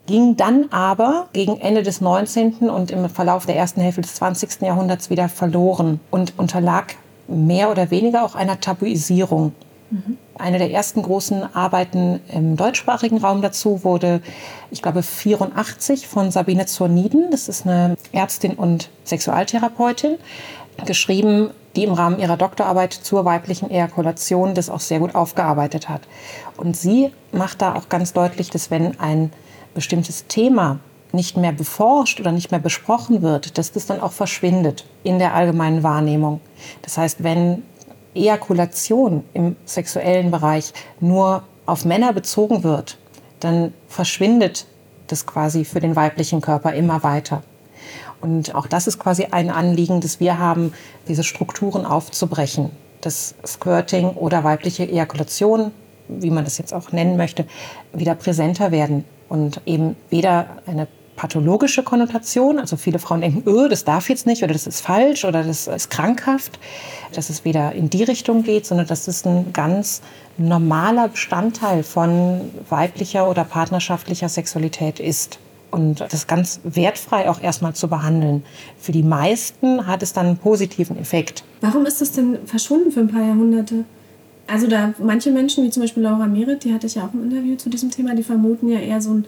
ging 0.09 0.35
dann 0.35 0.69
aber 0.71 1.27
gegen 1.33 1.61
Ende 1.61 1.83
des 1.83 2.01
19. 2.01 2.67
und 2.67 2.89
im 2.89 3.07
Verlauf 3.09 3.45
der 3.45 3.55
ersten 3.55 3.79
Hälfte 3.79 4.01
des 4.01 4.15
20. 4.15 4.61
Jahrhunderts 4.61 5.11
wieder 5.11 5.29
verloren 5.29 5.99
und 6.09 6.33
unterlag 6.39 6.95
mehr 7.27 7.69
oder 7.69 7.91
weniger 7.91 8.25
auch 8.25 8.33
einer 8.33 8.59
Tabuisierung. 8.59 9.53
Eine 10.35 10.57
der 10.57 10.71
ersten 10.71 11.03
großen 11.03 11.55
Arbeiten 11.55 12.21
im 12.33 12.55
deutschsprachigen 12.55 13.19
Raum 13.19 13.43
dazu 13.43 13.83
wurde, 13.83 14.21
ich 14.71 14.81
glaube, 14.81 15.03
84 15.03 16.07
von 16.07 16.31
Sabine 16.31 16.65
Zorniden. 16.65 17.29
Das 17.29 17.47
ist 17.47 17.67
eine 17.67 17.95
Ärztin 18.11 18.53
und 18.53 18.89
Sexualtherapeutin, 19.05 20.17
geschrieben, 20.85 21.51
die 21.75 21.83
im 21.83 21.93
Rahmen 21.93 22.19
ihrer 22.19 22.37
Doktorarbeit 22.37 22.93
zur 22.93 23.25
weiblichen 23.25 23.69
Ejakulation 23.69 24.55
das 24.55 24.69
auch 24.69 24.79
sehr 24.79 24.99
gut 24.99 25.15
aufgearbeitet 25.15 25.89
hat. 25.89 26.01
Und 26.57 26.75
sie 26.75 27.11
macht 27.31 27.61
da 27.61 27.75
auch 27.75 27.89
ganz 27.89 28.13
deutlich, 28.13 28.49
dass 28.49 28.71
wenn 28.71 28.99
ein 28.99 29.31
bestimmtes 29.73 30.27
Thema 30.27 30.79
nicht 31.11 31.37
mehr 31.37 31.51
beforscht 31.51 32.19
oder 32.19 32.31
nicht 32.31 32.51
mehr 32.51 32.59
besprochen 32.59 33.21
wird, 33.21 33.57
dass 33.57 33.71
das 33.71 33.85
dann 33.85 33.99
auch 33.99 34.11
verschwindet 34.11 34.85
in 35.03 35.19
der 35.19 35.33
allgemeinen 35.33 35.83
Wahrnehmung. 35.83 36.39
Das 36.81 36.97
heißt, 36.97 37.23
wenn 37.23 37.63
Ejakulation 38.13 39.23
im 39.33 39.55
sexuellen 39.65 40.31
Bereich 40.31 40.73
nur 40.99 41.43
auf 41.65 41.85
Männer 41.85 42.13
bezogen 42.13 42.63
wird, 42.63 42.97
dann 43.39 43.73
verschwindet 43.87 44.65
das 45.07 45.25
quasi 45.25 45.65
für 45.65 45.79
den 45.79 45.95
weiblichen 45.95 46.41
Körper 46.41 46.73
immer 46.73 47.03
weiter. 47.03 47.41
Und 48.21 48.55
auch 48.55 48.67
das 48.67 48.87
ist 48.87 48.99
quasi 48.99 49.27
ein 49.31 49.49
Anliegen, 49.49 50.01
das 50.01 50.19
wir 50.19 50.39
haben, 50.39 50.73
diese 51.07 51.23
Strukturen 51.23 51.85
aufzubrechen. 51.85 52.71
Das 53.01 53.35
Squirting 53.45 54.09
oder 54.09 54.43
weibliche 54.43 54.83
Ejakulation, 54.83 55.71
wie 56.07 56.31
man 56.31 56.43
das 56.43 56.57
jetzt 56.57 56.73
auch 56.73 56.91
nennen 56.91 57.17
möchte, 57.17 57.45
wieder 57.93 58.15
präsenter 58.15 58.71
werden 58.71 59.05
und 59.29 59.61
eben 59.65 59.95
weder 60.09 60.57
eine 60.65 60.87
pathologische 61.19 61.83
Konnotation. 61.83 62.59
Also 62.59 62.77
viele 62.77 62.97
Frauen 62.97 63.19
denken, 63.19 63.43
öh, 63.45 63.67
das 63.67 63.83
darf 63.83 64.09
jetzt 64.09 64.25
nicht 64.25 64.41
oder 64.41 64.53
das 64.53 64.67
ist 64.67 64.79
falsch 64.79 65.25
oder 65.25 65.43
das 65.43 65.67
ist 65.67 65.89
krankhaft, 65.89 66.59
dass 67.13 67.29
es 67.29 67.43
weder 67.43 67.73
in 67.73 67.89
die 67.89 68.03
Richtung 68.03 68.43
geht, 68.43 68.65
sondern 68.65 68.87
dass 68.87 69.07
es 69.09 69.25
ein 69.25 69.51
ganz 69.51 70.01
normaler 70.37 71.09
Bestandteil 71.09 71.83
von 71.83 72.51
weiblicher 72.69 73.29
oder 73.29 73.43
partnerschaftlicher 73.43 74.29
Sexualität 74.29 75.01
ist. 75.01 75.39
Und 75.71 76.01
das 76.01 76.25
ganz 76.25 76.59
wertfrei 76.63 77.29
auch 77.29 77.41
erstmal 77.41 77.73
zu 77.75 77.87
behandeln. 77.87 78.43
Für 78.79 78.91
die 78.91 79.03
meisten 79.03 79.85
hat 79.85 80.01
es 80.01 80.13
dann 80.13 80.25
einen 80.25 80.37
positiven 80.37 80.97
Effekt. 80.97 81.43
Warum 81.61 81.85
ist 81.85 82.01
das 82.01 82.11
denn 82.11 82.39
verschwunden 82.45 82.91
für 82.91 83.01
ein 83.01 83.07
paar 83.07 83.21
Jahrhunderte? 83.21 83.85
Also 84.47 84.67
da 84.67 84.93
manche 84.97 85.31
Menschen, 85.31 85.63
wie 85.63 85.69
zum 85.69 85.83
Beispiel 85.83 86.01
Laura 86.01 86.25
Merit, 86.25 86.63
die 86.63 86.73
hatte 86.73 86.87
ich 86.87 86.95
ja 86.95 87.05
auch 87.05 87.13
im 87.13 87.23
Interview 87.23 87.55
zu 87.55 87.69
diesem 87.69 87.91
Thema, 87.91 88.15
die 88.15 88.23
vermuten 88.23 88.69
ja 88.69 88.79
eher 88.79 88.99
so 88.99 89.11
ein 89.11 89.25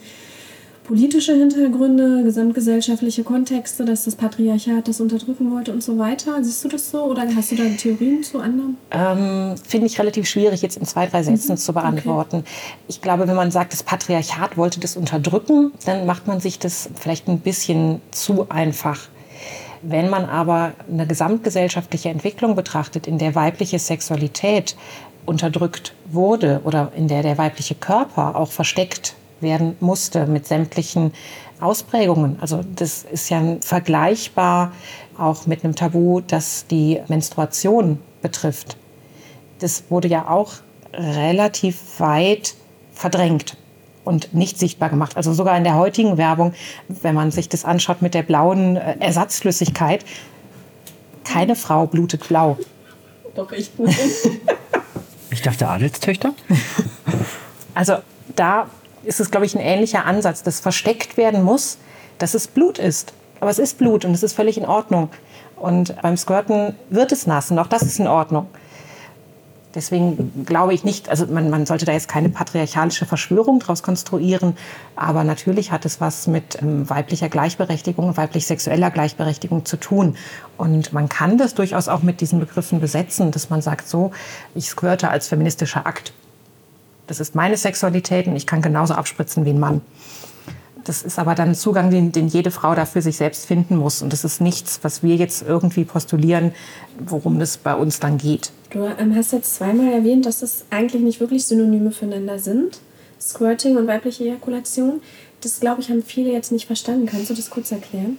politische 0.84 1.34
Hintergründe, 1.34 2.24
gesamtgesellschaftliche 2.24 3.24
Kontexte, 3.24 3.86
dass 3.86 4.06
das 4.06 4.16
Patriarchat 4.16 4.88
das 4.88 5.00
unterdrücken 5.00 5.52
wollte 5.52 5.72
und 5.72 5.84
so 5.84 5.98
weiter. 5.98 6.44
Siehst 6.44 6.64
du 6.64 6.68
das 6.68 6.92
so 6.92 7.04
oder 7.04 7.24
hast 7.36 7.52
du 7.52 7.56
da 7.56 7.64
Theorien 7.78 8.24
zu 8.24 8.40
anderen? 8.40 8.78
Ähm, 8.92 9.56
Finde 9.66 9.88
ich 9.88 10.00
relativ 10.00 10.28
schwierig 10.28 10.62
jetzt 10.62 10.78
in 10.78 10.86
zwei, 10.86 11.06
drei 11.06 11.24
Sätzen 11.24 11.54
mhm. 11.54 11.58
zu 11.58 11.74
beantworten. 11.74 12.38
Okay. 12.38 12.50
Ich 12.88 13.02
glaube, 13.02 13.28
wenn 13.28 13.36
man 13.36 13.52
sagt, 13.52 13.74
das 13.74 13.84
Patriarchat 13.84 14.58
wollte 14.58 14.80
das 14.80 14.98
unterdrücken, 14.98 15.72
dann 15.86 16.06
macht 16.06 16.28
man 16.28 16.40
sich 16.40 16.60
das 16.60 16.90
vielleicht 16.96 17.28
ein 17.28 17.40
bisschen 17.40 18.02
zu 18.12 18.50
einfach. 18.50 19.08
Wenn 19.84 20.10
man 20.10 20.26
aber 20.26 20.74
eine 20.92 21.08
gesamtgesellschaftliche 21.08 22.10
Entwicklung 22.10 22.56
betrachtet, 22.56 23.08
in 23.08 23.18
der 23.18 23.34
weibliche 23.34 23.80
Sexualität 23.80 24.76
unterdrückt 25.26 25.94
wurde 26.12 26.62
oder 26.64 26.92
in 26.96 27.08
der 27.08 27.24
der 27.24 27.38
weibliche 27.38 27.76
Körper 27.76 28.36
auch 28.36 28.52
versteckt 28.52 29.16
werden 29.42 29.76
musste 29.80 30.26
mit 30.28 30.48
sämtlichen 30.48 31.14
Ausprägungen. 31.60 32.38
Also 32.42 32.62
das 32.76 33.04
ist 33.04 33.30
ja 33.30 33.42
vergleichbar 33.62 34.72
auch 35.18 35.46
mit 35.46 35.64
einem 35.64 35.76
Tabu, 35.76 36.22
das 36.22 36.66
die 36.68 37.00
Menstruation 37.08 38.00
betrifft. 38.22 38.78
Das 39.60 39.84
wurde 39.90 40.08
ja 40.08 40.28
auch 40.28 40.54
relativ 40.94 42.00
weit 42.00 42.56
verdrängt 42.94 43.58
und 44.04 44.34
nicht 44.34 44.58
sichtbar 44.58 44.90
gemacht. 44.90 45.16
Also 45.16 45.34
sogar 45.34 45.58
in 45.58 45.64
der 45.64 45.76
heutigen 45.76 46.18
Werbung, 46.18 46.54
wenn 46.88 47.16
man 47.16 47.32
sich 47.32 47.50
das 47.50 47.66
anschaut 47.66 48.02
mit 48.02 48.14
der 48.14 48.24
blauen 48.24 48.78
äh, 48.78 48.98
Ersatzflüssigkeit, 49.00 50.04
keine 51.24 51.56
Frau 51.56 51.86
blutet 51.86 52.28
blau. 52.28 52.58
Doch, 53.36 53.52
ich 53.52 53.76
gut. 53.78 53.90
ich 55.30 55.42
dachte 55.42 55.68
Adelstöchter. 55.68 56.34
Also 57.74 57.98
da 58.36 58.68
ist 59.04 59.20
es, 59.20 59.32
glaube 59.32 59.46
ich, 59.46 59.56
ein 59.56 59.62
ähnlicher 59.62 60.06
Ansatz, 60.06 60.44
dass 60.44 60.60
versteckt 60.60 61.18
werden 61.18 61.44
muss, 61.44 61.78
dass 62.18 62.34
es 62.34 62.48
Blut 62.48 62.80
ist. 62.80 63.14
Aber 63.40 63.50
es 63.50 63.60
ist 63.60 63.78
Blut 63.78 64.06
und 64.06 64.14
es 64.14 64.24
ist 64.24 64.34
völlig 64.34 64.58
in 64.58 64.66
Ordnung. 64.66 65.10
Und 65.56 66.00
beim 66.02 66.18
Squirten 66.18 66.76
wird 66.90 67.12
es 67.12 67.28
nass 67.28 67.52
und 67.52 67.60
auch 67.60 67.68
das 67.68 67.82
ist 67.82 68.00
in 68.00 68.08
Ordnung. 68.08 68.48
Deswegen 69.74 70.46
glaube 70.46 70.74
ich 70.74 70.84
nicht, 70.84 71.08
also 71.08 71.28
man, 71.28 71.50
man 71.50 71.66
sollte 71.66 71.86
da 71.86 71.94
jetzt 71.94 72.10
keine 72.10 72.30
patriarchalische 72.30 73.06
Verschwörung 73.06 73.60
daraus 73.60 73.84
konstruieren, 73.84 74.58
aber 74.96 75.24
natürlich 75.24 75.72
hat 75.72 75.86
es 75.86 76.02
was 76.02 76.28
mit 76.28 76.62
ähm, 76.62 76.90
weiblicher 76.90 77.30
Gleichberechtigung, 77.30 78.18
weiblich 78.18 78.48
sexueller 78.48 78.92
Gleichberechtigung 78.92 79.64
zu 79.66 79.78
tun. 79.78 80.18
Und 80.58 80.92
man 80.92 81.08
kann 81.08 81.38
das 81.38 81.54
durchaus 81.54 81.88
auch 81.88 82.02
mit 82.02 82.20
diesen 82.20 82.40
Begriffen 82.40 82.82
besetzen, 82.82 83.32
dass 83.32 83.50
man 83.50 83.62
sagt, 83.62 83.88
so, 83.88 84.12
ich 84.56 84.68
squirte 84.68 85.10
als 85.10 85.30
feministischer 85.30 85.86
Akt. 85.86 86.12
Das 87.12 87.20
ist 87.20 87.36
meine 87.36 87.58
Sexualität 87.58 88.28
und 88.28 88.38
ich 88.38 88.48
kann 88.48 88.62
genauso 88.62 88.94
abspritzen 88.94 89.44
wie 89.44 89.50
ein 89.50 89.60
Mann. 89.60 89.82
Das 90.86 91.04
ist 91.04 91.20
aber 91.20 91.36
dann 91.36 91.50
ein 91.50 91.56
Zugang, 91.56 91.90
den, 91.90 92.14
den 92.14 92.30
jede 92.30 92.52
Frau 92.52 92.74
da 92.74 92.86
für 92.86 93.02
sich 93.02 93.18
selbst 93.18 93.48
finden 93.48 93.76
muss. 93.76 94.02
Und 94.02 94.14
das 94.14 94.24
ist 94.24 94.40
nichts, 94.40 94.80
was 94.82 95.04
wir 95.04 95.18
jetzt 95.18 95.42
irgendwie 95.46 95.84
postulieren, 95.84 96.54
worum 96.98 97.42
es 97.42 97.58
bei 97.58 97.76
uns 97.76 98.00
dann 98.00 98.18
geht. 98.18 98.54
Du 98.70 98.86
ähm, 98.98 99.14
hast 99.14 99.34
jetzt 99.34 99.56
zweimal 99.56 99.92
erwähnt, 99.92 100.26
dass 100.26 100.40
das 100.40 100.64
eigentlich 100.70 101.02
nicht 101.02 101.20
wirklich 101.20 101.44
Synonyme 101.44 101.92
füreinander 101.92 102.40
sind. 102.40 102.80
Squirting 103.20 103.76
und 103.76 103.88
weibliche 103.88 104.24
Ejakulation. 104.24 105.02
Das, 105.42 105.60
glaube 105.60 105.82
ich, 105.82 105.90
haben 105.90 106.04
viele 106.04 106.32
jetzt 106.32 106.54
nicht 106.54 106.66
verstanden. 106.66 107.08
Kannst 107.08 107.30
du 107.30 107.34
das 107.34 107.50
kurz 107.50 107.74
erklären? 107.74 108.18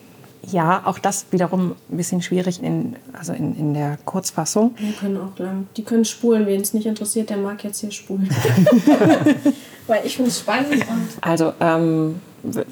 Ja, 0.50 0.82
auch 0.84 0.98
das 0.98 1.26
wiederum 1.30 1.76
ein 1.90 1.96
bisschen 1.96 2.20
schwierig 2.20 2.62
in, 2.62 2.96
also 3.12 3.32
in, 3.32 3.56
in 3.56 3.74
der 3.74 3.98
Kurzfassung. 4.04 4.74
Die 4.78 4.92
können 4.92 5.16
auch 5.18 5.38
lang. 5.38 5.68
Die 5.76 5.84
können 5.84 6.04
spulen. 6.04 6.46
Wen 6.46 6.60
es 6.60 6.74
nicht 6.74 6.86
interessiert, 6.86 7.30
der 7.30 7.36
mag 7.36 7.62
jetzt 7.62 7.80
hier 7.80 7.92
spulen. 7.92 8.28
Weil 9.86 10.00
ich 10.04 10.16
finde 10.16 10.30
es 10.30 10.40
spannend. 10.40 10.84
also, 11.20 11.52
ähm, 11.60 12.16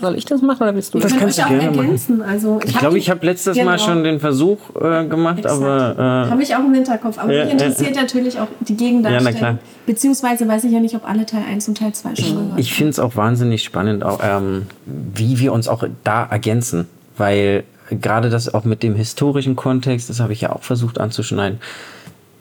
soll 0.00 0.16
ich 0.16 0.24
das 0.24 0.42
machen 0.42 0.62
oder 0.62 0.74
willst 0.74 0.94
du 0.94 0.98
das? 0.98 1.12
Das 1.12 1.20
kannst 1.20 1.38
du 1.38 1.44
gerne 1.44 1.70
machen. 1.70 2.22
Also, 2.22 2.60
ich 2.64 2.76
glaube, 2.76 2.98
ich 2.98 3.08
habe 3.08 3.24
letztes 3.24 3.54
genau. 3.54 3.70
Mal 3.70 3.78
schon 3.78 4.02
den 4.02 4.18
Versuch 4.18 4.58
äh, 4.80 5.04
gemacht, 5.06 5.38
Exakt. 5.38 5.62
aber... 5.62 6.26
Äh, 6.26 6.30
habe 6.30 6.42
ich 6.42 6.54
auch 6.56 6.60
im 6.64 6.74
Hinterkopf. 6.74 7.18
Aber 7.18 7.32
äh, 7.32 7.44
mich 7.44 7.52
interessiert 7.52 7.94
natürlich 7.94 8.38
auch 8.40 8.48
die 8.60 8.76
Gegendarstellung. 8.76 9.40
Ja, 9.40 9.58
Beziehungsweise 9.86 10.48
weiß 10.48 10.64
ich 10.64 10.72
ja 10.72 10.80
nicht, 10.80 10.96
ob 10.96 11.08
alle 11.08 11.24
Teil 11.24 11.44
1 11.48 11.68
und 11.68 11.78
Teil 11.78 11.92
2 11.92 12.16
schon 12.16 12.34
gehört 12.34 12.58
Ich, 12.58 12.66
ich 12.66 12.74
finde 12.74 12.90
es 12.90 12.98
auch 12.98 13.14
wahnsinnig 13.14 13.62
spannend, 13.62 14.02
auch, 14.02 14.18
ähm, 14.22 14.66
wie 14.86 15.38
wir 15.38 15.52
uns 15.52 15.68
auch 15.68 15.84
da 16.02 16.24
ergänzen 16.24 16.88
weil 17.20 17.62
gerade 17.90 18.30
das 18.30 18.52
auch 18.52 18.64
mit 18.64 18.82
dem 18.82 18.96
historischen 18.96 19.54
Kontext, 19.54 20.10
das 20.10 20.18
habe 20.18 20.32
ich 20.32 20.40
ja 20.40 20.52
auch 20.52 20.62
versucht 20.62 20.98
anzuschneiden, 20.98 21.60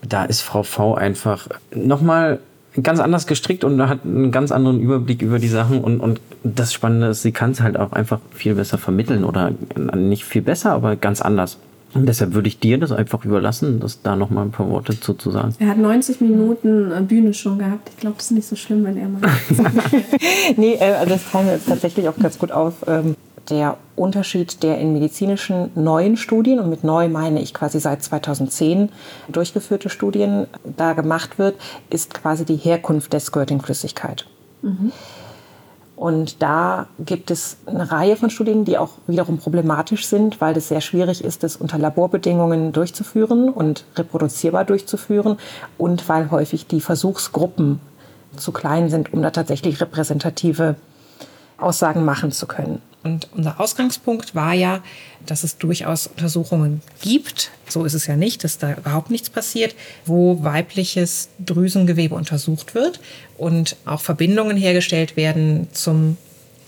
da 0.02 0.26
ist 0.26 0.42
Frau 0.42 0.64
V 0.64 0.96
einfach 0.96 1.48
nochmal 1.76 2.40
ganz 2.82 3.00
anders 3.00 3.28
gestrickt 3.28 3.64
und 3.64 3.82
hat 3.88 4.06
einen 4.06 4.32
ganz 4.32 4.52
anderen 4.52 4.80
Überblick 4.80 5.22
über 5.22 5.40
die 5.40 5.48
Sachen 5.48 5.82
und, 5.82 6.00
und 6.00 6.22
das 6.44 6.74
Spannende 6.74 7.08
ist, 7.08 7.22
sie 7.22 7.32
kann 7.32 7.52
es 7.52 7.62
halt 7.62 7.78
auch 7.78 7.92
einfach 7.92 8.20
viel 8.32 8.56
besser 8.56 8.78
vermitteln 8.78 9.24
oder 9.24 9.52
nicht 9.96 10.24
viel 10.24 10.42
besser, 10.42 10.72
aber 10.72 10.96
ganz 10.96 11.22
anders. 11.22 11.58
Und 11.96 12.06
deshalb 12.06 12.34
würde 12.36 12.48
ich 12.48 12.60
dir 12.60 12.78
das 12.78 12.92
einfach 12.92 13.26
überlassen, 13.26 13.80
das 13.80 14.04
da 14.04 14.16
noch 14.16 14.30
mal 14.30 14.44
ein 14.44 14.52
paar 14.52 14.70
Worte 14.70 15.00
zu, 15.00 15.16
zu 15.16 15.32
sagen. 15.32 15.56
Er 15.58 15.70
hat 15.70 15.80
90 15.80 16.22
Minuten 16.22 16.92
äh, 16.92 17.02
Bühne 17.02 17.34
schon 17.34 17.58
gehabt. 17.58 17.90
Ich 17.90 17.98
glaube, 17.98 18.18
das 18.18 18.26
ist 18.26 18.32
nicht 18.32 18.48
so 18.48 18.56
schlimm, 18.56 18.86
wenn 18.86 18.96
er 18.96 19.10
mal. 19.10 19.22
nee, 20.56 20.78
also 20.80 21.10
das 21.10 21.32
teilen 21.32 21.48
wir 21.48 21.54
jetzt 21.54 21.68
tatsächlich 21.68 22.08
auch 22.08 22.16
ganz 22.18 22.38
gut 22.38 22.52
auf. 22.52 22.76
Ähm, 22.88 23.16
der 23.50 23.78
Unterschied, 24.00 24.64
der 24.64 24.80
in 24.80 24.94
medizinischen 24.94 25.72
neuen 25.76 26.18
Studien, 26.18 26.60
und 26.60 26.70
mit 26.70 26.84
neu 26.84 27.10
meine 27.10 27.42
ich 27.42 27.54
quasi 27.54 27.80
seit 27.80 28.02
2010 28.02 28.90
durchgeführte 29.28 29.90
Studien, 29.90 30.48
da 30.64 30.94
gemacht 30.94 31.38
wird, 31.38 31.56
ist 31.90 32.14
quasi 32.14 32.46
die 32.46 32.56
Herkunft 32.56 33.14
der 33.14 33.20
Squirting-Flüssigkeit. 33.20 34.26
Mhm. 34.62 34.92
Und 35.96 36.42
da 36.42 36.88
gibt 37.00 37.30
es 37.30 37.58
eine 37.66 37.92
Reihe 37.92 38.16
von 38.16 38.30
Studien, 38.30 38.64
die 38.64 38.78
auch 38.78 38.92
wiederum 39.06 39.38
problematisch 39.38 40.08
sind, 40.08 40.40
weil 40.40 40.56
es 40.56 40.70
sehr 40.70 40.80
schwierig 40.80 41.22
ist, 41.22 41.44
das 41.44 41.58
unter 41.58 41.78
Laborbedingungen 41.78 42.72
durchzuführen 42.72 43.50
und 43.50 43.84
reproduzierbar 43.98 44.64
durchzuführen 44.64 45.38
und 45.78 46.08
weil 46.08 46.32
häufig 46.32 46.68
die 46.68 46.80
Versuchsgruppen 46.80 47.82
zu 48.38 48.54
klein 48.54 48.90
sind, 48.90 49.12
um 49.12 49.22
da 49.22 49.32
tatsächlich 49.32 49.82
repräsentative 49.82 50.76
Aussagen 51.58 52.06
machen 52.06 52.32
zu 52.32 52.48
können. 52.48 52.82
Und 53.04 53.30
unser 53.34 53.60
Ausgangspunkt 53.60 54.36
war 54.36 54.54
ja, 54.54 54.84
dass 55.26 55.44
es 55.44 55.58
durchaus 55.58 56.08
Untersuchungen 56.08 56.82
gibt, 57.02 57.52
so 57.68 57.86
ist 57.86 57.94
es 57.94 58.08
ja 58.08 58.16
nicht, 58.16 58.44
dass 58.44 58.58
da 58.58 58.74
überhaupt 58.74 59.10
nichts 59.10 59.30
passiert, 59.30 59.76
wo 60.06 60.44
weibliches 60.44 61.30
Drüsengewebe 61.40 62.16
untersucht 62.16 62.76
wird 62.76 63.00
und 63.38 63.78
auch 63.86 64.02
Verbindungen 64.02 64.58
hergestellt 64.58 65.16
werden 65.16 65.68
zum 65.72 66.18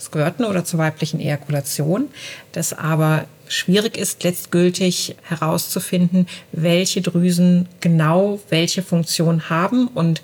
Squirten 0.00 0.44
oder 0.44 0.64
zur 0.64 0.78
weiblichen 0.78 1.20
Ejakulation, 1.20 2.08
das 2.52 2.72
aber 2.72 3.26
schwierig 3.46 3.96
ist, 3.96 4.24
letztgültig 4.24 5.16
herauszufinden, 5.22 6.26
welche 6.52 7.02
Drüsen 7.02 7.68
genau 7.80 8.40
welche 8.48 8.82
Funktion 8.82 9.50
haben 9.50 9.88
und 9.88 10.22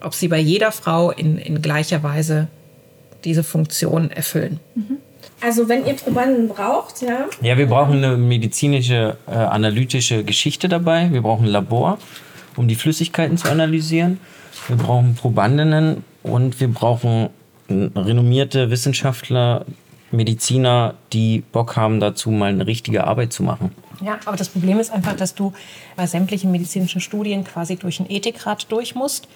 ob 0.00 0.14
sie 0.14 0.28
bei 0.28 0.38
jeder 0.38 0.72
Frau 0.72 1.10
in, 1.10 1.38
in 1.38 1.62
gleicher 1.62 2.02
Weise 2.02 2.48
diese 3.24 3.44
Funktion 3.44 4.10
erfüllen. 4.10 4.60
Mhm. 4.74 4.98
Also 5.46 5.68
wenn 5.68 5.86
ihr 5.86 5.94
Probanden 5.94 6.48
braucht, 6.48 7.02
ja? 7.02 7.26
Ja, 7.40 7.56
wir 7.56 7.66
brauchen 7.66 8.02
eine 8.02 8.16
medizinische, 8.16 9.16
äh, 9.28 9.30
analytische 9.30 10.24
Geschichte 10.24 10.68
dabei. 10.68 11.12
Wir 11.12 11.22
brauchen 11.22 11.44
ein 11.44 11.52
Labor, 11.52 11.98
um 12.56 12.66
die 12.66 12.74
Flüssigkeiten 12.74 13.38
zu 13.38 13.48
analysieren. 13.48 14.18
Wir 14.66 14.76
brauchen 14.76 15.14
Probandinnen 15.14 16.02
und 16.24 16.58
wir 16.58 16.66
brauchen 16.66 17.28
renommierte 17.70 18.70
Wissenschaftler, 18.72 19.64
Mediziner, 20.10 20.94
die 21.12 21.44
Bock 21.52 21.76
haben 21.76 22.00
dazu, 22.00 22.32
mal 22.32 22.48
eine 22.48 22.66
richtige 22.66 23.04
Arbeit 23.04 23.32
zu 23.32 23.44
machen. 23.44 23.70
Ja, 24.00 24.18
aber 24.24 24.36
das 24.36 24.48
Problem 24.48 24.80
ist 24.80 24.90
einfach, 24.90 25.14
dass 25.14 25.36
du 25.36 25.52
bei 25.94 26.08
sämtlichen 26.08 26.50
medizinischen 26.50 27.00
Studien 27.00 27.44
quasi 27.44 27.76
durch 27.76 28.00
ein 28.00 28.10
Ethikrat 28.10 28.66
durch 28.72 28.96
musst 28.96 29.28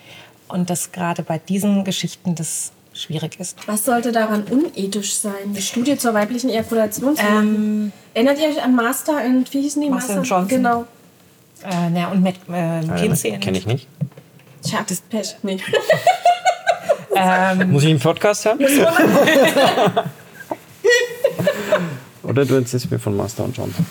und 0.49 0.71
dass 0.71 0.91
gerade 0.91 1.23
bei 1.23 1.39
diesen 1.39 1.85
Geschichten 1.85 2.35
das 2.35 2.73
schwierig 2.93 3.39
ist. 3.39 3.57
Was 3.67 3.85
sollte 3.85 4.13
daran 4.13 4.45
unethisch 4.45 5.15
sein? 5.15 5.55
Die 5.55 5.63
Studie 5.63 5.97
zur 5.97 6.15
weiblichen 6.15 6.51
Ejakulation? 6.51 7.17
Ähm, 7.19 7.93
Erinnert 8.15 8.39
ihr 8.39 8.49
euch 8.49 8.63
an 8.63 8.75
Master 8.75 9.25
und 9.25 9.53
wie 9.53 9.63
hießen 9.63 9.81
die? 9.83 9.91
Master 9.91 10.19
und 10.19 10.25
Johnson. 10.25 10.49
Genau. 10.49 10.87
Äh, 11.63 11.91
na, 11.93 12.11
und 12.11 12.23
mit 12.23 12.37
äh, 12.51 12.81
Kinsey. 12.99 13.39
Kenne 13.39 13.59
ich 13.59 13.67
nicht. 13.67 13.87
Tja, 14.63 14.81
das 14.87 15.01
Pech. 15.01 15.37
Nee. 15.43 15.59
Muss 17.67 17.83
ich 17.83 17.91
einen 17.91 17.99
Podcast 17.99 18.47
haben? 18.47 18.61
Oder 22.23 22.45
du 22.45 22.55
erzählst 22.55 22.91
mir 22.91 22.99
von 22.99 23.17
Master 23.17 23.45
und 23.45 23.57
Johnson? 23.57 23.87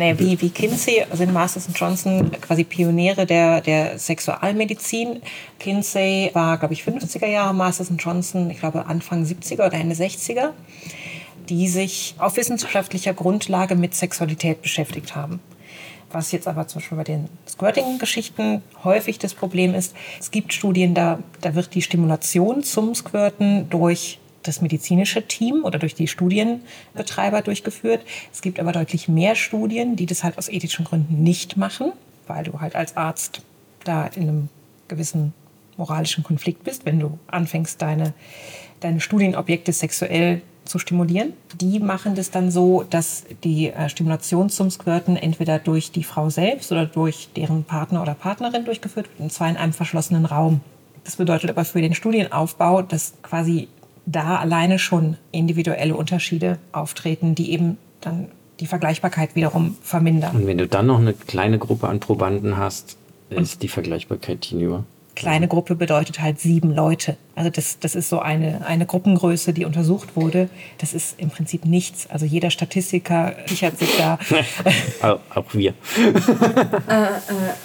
Nee, 0.00 0.18
wie, 0.18 0.40
wie 0.40 0.48
Kinsey 0.48 1.04
sind 1.12 1.30
Masters 1.34 1.66
und 1.66 1.78
Johnson 1.78 2.30
quasi 2.40 2.64
Pioniere 2.64 3.26
der, 3.26 3.60
der 3.60 3.98
Sexualmedizin. 3.98 5.20
Kinsey 5.58 6.30
war, 6.32 6.56
glaube 6.56 6.72
ich, 6.72 6.84
50er 6.84 7.26
Jahre, 7.26 7.52
Masters 7.52 7.90
und 7.90 8.02
Johnson, 8.02 8.48
ich 8.48 8.60
glaube, 8.60 8.86
Anfang 8.86 9.24
70er 9.24 9.66
oder 9.66 9.74
Ende 9.74 9.94
60er, 9.94 10.52
die 11.50 11.68
sich 11.68 12.14
auf 12.16 12.38
wissenschaftlicher 12.38 13.12
Grundlage 13.12 13.74
mit 13.74 13.94
Sexualität 13.94 14.62
beschäftigt 14.62 15.14
haben. 15.14 15.38
Was 16.10 16.32
jetzt 16.32 16.48
aber 16.48 16.66
zum 16.66 16.80
Beispiel 16.80 16.96
bei 16.96 17.04
den 17.04 17.28
Squirting-Geschichten 17.46 18.62
häufig 18.82 19.18
das 19.18 19.34
Problem 19.34 19.74
ist, 19.74 19.94
es 20.18 20.30
gibt 20.30 20.54
Studien, 20.54 20.94
da, 20.94 21.18
da 21.42 21.54
wird 21.54 21.74
die 21.74 21.82
Stimulation 21.82 22.62
zum 22.62 22.94
Squirten 22.94 23.68
durch 23.68 24.18
das 24.42 24.60
medizinische 24.60 25.26
Team 25.26 25.64
oder 25.64 25.78
durch 25.78 25.94
die 25.94 26.08
Studienbetreiber 26.08 27.42
durchgeführt. 27.42 28.02
Es 28.32 28.40
gibt 28.42 28.58
aber 28.60 28.72
deutlich 28.72 29.08
mehr 29.08 29.34
Studien, 29.34 29.96
die 29.96 30.06
das 30.06 30.24
halt 30.24 30.38
aus 30.38 30.48
ethischen 30.48 30.84
Gründen 30.84 31.22
nicht 31.22 31.56
machen, 31.56 31.92
weil 32.26 32.44
du 32.44 32.60
halt 32.60 32.74
als 32.74 32.96
Arzt 32.96 33.42
da 33.84 34.06
in 34.06 34.22
einem 34.22 34.48
gewissen 34.88 35.32
moralischen 35.76 36.24
Konflikt 36.24 36.64
bist, 36.64 36.84
wenn 36.84 37.00
du 37.00 37.18
anfängst, 37.26 37.80
deine, 37.80 38.12
deine 38.80 39.00
Studienobjekte 39.00 39.72
sexuell 39.72 40.42
zu 40.64 40.78
stimulieren. 40.78 41.32
Die 41.60 41.80
machen 41.80 42.14
das 42.14 42.30
dann 42.30 42.50
so, 42.50 42.84
dass 42.88 43.24
die 43.44 43.70
äh, 43.70 43.88
Stimulation 43.88 44.50
zum 44.50 44.70
Squirten 44.70 45.16
entweder 45.16 45.58
durch 45.58 45.90
die 45.90 46.04
Frau 46.04 46.30
selbst 46.30 46.70
oder 46.70 46.86
durch 46.86 47.28
deren 47.34 47.64
Partner 47.64 48.02
oder 48.02 48.14
Partnerin 48.14 48.64
durchgeführt 48.64 49.08
wird, 49.08 49.20
und 49.20 49.32
zwar 49.32 49.48
in 49.48 49.56
einem 49.56 49.72
verschlossenen 49.72 50.26
Raum. 50.26 50.60
Das 51.04 51.16
bedeutet 51.16 51.50
aber 51.50 51.64
für 51.64 51.80
den 51.80 51.94
Studienaufbau, 51.94 52.82
dass 52.82 53.14
quasi 53.22 53.68
da 54.10 54.38
alleine 54.38 54.78
schon 54.78 55.16
individuelle 55.32 55.94
Unterschiede 55.94 56.58
auftreten, 56.72 57.34
die 57.34 57.52
eben 57.52 57.78
dann 58.00 58.28
die 58.60 58.66
Vergleichbarkeit 58.66 59.34
wiederum 59.34 59.76
vermindern. 59.82 60.36
Und 60.36 60.46
wenn 60.46 60.58
du 60.58 60.66
dann 60.66 60.86
noch 60.86 60.98
eine 60.98 61.14
kleine 61.14 61.58
Gruppe 61.58 61.88
an 61.88 62.00
Probanden 62.00 62.56
hast, 62.56 62.96
ist 63.30 63.62
die 63.62 63.68
Vergleichbarkeit 63.68 64.44
hinüber. 64.44 64.84
Kleine 65.20 65.48
Gruppe 65.48 65.74
bedeutet 65.74 66.22
halt 66.22 66.40
sieben 66.40 66.74
Leute. 66.74 67.18
Also 67.34 67.50
das, 67.50 67.78
das 67.78 67.94
ist 67.94 68.08
so 68.08 68.20
eine, 68.20 68.66
eine 68.66 68.86
Gruppengröße, 68.86 69.52
die 69.52 69.66
untersucht 69.66 70.16
wurde. 70.16 70.48
Das 70.78 70.94
ist 70.94 71.20
im 71.20 71.28
Prinzip 71.28 71.66
nichts. 71.66 72.08
Also 72.08 72.24
jeder 72.24 72.50
Statistiker 72.50 73.34
sichert 73.44 73.78
sich 73.78 73.98
da. 73.98 74.18
Auch 75.34 75.52
wir. 75.52 75.74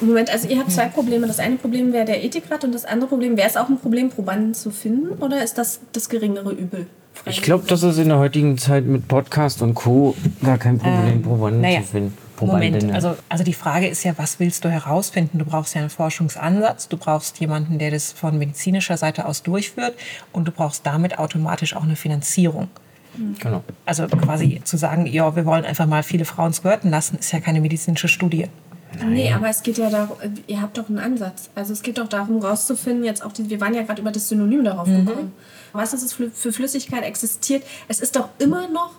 Moment, 0.02 0.30
also 0.32 0.50
ihr 0.50 0.60
habt 0.60 0.70
zwei 0.70 0.88
Probleme. 0.88 1.28
Das 1.28 1.40
eine 1.40 1.56
Problem 1.56 1.94
wäre 1.94 2.04
der 2.04 2.26
Ethikrat 2.26 2.66
und 2.66 2.76
das 2.76 2.84
andere 2.84 3.08
Problem, 3.08 3.38
wäre 3.38 3.48
es 3.48 3.56
auch 3.56 3.70
ein 3.70 3.80
Problem, 3.80 4.10
Probanden 4.10 4.54
zu 4.54 4.70
finden 4.70 5.24
oder 5.24 5.42
ist 5.42 5.58
das 5.58 5.80
das 5.94 6.10
geringere 6.10 6.52
Übel? 6.52 6.88
Ich 7.26 7.42
glaube, 7.42 7.64
das 7.68 7.84
ist 7.84 7.98
in 8.00 8.10
der 8.10 8.20
heutigen 8.20 8.58
Zeit 8.58 8.86
mit 8.86 9.08
Podcast 9.08 9.62
und 9.62 9.76
Co. 9.76 10.14
gar 10.44 10.58
kein 10.58 10.78
Problem, 10.78 11.22
Probanden 11.22 11.62
naja, 11.62 11.82
zu 11.82 11.88
finden. 11.88 12.25
Moment, 12.42 12.74
Probandinnen. 12.74 12.96
also, 12.96 13.16
also 13.30 13.44
die 13.44 13.54
Frage 13.54 13.88
ist 13.88 14.04
ja, 14.04 14.14
was 14.18 14.40
willst 14.40 14.66
du 14.66 14.70
herausfinden? 14.70 15.40
Du 15.40 15.46
brauchst 15.46 15.76
ja 15.76 15.82
einen 15.82 15.90
Forschungsansatz, 15.90 16.88
du 16.88 16.98
brauchst 16.98 17.40
jemanden, 17.40 17.80
der 17.80 17.92
das 17.92 18.12
von 18.12 18.38
medizinischer 18.38 18.98
Seite 18.98 19.26
aus 19.26 19.44
durchführt 19.44 19.96
und 20.32 20.48
du 20.48 20.52
brauchst 20.52 20.86
damit 20.86 21.20
automatisch 21.20 21.76
auch 21.76 21.84
eine 21.84 21.96
Finanzierung. 21.96 22.70
genau. 23.40 23.64
Also 23.86 24.08
quasi 24.08 24.62
zu 24.64 24.78
sagen, 24.78 25.06
ja, 25.06 25.36
wir 25.36 25.46
wollen 25.46 25.66
einfach 25.66 25.86
mal 25.86 26.04
viele 26.04 26.26
Frauen 26.26 26.54
squirten 26.54 26.92
lassen, 26.92 27.18
ist 27.18 27.32
ja 27.32 27.40
keine 27.40 27.62
medizinische 27.62 28.08
Studie. 28.08 28.48
Nee, 29.06 29.34
aber 29.34 29.50
es 29.50 29.64
geht 29.64 29.78
ja 29.78 29.90
darum, 29.90 30.18
ihr 30.48 30.62
habt 30.62 30.78
doch 30.78 30.88
einen 30.88 31.00
Ansatz. 31.00 31.50
Also 31.56 31.74
es 31.74 31.82
geht 31.82 31.98
doch 31.98 32.08
darum, 32.08 32.40
rauszufinden, 32.40 33.04
jetzt 33.04 33.26
auch 33.26 33.32
die, 33.32 33.50
wir 33.50 33.60
waren 33.60 33.74
ja 33.74 33.84
gerade 33.84 34.02
über 34.02 34.12
das 34.12 34.30
Synonym 34.30 34.64
darauf 34.64 34.88
gekommen. 34.88 35.34
Was 35.74 35.94
ist 35.94 36.04
es 36.04 36.14
für, 36.14 36.30
für 36.32 36.54
Flüssigkeit 36.54 37.04
existiert? 37.04 37.64
Es 37.88 38.00
ist 38.00 38.16
doch 38.16 38.30
immer 38.40 38.70
noch 38.70 38.92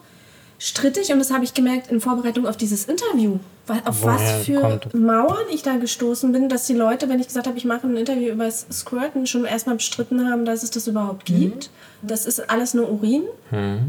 strittig 0.59 1.13
und 1.13 1.19
das 1.19 1.31
habe 1.31 1.45
ich 1.45 1.55
gemerkt 1.55 1.91
in 1.91 2.01
Vorbereitung 2.01 2.47
auf 2.47 2.57
dieses 2.57 2.85
Interview. 2.87 3.39
Weil 3.69 3.83
auf 3.85 4.03
Woher 4.03 4.15
was 4.15 4.45
für 4.45 4.61
kommt- 4.61 4.95
Mauern 4.95 5.45
ich 5.53 5.63
da 5.65 5.75
gestoßen 5.77 6.31
bin, 6.31 6.49
dass 6.49 6.67
die 6.67 6.75
Leute, 6.75 7.09
wenn 7.09 7.19
ich 7.19 7.27
gesagt 7.27 7.49
habe, 7.49 7.59
ich 7.59 7.65
mache 7.65 7.87
ein 7.89 7.97
Interview 7.97 8.29
über 8.33 8.45
das 8.45 8.65
Squirten, 8.71 9.27
schon 9.27 9.45
erstmal 9.45 9.75
bestritten 9.75 10.31
haben, 10.31 10.45
dass 10.45 10.63
es 10.63 10.71
das 10.71 10.87
überhaupt 10.87 11.25
gibt. 11.25 11.71
Das 12.01 12.27
ist 12.27 12.49
alles 12.49 12.75
nur 12.75 12.89
Urin. 12.89 13.25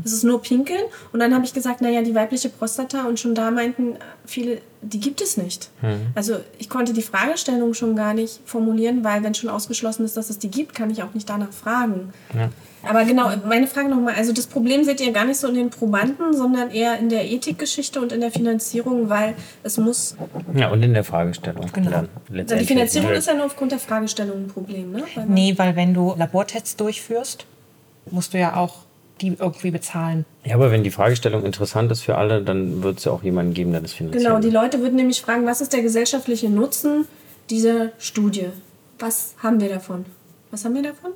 Das 0.03 0.13
ist 0.13 0.24
nur 0.24 0.41
Pinkeln. 0.41 0.82
Und 1.13 1.20
dann 1.20 1.34
habe 1.36 1.45
ich 1.45 1.53
gesagt, 1.53 1.82
naja, 1.82 2.01
die 2.01 2.15
weibliche 2.15 2.49
Prostata 2.49 3.03
und 3.05 3.20
schon 3.20 3.36
da 3.36 3.51
meinten 3.51 3.97
viele, 4.26 4.61
die 4.82 4.99
gibt 4.99 5.22
es 5.22 5.38
nicht. 5.38 5.70
Also 6.15 6.38
ich 6.57 6.70
konnte 6.70 6.93
die 6.93 7.03
Fragestellung 7.03 7.76
schon 7.76 7.95
gar 7.95 8.15
nicht 8.15 8.39
formulieren, 8.45 9.03
weil 9.03 9.22
wenn 9.22 9.36
schon 9.36 9.49
ausgeschlossen 9.51 10.05
ist, 10.05 10.18
dass 10.18 10.32
es 10.32 10.39
die 10.39 10.49
gibt, 10.49 10.74
kann 10.74 10.89
ich 10.89 11.03
auch 11.03 11.13
nicht 11.13 11.30
danach 11.30 11.51
fragen. 11.51 12.13
Aber 12.84 13.05
genau, 13.05 13.32
meine 13.47 13.67
Frage 13.67 13.89
nochmal. 13.89 14.15
Also 14.15 14.34
das 14.34 14.47
Problem 14.47 14.84
seht 14.84 15.01
ihr 15.01 15.11
gar 15.11 15.25
nicht 15.25 15.39
so 15.39 15.47
in 15.47 15.55
den 15.55 15.69
Probanden, 15.69 16.34
sondern 16.34 16.71
eher 16.71 16.99
in 16.99 17.09
der 17.09 17.30
Ethikgeschichte 17.30 17.99
und 17.99 18.11
in 18.11 18.21
der 18.21 18.32
Finanzierung, 18.32 19.09
weil 19.09 19.34
es 19.63 19.78
muss... 19.78 20.15
Ja, 20.55 20.69
und 20.69 20.84
in 20.84 20.93
der 20.93 21.03
Fragestellung. 21.03 21.65
Genau. 21.73 22.03
Also 22.32 22.55
die. 22.55 22.65
Finanzierung 22.65 23.11
ist 23.11 23.28
ja 23.28 23.34
nur 23.34 23.45
aufgrund 23.45 23.71
der 23.71 23.80
Fragestellung 23.80 24.43
ein 24.43 24.47
Problem, 24.47 24.91
ne? 24.91 25.03
Weil 25.15 25.25
Nee, 25.25 25.53
weil 25.57 25.75
wenn 25.75 25.93
du 25.93 26.13
Labortests 26.17 26.75
durchführst, 26.75 27.45
musst 28.11 28.34
du 28.34 28.39
ja 28.39 28.55
auch 28.55 28.88
die 29.21 29.36
irgendwie 29.39 29.71
bezahlen. 29.71 30.25
Ja, 30.43 30.55
aber 30.55 30.71
wenn 30.71 30.84
die 30.84 30.91
Fragestellung 30.91 31.43
interessant 31.43 31.91
ist 31.91 32.01
für 32.01 32.17
alle, 32.17 32.41
dann 32.41 32.84
wird 32.84 32.99
es 32.99 33.05
ja 33.05 33.11
auch 33.11 33.23
jemanden 33.23 33.53
geben, 33.53 33.71
der 33.71 33.82
das 33.82 33.93
finanziert. 33.93 34.23
Genau, 34.23 34.39
die 34.39 34.49
Leute 34.49 34.80
würden 34.80 34.95
nämlich 34.95 35.21
fragen, 35.21 35.45
was 35.45 35.61
ist 35.61 35.73
der 35.73 35.82
gesellschaftliche 35.82 36.49
Nutzen 36.49 37.07
dieser 37.49 37.89
Studie? 37.97 38.49
Was 38.99 39.34
haben 39.41 39.59
wir 39.59 39.69
davon? 39.69 40.05
Was 40.51 40.65
haben 40.65 40.75
wir 40.75 40.84
davon? 40.84 41.11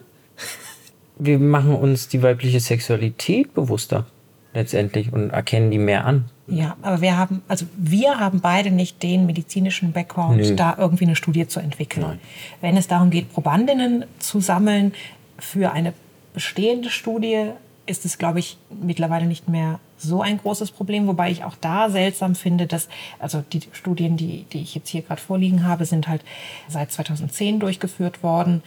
Wir 1.24 1.38
machen 1.38 1.76
uns 1.76 2.08
die 2.08 2.24
weibliche 2.24 2.60
Sexualität 2.60 3.54
bewusster 3.54 4.08
letztendlich 4.54 5.14
und 5.14 5.30
erkennen 5.30 5.70
die 5.70 5.78
mehr 5.78 6.06
an. 6.06 6.26
Ja, 6.48 6.76
aber 6.82 7.00
wir 7.02 7.16
haben, 7.16 7.44
also 7.48 7.68
wir 7.78 8.20
haben 8.20 8.42
beide 8.42 8.72
nicht 8.72 9.04
den 9.04 9.28
medizinischen 9.28 9.92
Background, 9.92 10.38
Nö. 10.38 10.56
da 10.56 10.76
irgendwie 10.80 11.06
eine 11.06 11.16
Studie 11.16 11.48
zu 11.48 11.60
entwickeln. 11.60 12.08
Nein. 12.08 12.20
Wenn 12.60 12.76
es 12.76 12.88
darum 12.88 13.12
geht, 13.12 13.32
Probandinnen 13.32 14.06
zu 14.18 14.40
sammeln 14.40 14.94
für 15.38 15.72
eine 15.72 15.94
bestehende 16.34 16.90
Studie, 16.90 17.52
ist 17.86 18.04
es, 18.04 18.18
glaube 18.18 18.40
ich, 18.40 18.58
mittlerweile 18.82 19.28
nicht 19.28 19.48
mehr 19.48 19.80
so 19.98 20.24
ein 20.24 20.40
großes 20.40 20.72
Problem, 20.72 21.06
wobei 21.06 21.30
ich 21.30 21.44
auch 21.44 21.56
da 21.62 21.92
seltsam 21.92 22.34
finde, 22.34 22.66
dass, 22.66 22.90
also 23.20 23.44
die 23.54 23.62
Studien, 23.74 24.18
die, 24.18 24.46
die 24.52 24.62
ich 24.62 24.74
jetzt 24.74 24.90
hier 24.90 25.04
gerade 25.04 25.22
vorliegen 25.22 25.68
habe, 25.68 25.86
sind 25.86 26.08
halt 26.08 26.24
seit 26.68 26.92
2010 26.92 27.60
durchgeführt 27.60 28.24
worden, 28.24 28.64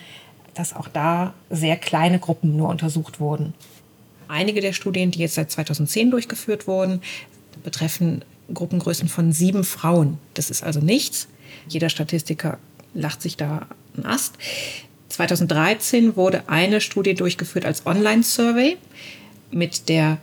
dass 0.55 0.75
auch 0.75 0.89
da 0.89 1.35
sehr 1.51 1.77
kleine 1.77 2.19
Gruppen 2.19 2.57
nur 2.57 2.69
untersucht 2.69 3.21
wurden. 3.21 3.55
Einige 4.29 4.61
der 4.61 4.73
Studien, 4.73 5.11
die 5.11 5.19
jetzt 5.21 5.35
seit 5.35 5.51
2010 5.51 6.11
durchgeführt 6.11 6.67
wurden, 6.67 7.03
betreffen 7.63 8.25
Gruppengrößen 8.53 9.09
von 9.09 9.33
sieben 9.33 9.65
Frauen. 9.65 10.19
Das 10.35 10.51
ist 10.51 10.63
also 10.63 10.81
nichts. 10.81 11.29
Jeder 11.69 11.89
Statistiker 11.89 12.59
lacht 12.95 13.23
sich 13.23 13.37
da 13.37 13.67
einen 13.97 14.07
Ast. 14.07 14.35
2013 15.09 16.17
wurde 16.17 16.49
eine 16.49 16.81
Studie 16.81 17.15
durchgeführt 17.15 17.65
als 17.65 17.87
Online-Survey 17.87 18.77
mit 19.51 19.89
der 19.89 20.19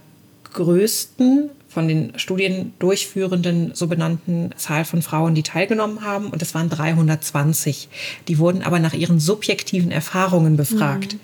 größten 0.53 1.49
von 1.73 1.87
den 1.87 2.11
Studien 2.17 2.73
durchführenden 2.79 3.71
so 3.73 3.87
benannten 3.87 4.51
Zahl 4.57 4.83
von 4.83 5.01
Frauen, 5.01 5.35
die 5.35 5.43
teilgenommen 5.43 6.03
haben. 6.03 6.27
Und 6.27 6.41
das 6.41 6.53
waren 6.53 6.69
320. 6.69 7.87
Die 8.27 8.37
wurden 8.37 8.61
aber 8.61 8.79
nach 8.79 8.93
ihren 8.93 9.19
subjektiven 9.19 9.91
Erfahrungen 9.91 10.57
befragt. 10.57 11.15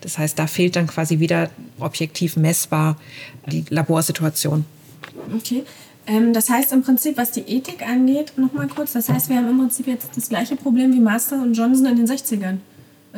Das 0.00 0.16
heißt, 0.16 0.38
da 0.38 0.46
fehlt 0.46 0.76
dann 0.76 0.86
quasi 0.86 1.18
wieder 1.18 1.50
objektiv 1.80 2.36
messbar 2.36 2.96
die 3.46 3.64
Laborsituation. 3.68 4.64
Okay. 5.34 5.64
Ähm, 6.06 6.32
das 6.32 6.48
heißt 6.48 6.72
im 6.72 6.82
Prinzip, 6.82 7.16
was 7.16 7.32
die 7.32 7.40
Ethik 7.40 7.82
angeht, 7.82 8.32
nochmal 8.36 8.68
kurz, 8.68 8.92
das 8.92 9.08
heißt, 9.08 9.28
wir 9.28 9.36
haben 9.36 9.50
im 9.50 9.58
Prinzip 9.58 9.88
jetzt 9.88 10.10
das 10.16 10.28
gleiche 10.28 10.54
Problem 10.54 10.92
wie 10.92 11.00
Master 11.00 11.42
und 11.42 11.54
Johnson 11.54 11.86
in 11.86 11.96
den 11.96 12.06
60ern. 12.06 12.58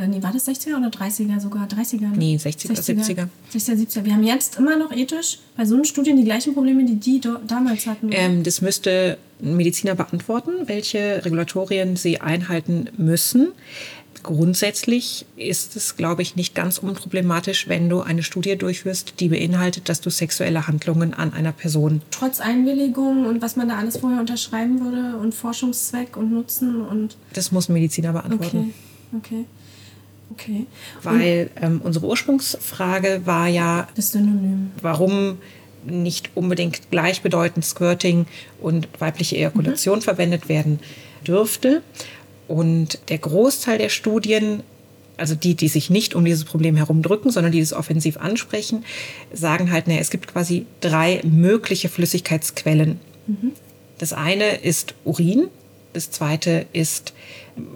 Äh, 0.01 0.07
nee, 0.09 0.23
war 0.23 0.33
das 0.33 0.49
60er 0.49 0.79
oder 0.79 0.89
30er 0.89 1.41
sogar? 1.41 1.67
30er? 1.67 2.01
ne? 2.01 2.13
Nee, 2.17 2.37
60er, 2.37 2.73
70er. 2.73 3.29
60er, 3.53 3.75
70er. 3.75 4.05
Wir 4.05 4.15
haben 4.15 4.25
jetzt 4.25 4.59
immer 4.59 4.77
noch 4.77 4.93
ethisch 4.93 5.39
bei 5.57 5.65
so 5.65 5.75
einen 5.75 5.85
Studien 5.85 6.17
die 6.17 6.25
gleichen 6.25 6.55
Probleme, 6.55 6.85
die 6.85 6.97
die 6.97 7.21
damals 7.47 7.87
hatten. 7.87 8.11
Ähm, 8.13 8.43
das 8.43 8.61
müsste 8.61 9.19
ein 9.43 9.57
Mediziner 9.57 9.95
beantworten, 9.95 10.53
welche 10.67 11.25
Regulatorien 11.25 11.97
sie 11.97 12.21
einhalten 12.21 12.89
müssen. 12.97 13.49
Grundsätzlich 14.23 15.25
ist 15.37 15.77
es, 15.77 15.97
glaube 15.97 16.21
ich, 16.21 16.37
nicht 16.37 16.55
ganz 16.55 16.77
unproblematisch, 16.77 17.69
wenn 17.69 17.89
du 17.89 18.03
eine 18.03 18.23
Studie 18.23 18.57
durchführst, 18.57 19.15
die 19.19 19.29
beinhaltet, 19.29 19.89
dass 19.89 20.03
du 20.03 20.11
sexuelle 20.11 20.67
Handlungen 20.67 21.15
an 21.15 21.33
einer 21.33 21.53
Person. 21.53 22.03
Trotz 22.11 22.39
Einwilligung 22.39 23.25
und 23.25 23.41
was 23.41 23.57
man 23.57 23.69
da 23.69 23.79
alles 23.79 23.97
vorher 23.97 24.21
unterschreiben 24.21 24.85
würde 24.85 25.17
und 25.17 25.35
Forschungszweck 25.35 26.19
und 26.19 26.33
Nutzen 26.33 26.83
und 26.83 27.17
Das 27.33 27.51
muss 27.51 27.71
ein 27.71 27.73
Mediziner 27.73 28.13
beantworten. 28.13 28.75
Okay, 29.17 29.37
okay. 29.37 29.45
Okay. 30.33 30.67
Weil 31.03 31.51
ähm, 31.61 31.81
unsere 31.83 32.07
Ursprungsfrage 32.07 33.23
war 33.25 33.49
ja, 33.49 33.89
warum 34.81 35.39
nicht 35.85 36.31
unbedingt 36.35 36.91
gleichbedeutend 36.91 37.65
Squirting 37.65 38.27
und 38.61 38.89
weibliche 38.99 39.37
Ejakulation 39.37 39.99
Mhm. 39.99 40.03
verwendet 40.03 40.49
werden 40.49 40.79
dürfte. 41.27 41.83
Und 42.49 42.99
der 43.09 43.19
Großteil 43.19 43.79
der 43.79 43.89
Studien, 43.89 44.63
also 45.17 45.35
die, 45.35 45.55
die 45.55 45.69
sich 45.69 45.89
nicht 45.91 46.15
um 46.15 46.25
dieses 46.25 46.45
Problem 46.45 46.77
herumdrücken, 46.77 47.31
sondern 47.31 47.53
die 47.53 47.61
es 47.61 47.73
offensiv 47.73 48.17
ansprechen, 48.19 48.85
sagen 49.33 49.71
halt, 49.71 49.87
naja, 49.87 50.01
es 50.01 50.11
gibt 50.11 50.27
quasi 50.27 50.67
drei 50.81 51.21
mögliche 51.25 51.89
Flüssigkeitsquellen. 51.89 52.99
Das 53.99 54.13
eine 54.13 54.57
ist 54.57 54.95
Urin, 55.05 55.49
das 55.93 56.11
zweite 56.11 56.67
ist 56.73 57.13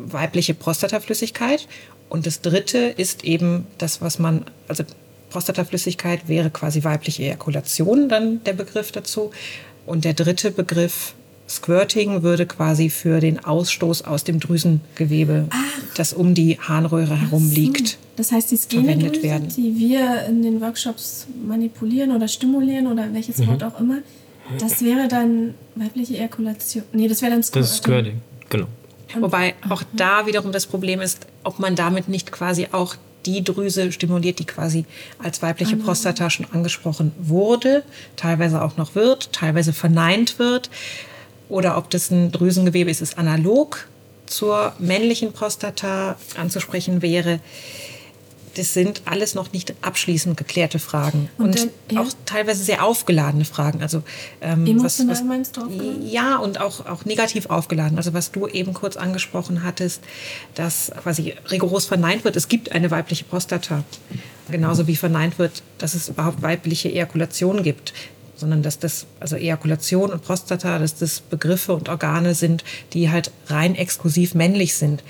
weibliche 0.06 0.54
Prostataflüssigkeit 0.54 1.66
und 2.08 2.26
das 2.26 2.40
dritte 2.40 2.78
ist 2.78 3.24
eben 3.24 3.66
das, 3.78 4.00
was 4.00 4.18
man, 4.18 4.44
also 4.68 4.84
Prostataflüssigkeit 5.30 6.28
wäre 6.28 6.50
quasi 6.50 6.84
weibliche 6.84 7.24
Ejakulation 7.24 8.08
dann 8.08 8.42
der 8.44 8.52
Begriff 8.52 8.92
dazu. 8.92 9.32
Und 9.84 10.04
der 10.04 10.14
dritte 10.14 10.50
Begriff 10.52 11.14
Squirting 11.48 12.22
würde 12.22 12.46
quasi 12.46 12.88
für 12.88 13.20
den 13.20 13.44
Ausstoß 13.44 14.02
aus 14.02 14.24
dem 14.24 14.40
Drüsengewebe, 14.40 15.48
das 15.96 16.12
um 16.12 16.34
die 16.34 16.58
Harnröhre 16.58 17.20
herum 17.20 17.50
liegt. 17.50 17.98
Das 18.16 18.32
heißt, 18.32 18.52
die 18.52 18.56
verwendet 18.56 19.22
werden. 19.22 19.48
die 19.48 19.76
wir 19.76 20.24
in 20.26 20.42
den 20.42 20.60
Workshops 20.60 21.26
manipulieren 21.46 22.12
oder 22.12 22.28
stimulieren 22.28 22.86
oder 22.86 23.12
welches 23.12 23.38
Mhm. 23.38 23.48
Wort 23.48 23.64
auch 23.64 23.80
immer, 23.80 23.98
das 24.58 24.82
wäre 24.82 25.08
dann 25.08 25.54
weibliche 25.74 26.16
Ejakulation. 26.16 26.84
Nee, 26.92 27.08
das 27.08 27.20
wäre 27.22 27.32
dann 27.32 27.40
Das 27.40 27.70
ist 27.70 27.76
Squirting, 27.78 28.20
genau. 28.48 28.66
Wobei 29.20 29.54
auch 29.68 29.82
da 29.92 30.26
wiederum 30.26 30.52
das 30.52 30.66
Problem 30.66 31.00
ist, 31.00 31.26
ob 31.42 31.58
man 31.58 31.76
damit 31.76 32.08
nicht 32.08 32.32
quasi 32.32 32.68
auch 32.72 32.96
die 33.26 33.42
Drüse 33.42 33.90
stimuliert, 33.92 34.38
die 34.38 34.44
quasi 34.44 34.84
als 35.18 35.42
weibliche 35.42 35.76
Prostata 35.76 36.28
schon 36.30 36.46
angesprochen 36.52 37.12
wurde, 37.18 37.82
teilweise 38.16 38.62
auch 38.62 38.76
noch 38.76 38.94
wird, 38.94 39.32
teilweise 39.32 39.72
verneint 39.72 40.38
wird. 40.38 40.70
Oder 41.48 41.76
ob 41.76 41.90
das 41.90 42.10
ein 42.10 42.32
Drüsengewebe 42.32 42.90
ist, 42.90 43.00
das 43.00 43.16
analog 43.16 43.86
zur 44.26 44.72
männlichen 44.78 45.32
Prostata 45.32 46.16
anzusprechen 46.36 47.02
wäre. 47.02 47.40
Das 48.54 48.72
sind 48.74 49.02
alles 49.04 49.34
noch 49.34 49.52
nicht 49.52 49.74
abschließend 49.82 50.36
geklärte 50.36 50.78
Fragen. 50.78 51.28
Und 51.38 51.44
Und, 51.46 51.58
dann- 51.58 51.70
ja. 51.90 52.00
auch 52.02 52.08
teilweise 52.24 52.62
sehr 52.64 52.84
aufgeladene 52.84 53.44
Fragen. 53.44 53.82
Also, 53.82 54.02
ähm, 54.40 54.66
Emotional 54.66 55.22
meinst 55.24 55.56
du 55.56 55.62
aufgeladen? 55.62 56.08
ja, 56.08 56.36
und 56.36 56.60
auch, 56.60 56.86
auch 56.86 57.04
negativ 57.04 57.46
aufgeladen. 57.46 57.96
Also 57.96 58.14
was 58.14 58.30
du 58.32 58.46
eben 58.46 58.74
kurz 58.74 58.96
angesprochen 58.96 59.62
hattest, 59.64 60.02
dass 60.54 60.92
quasi 61.02 61.34
rigoros 61.50 61.86
verneint 61.86 62.24
wird, 62.24 62.36
es 62.36 62.48
gibt 62.48 62.72
eine 62.72 62.90
weibliche 62.90 63.24
Prostata. 63.24 63.84
Genauso 64.50 64.86
wie 64.86 64.96
verneint 64.96 65.38
wird, 65.38 65.62
dass 65.78 65.94
es 65.94 66.08
überhaupt 66.08 66.42
weibliche 66.42 66.90
Ejakulation 66.92 67.62
gibt. 67.62 67.92
Sondern 68.36 68.62
dass 68.62 68.78
das, 68.78 69.06
also 69.20 69.36
Ejakulation 69.36 70.10
und 70.10 70.22
Prostata, 70.22 70.78
dass 70.78 70.96
das 70.96 71.20
Begriffe 71.20 71.72
und 71.72 71.88
Organe 71.88 72.34
sind, 72.34 72.64
die 72.92 73.10
halt 73.10 73.30
rein 73.46 73.74
exklusiv 73.74 74.34
männlich 74.34 74.74
sind. 74.74 75.02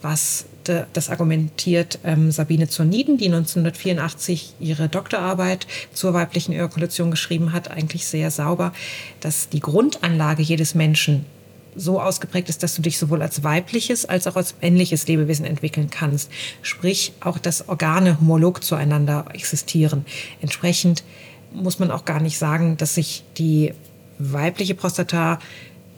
Was 0.00 0.46
de, 0.68 0.84
das 0.92 1.10
argumentiert 1.10 1.98
ähm, 2.04 2.30
Sabine 2.30 2.68
Zorniden, 2.68 3.18
die 3.18 3.26
1984 3.26 4.54
ihre 4.60 4.88
Doktorarbeit 4.88 5.66
zur 5.92 6.14
weiblichen 6.14 6.52
Ejakulation 6.52 7.10
geschrieben 7.10 7.52
hat, 7.52 7.70
eigentlich 7.70 8.06
sehr 8.06 8.30
sauber, 8.30 8.72
dass 9.20 9.48
die 9.48 9.60
Grundanlage 9.60 10.42
jedes 10.42 10.74
Menschen 10.74 11.26
so 11.74 12.00
ausgeprägt 12.00 12.48
ist, 12.48 12.62
dass 12.62 12.74
du 12.74 12.82
dich 12.82 12.98
sowohl 12.98 13.22
als 13.22 13.44
weibliches 13.44 14.04
als 14.04 14.26
auch 14.26 14.36
als 14.36 14.54
männliches 14.60 15.06
Lebewesen 15.06 15.44
entwickeln 15.44 15.90
kannst. 15.90 16.30
Sprich, 16.62 17.12
auch 17.20 17.38
dass 17.38 17.68
Organe 17.68 18.20
homolog 18.20 18.64
zueinander 18.64 19.26
existieren. 19.32 20.04
Entsprechend 20.40 21.04
muss 21.52 21.78
man 21.78 21.90
auch 21.90 22.04
gar 22.04 22.20
nicht 22.20 22.38
sagen, 22.38 22.76
dass 22.76 22.94
sich 22.94 23.24
die 23.38 23.72
weibliche 24.18 24.74
Prostata 24.74 25.38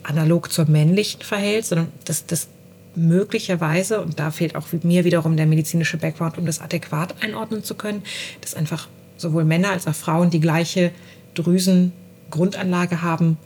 analog 0.02 0.52
zur 0.52 0.66
männlichen 0.66 1.22
verhält, 1.22 1.66
sondern 1.66 1.88
dass 2.04 2.26
das 2.26 2.48
möglicherweise, 2.94 4.00
und 4.00 4.18
da 4.18 4.30
fehlt 4.30 4.56
auch 4.56 4.66
mir 4.82 5.04
wiederum 5.04 5.36
der 5.36 5.46
medizinische 5.46 5.96
Background, 5.96 6.38
um 6.38 6.46
das 6.46 6.60
adäquat 6.60 7.14
einordnen 7.22 7.62
zu 7.62 7.74
können, 7.74 8.02
dass 8.40 8.54
einfach 8.54 8.88
sowohl 9.16 9.44
Männer 9.44 9.70
als 9.70 9.86
auch 9.86 9.94
Frauen 9.94 10.30
die 10.30 10.40
gleiche 10.40 10.90
Drüsengrundanlage 11.34 13.02
haben, 13.02 13.36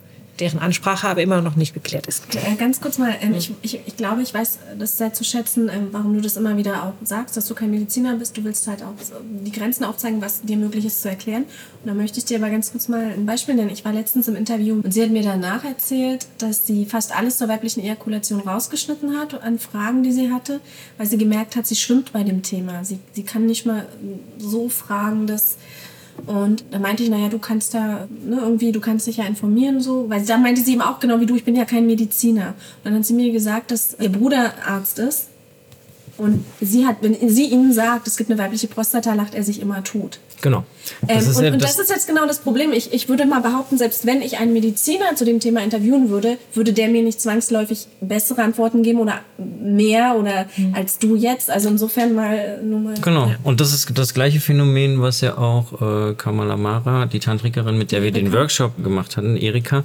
deren 0.41 0.59
Ansprache 0.59 1.09
aber 1.09 1.23
immer 1.23 1.41
noch 1.41 1.57
nicht 1.57 1.75
geklärt 1.75 2.07
ist. 2.07 2.25
Äh, 2.35 2.57
Ganz 2.57 2.81
kurz 2.81 2.99
mal, 2.99 3.15
ähm, 3.21 3.35
ich, 3.35 3.53
ich, 3.63 3.81
ich 3.87 3.97
glaube, 3.97 4.23
ich 4.23 4.35
weiß 4.35 4.59
das 4.79 4.99
sehr 4.99 5.13
zu 5.13 5.25
schätzen, 5.25 5.69
ähm, 5.69 5.89
warum 5.93 6.15
du 6.15 6.21
das 6.21 6.37
immer 6.37 6.57
wieder 6.57 6.83
auch 6.83 7.07
sagst, 7.07 7.37
dass 7.37 7.47
du 7.47 7.55
kein 7.55 7.71
Mediziner 7.71 8.17
bist. 8.17 8.37
Du 8.37 8.45
willst 8.45 8.67
halt 8.67 8.83
auch 8.83 8.95
die 9.23 9.53
Grenzen 9.53 9.85
aufzeigen, 9.85 10.21
was 10.21 10.43
dir 10.43 10.57
möglich 10.57 10.85
ist 10.85 11.03
zu 11.03 11.09
erklären. 11.09 11.45
Und 11.83 11.89
da 11.89 11.95
möchte 11.95 12.19
ich 12.19 12.25
dir 12.25 12.39
aber 12.39 12.51
ganz 12.51 12.73
kurz 12.73 12.89
mal 12.89 13.05
ein 13.05 13.27
Beispiel 13.27 13.55
nennen. 13.55 13.71
Ich 13.71 13.85
war 13.85 13.93
letztens 13.93 14.29
im 14.29 14.37
Interview 14.37 14.81
und 14.83 14.93
sie 14.93 15.03
hat 15.03 15.11
mir 15.11 15.23
danach 15.23 15.65
erzählt, 15.65 16.27
dass 16.39 16.67
sie 16.67 16.87
fast 16.87 17.15
alles 17.17 17.39
zur 17.39 17.49
weiblichen 17.49 17.81
Ejakulation 17.83 18.41
rausgeschnitten 18.41 19.17
hat 19.17 19.41
an 19.43 19.59
Fragen, 19.59 20.03
die 20.03 20.13
sie 20.13 20.33
hatte, 20.33 20.61
weil 20.99 21.07
sie 21.07 21.19
gemerkt 21.19 21.57
hat, 21.57 21.67
sie 21.67 21.77
schwimmt 21.77 22.13
bei 22.13 22.25
dem 22.25 22.43
Thema. 22.43 22.85
Sie, 22.85 22.99
sie 23.13 23.23
kann 23.23 23.47
nicht 23.47 23.67
mal 23.67 23.87
so 24.39 24.69
fragen, 24.69 25.27
dass 25.27 25.57
und 26.27 26.65
da 26.71 26.79
meinte 26.79 27.03
ich, 27.03 27.11
naja, 27.11 27.29
du 27.29 27.39
kannst 27.39 27.75
da 27.75 28.07
ne, 28.25 28.39
irgendwie, 28.41 28.73
du 28.73 28.81
kannst 28.81 29.07
dich 29.07 29.19
ja 29.19 29.25
informieren 29.25 29.81
so, 29.81 30.09
weil 30.09 30.25
da 30.25 30.39
meinte 30.39 30.63
sie 30.63 30.73
eben 30.73 30.83
auch 30.83 31.01
genau 31.01 31.21
wie 31.21 31.27
du, 31.27 31.35
ich 31.35 31.45
bin 31.45 31.57
ja 31.57 31.65
kein 31.65 31.87
Mediziner. 31.87 32.49
Und 32.49 32.85
dann 32.85 32.95
hat 32.95 33.07
sie 33.07 33.15
mir 33.15 33.31
gesagt, 33.33 33.71
dass 33.71 33.97
ihr 34.01 34.11
Bruder 34.11 34.55
Arzt 34.67 34.99
ist 34.99 35.29
und 36.17 36.45
sie 36.61 36.87
hat, 36.87 36.99
wenn 37.01 37.29
sie 37.29 37.47
ihm 37.47 37.73
sagt, 37.73 38.07
es 38.07 38.17
gibt 38.17 38.31
eine 38.31 38.41
weibliche 38.41 38.69
Prostata, 38.69 39.15
lacht 39.15 39.35
er 39.35 39.43
sich 39.43 39.61
immer 39.61 39.83
tot. 39.83 40.21
Genau. 40.41 40.65
Ähm, 41.09 41.17
Das 41.17 41.27
ist 41.27 41.37
und, 41.39 41.45
ja 41.45 41.53
und 41.53 41.63
das- 41.63 41.77
das 41.77 41.87
ist 41.87 41.91
jetzt 41.91 42.07
genau 42.07 42.27
das 42.27 42.41
Problem. 42.41 42.73
Ich, 42.73 42.93
ich 42.93 43.09
würde 43.09 43.25
mal 43.25 43.41
behaupten, 43.41 43.79
selbst 43.79 44.05
wenn 44.07 44.21
ich 44.21 44.39
einen 44.39 44.53
Mediziner 44.53 45.15
zu 45.17 45.25
dem 45.25 45.41
Thema 45.41 45.63
interviewen 45.63 46.11
würde, 46.11 46.37
würde 46.53 46.73
der 46.75 46.89
mir 46.89 47.03
nicht 47.03 47.21
zwangsläufig 47.21 47.87
bessere 48.01 48.43
Antworten 48.43 48.83
geben 48.83 48.99
oder 49.01 49.21
mehr 49.39 50.17
oder 50.19 50.47
als 50.75 50.99
du 50.99 51.17
jetzt. 51.17 51.51
Also 51.51 51.69
insofern 51.71 52.15
mal 52.15 52.63
nur 52.63 52.81
mal. 52.81 52.95
Genau. 53.01 53.33
Und 53.45 53.61
das 53.61 53.73
ist 53.73 53.91
das 53.99 54.13
gleiche 54.15 54.41
Phänomen, 54.41 55.01
was 55.01 55.21
ja 55.23 55.39
auch 55.39 55.81
äh, 56.11 56.15
Kamala 56.15 56.57
Mara, 56.57 57.07
die 57.07 57.21
Tantrikerin, 57.21 57.79
mit 57.79 57.93
der 57.93 58.03
wir 58.03 58.13
den 58.13 58.33
Workshop 58.33 58.83
gemacht 58.83 59.17
hatten, 59.17 59.37
Erika, 59.37 59.85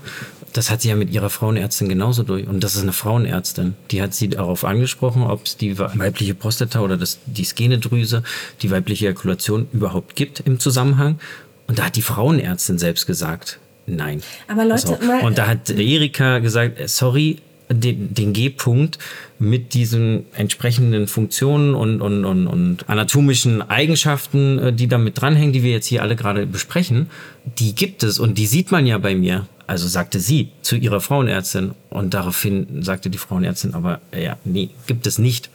das 0.53 0.71
hat 0.71 0.81
sie 0.81 0.89
ja 0.89 0.95
mit 0.95 1.11
ihrer 1.11 1.29
Frauenärztin 1.29 1.87
genauso 1.89 2.23
durch. 2.23 2.47
Und 2.47 2.63
das 2.63 2.75
ist 2.75 2.81
eine 2.81 2.91
Frauenärztin. 2.91 3.75
Die 3.91 4.01
hat 4.01 4.13
sie 4.13 4.29
darauf 4.29 4.65
angesprochen, 4.65 5.23
ob 5.23 5.45
es 5.45 5.55
die 5.57 5.77
weibliche 5.79 6.33
Prostata 6.33 6.81
oder 6.81 6.97
das, 6.97 7.19
die 7.25 7.45
Skenedrüse, 7.45 8.23
die 8.61 8.71
weibliche 8.71 9.05
Ejakulation 9.05 9.67
überhaupt 9.71 10.15
gibt 10.15 10.38
im 10.45 10.59
Zusammenhang. 10.59 11.19
Und 11.67 11.79
da 11.79 11.85
hat 11.85 11.95
die 11.95 12.01
Frauenärztin 12.01 12.79
selbst 12.79 13.05
gesagt, 13.05 13.59
nein. 13.85 14.21
Aber 14.47 14.65
Leute, 14.65 14.97
mal- 15.05 15.21
Und 15.21 15.37
da 15.37 15.47
hat 15.47 15.69
Erika 15.69 16.39
gesagt, 16.39 16.79
äh, 16.79 16.87
sorry, 16.87 17.37
den, 17.71 18.13
den 18.15 18.33
G-Punkt 18.33 18.97
mit 19.37 19.75
diesen 19.75 20.25
entsprechenden 20.33 21.07
Funktionen 21.07 21.75
und, 21.75 22.01
und, 22.01 22.25
und, 22.25 22.47
und 22.47 22.89
anatomischen 22.89 23.61
Eigenschaften, 23.61 24.57
äh, 24.59 24.73
die 24.73 24.87
damit 24.87 25.21
dranhängen, 25.21 25.53
die 25.53 25.61
wir 25.63 25.71
jetzt 25.71 25.85
hier 25.85 26.01
alle 26.01 26.15
gerade 26.15 26.47
besprechen, 26.47 27.11
die 27.59 27.75
gibt 27.75 28.01
es 28.01 28.17
und 28.19 28.37
die 28.39 28.47
sieht 28.47 28.71
man 28.71 28.87
ja 28.87 28.97
bei 28.97 29.13
mir. 29.15 29.45
Also 29.67 29.87
sagte 29.87 30.19
sie 30.19 30.49
zu 30.63 30.77
ihrer 30.77 30.99
Frauenärztin 30.99 31.75
und 31.91 32.15
daraufhin 32.15 32.81
sagte 32.81 33.11
die 33.11 33.19
Frauenärztin 33.19 33.75
aber, 33.75 34.01
äh, 34.11 34.23
ja, 34.23 34.37
nee, 34.43 34.71
gibt 34.87 35.05
es 35.05 35.19
nicht. 35.19 35.51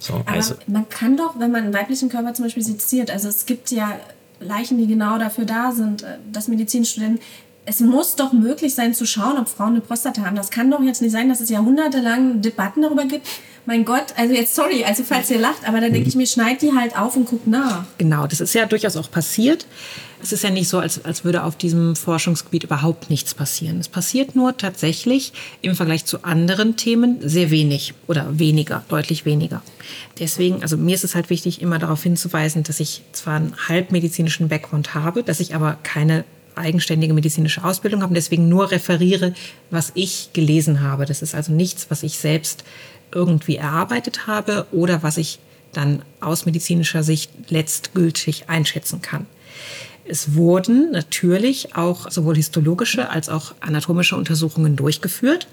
So, 0.00 0.14
Aber 0.14 0.32
also, 0.32 0.56
man 0.66 0.88
kann 0.88 1.16
doch, 1.16 1.38
wenn 1.38 1.52
man 1.52 1.62
einen 1.62 1.72
weiblichen 1.72 2.08
Körper 2.08 2.34
zum 2.34 2.46
Beispiel 2.46 2.64
seziert, 2.64 3.12
also 3.12 3.28
es 3.28 3.46
gibt 3.46 3.70
ja 3.70 3.96
Leichen, 4.40 4.78
die 4.78 4.86
genau 4.86 5.18
dafür 5.18 5.44
da 5.44 5.72
sind, 5.72 6.02
äh, 6.02 6.18
dass 6.32 6.48
Medizinstudenten, 6.48 7.20
es 7.66 7.80
muss 7.80 8.16
doch 8.16 8.32
möglich 8.32 8.74
sein 8.74 8.92
zu 8.94 9.06
schauen, 9.06 9.38
ob 9.38 9.48
Frauen 9.48 9.70
eine 9.70 9.80
Prostata 9.80 10.22
haben. 10.22 10.36
Das 10.36 10.50
kann 10.50 10.70
doch 10.70 10.82
jetzt 10.82 11.00
nicht 11.00 11.12
sein, 11.12 11.28
dass 11.28 11.40
es 11.40 11.48
jahrhundertelang 11.48 12.42
Debatten 12.42 12.82
darüber 12.82 13.04
gibt. 13.04 13.26
Mein 13.66 13.86
Gott, 13.86 14.06
also 14.16 14.34
jetzt 14.34 14.54
sorry, 14.54 14.84
also 14.84 15.02
falls 15.02 15.30
ihr 15.30 15.38
lacht, 15.38 15.66
aber 15.66 15.80
dann 15.80 15.92
denke 15.92 16.08
ich 16.08 16.16
mir, 16.16 16.26
schneid 16.26 16.60
die 16.60 16.74
halt 16.74 16.98
auf 16.98 17.16
und 17.16 17.26
guckt 17.26 17.46
nach. 17.46 17.84
Genau, 17.96 18.26
das 18.26 18.42
ist 18.42 18.54
ja 18.54 18.66
durchaus 18.66 18.96
auch 18.98 19.10
passiert. 19.10 19.66
Es 20.22 20.32
ist 20.32 20.42
ja 20.42 20.50
nicht 20.50 20.68
so, 20.68 20.78
als, 20.78 21.04
als 21.04 21.24
würde 21.24 21.44
auf 21.44 21.56
diesem 21.56 21.96
Forschungsgebiet 21.96 22.64
überhaupt 22.64 23.10
nichts 23.10 23.34
passieren. 23.34 23.78
Es 23.78 23.88
passiert 23.88 24.34
nur 24.34 24.56
tatsächlich 24.56 25.32
im 25.60 25.74
Vergleich 25.74 26.04
zu 26.04 26.24
anderen 26.24 26.76
Themen 26.76 27.18
sehr 27.20 27.50
wenig 27.50 27.94
oder 28.06 28.38
weniger, 28.38 28.84
deutlich 28.88 29.24
weniger. 29.24 29.62
Deswegen, 30.18 30.62
also 30.62 30.76
mir 30.76 30.94
ist 30.94 31.04
es 31.04 31.14
halt 31.14 31.30
wichtig, 31.30 31.60
immer 31.60 31.78
darauf 31.78 32.02
hinzuweisen, 32.02 32.62
dass 32.62 32.80
ich 32.80 33.02
zwar 33.12 33.36
einen 33.36 33.54
halbmedizinischen 33.68 34.48
Background 34.48 34.94
habe, 34.94 35.22
dass 35.22 35.40
ich 35.40 35.54
aber 35.54 35.76
keine 35.82 36.24
eigenständige 36.56 37.14
medizinische 37.14 37.64
Ausbildung 37.64 38.02
habe 38.02 38.10
und 38.10 38.14
deswegen 38.14 38.48
nur 38.48 38.70
referiere, 38.70 39.34
was 39.70 39.92
ich 39.94 40.30
gelesen 40.32 40.80
habe. 40.80 41.04
Das 41.04 41.22
ist 41.22 41.34
also 41.34 41.52
nichts, 41.52 41.86
was 41.90 42.02
ich 42.02 42.18
selbst 42.18 42.64
irgendwie 43.12 43.56
erarbeitet 43.56 44.26
habe 44.26 44.66
oder 44.72 45.02
was 45.02 45.18
ich 45.18 45.38
dann 45.72 46.02
aus 46.20 46.46
medizinischer 46.46 47.02
Sicht 47.02 47.30
letztgültig 47.48 48.48
einschätzen 48.48 49.02
kann. 49.02 49.26
Es 50.06 50.34
wurden 50.34 50.90
natürlich 50.92 51.76
auch 51.76 52.10
sowohl 52.10 52.36
histologische 52.36 53.08
als 53.08 53.28
auch 53.28 53.54
anatomische 53.60 54.16
Untersuchungen 54.16 54.76
durchgeführt. 54.76 55.46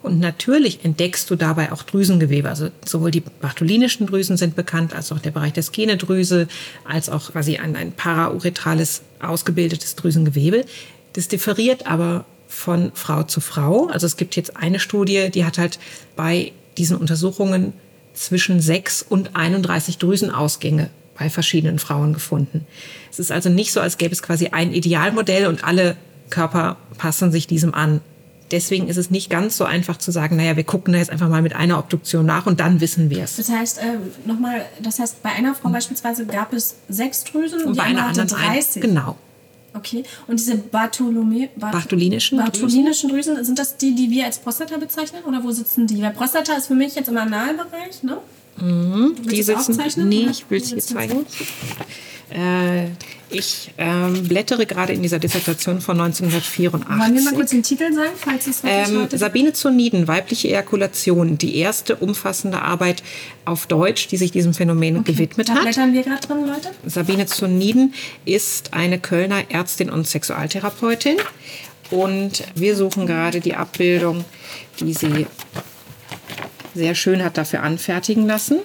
Und 0.00 0.20
natürlich 0.20 0.84
entdeckst 0.84 1.28
du 1.28 1.34
dabei 1.34 1.72
auch 1.72 1.82
Drüsengewebe. 1.82 2.48
Also 2.48 2.68
sowohl 2.84 3.10
die 3.10 3.20
bartholinischen 3.20 4.06
Drüsen 4.06 4.36
sind 4.36 4.54
bekannt, 4.54 4.94
als 4.94 5.10
auch 5.10 5.18
der 5.18 5.32
Bereich 5.32 5.52
der 5.52 5.64
Skenedrüse, 5.64 6.46
als 6.84 7.08
auch 7.08 7.32
quasi 7.32 7.56
ein, 7.56 7.74
ein 7.74 7.92
parauretrales 7.92 9.02
ausgebildetes 9.20 9.96
Drüsengewebe. 9.96 10.64
Das 11.14 11.26
differiert 11.26 11.86
aber 11.88 12.24
von 12.46 12.92
Frau 12.94 13.24
zu 13.24 13.40
Frau. 13.40 13.88
Also 13.88 14.06
es 14.06 14.16
gibt 14.16 14.36
jetzt 14.36 14.56
eine 14.56 14.78
Studie, 14.78 15.30
die 15.34 15.44
hat 15.44 15.58
halt 15.58 15.80
bei 16.14 16.52
diesen 16.76 16.96
Untersuchungen 16.96 17.72
zwischen 18.14 18.60
6 18.60 19.02
und 19.02 19.34
31 19.34 19.98
Drüsenausgänge 19.98 20.90
bei 21.18 21.30
verschiedenen 21.30 21.78
Frauen 21.78 22.12
gefunden. 22.12 22.66
Es 23.10 23.18
ist 23.18 23.32
also 23.32 23.48
nicht 23.48 23.72
so, 23.72 23.80
als 23.80 23.98
gäbe 23.98 24.12
es 24.12 24.22
quasi 24.22 24.48
ein 24.48 24.72
Idealmodell 24.72 25.46
und 25.46 25.64
alle 25.64 25.96
Körper 26.30 26.76
passen 26.96 27.32
sich 27.32 27.46
diesem 27.46 27.74
an. 27.74 28.00
Deswegen 28.50 28.88
ist 28.88 28.96
es 28.96 29.10
nicht 29.10 29.28
ganz 29.28 29.56
so 29.56 29.64
einfach 29.64 29.98
zu 29.98 30.10
sagen, 30.10 30.36
naja, 30.36 30.56
wir 30.56 30.64
gucken 30.64 30.92
da 30.92 30.98
jetzt 30.98 31.10
einfach 31.10 31.28
mal 31.28 31.42
mit 31.42 31.54
einer 31.54 31.78
Obduktion 31.78 32.24
nach 32.24 32.46
und 32.46 32.60
dann 32.60 32.80
wissen 32.80 33.10
wir 33.10 33.24
es. 33.24 33.36
Das 33.36 33.50
heißt, 33.50 33.78
äh, 33.78 33.98
nochmal, 34.26 34.64
das 34.80 34.98
heißt, 34.98 35.22
bei 35.22 35.30
einer 35.30 35.54
Frau 35.54 35.68
beispielsweise 35.68 36.24
gab 36.24 36.54
es 36.54 36.76
sechs 36.88 37.24
Drüsen 37.24 37.62
und, 37.64 37.76
bei 37.76 37.82
einer 37.82 38.06
andere 38.06 38.22
anderen 38.22 38.40
hatte 38.40 38.50
ein. 38.50 38.54
30. 38.54 38.82
Genau. 38.82 39.16
Okay. 39.74 40.02
Und 40.26 40.40
diese 40.40 40.56
Bartholome, 40.56 41.50
Bart 41.56 41.72
Bartholinischen 41.72 42.38
Bartholinischen 42.38 43.10
Drüsen, 43.10 43.44
sind 43.44 43.58
das 43.58 43.76
die, 43.76 43.94
die 43.94 44.10
wir 44.10 44.24
als 44.24 44.38
Prostata 44.38 44.78
bezeichnen? 44.78 45.22
Oder 45.24 45.44
wo 45.44 45.50
sitzen 45.50 45.86
die? 45.86 46.00
Weil 46.00 46.12
Prostata 46.12 46.54
ist 46.54 46.68
für 46.68 46.74
mich 46.74 46.94
jetzt 46.94 47.08
im 47.08 47.18
Analbereich, 47.18 48.02
ne? 48.02 48.18
Mhm, 48.60 49.14
die 49.30 49.42
sitzen, 49.42 49.78
nee, 50.08 50.28
ich 50.30 50.44
will 50.48 50.60
es 50.60 50.86
zeigen. 50.86 51.26
Äh, 52.30 52.88
ich 53.30 53.72
ähm, 53.76 54.26
blättere 54.26 54.64
gerade 54.64 54.92
in 54.92 55.02
dieser 55.02 55.18
Dissertation 55.18 55.80
von 55.80 56.00
1984. 56.00 56.98
Wollen 56.98 57.14
wir 57.14 57.22
mal 57.22 57.34
kurz 57.34 57.50
den 57.50 57.62
Titel 57.62 57.92
sagen, 57.92 58.12
falls 58.16 58.46
es 58.46 58.62
Ähm, 58.64 58.94
Leute 58.94 59.18
Sabine 59.18 59.52
Zoniden, 59.52 60.08
weibliche 60.08 60.48
Ejakulation, 60.48 61.36
die 61.36 61.56
erste 61.56 61.96
umfassende 61.96 62.62
Arbeit 62.62 63.02
auf 63.44 63.66
Deutsch, 63.66 64.08
die 64.08 64.16
sich 64.16 64.30
diesem 64.30 64.54
Phänomen 64.54 65.04
gewidmet 65.04 65.48
Da 65.48 65.54
hat. 65.54 65.62
blättern 65.62 65.92
wir 65.92 66.02
gerade 66.02 66.26
drin, 66.26 66.46
Leute. 66.46 66.70
Sabine 66.86 67.26
Zoniden 67.26 67.94
ist 68.24 68.72
eine 68.72 68.98
Kölner 68.98 69.44
Ärztin 69.50 69.90
und 69.90 70.06
Sexualtherapeutin. 70.06 71.16
Und 71.90 72.44
wir 72.54 72.76
suchen 72.76 73.06
gerade 73.06 73.40
die 73.40 73.54
Abbildung, 73.54 74.24
die 74.80 74.92
sie 74.92 75.26
sehr 76.78 76.94
schön 76.94 77.22
hat 77.22 77.36
dafür 77.36 77.62
anfertigen 77.62 78.26
lassen. 78.26 78.58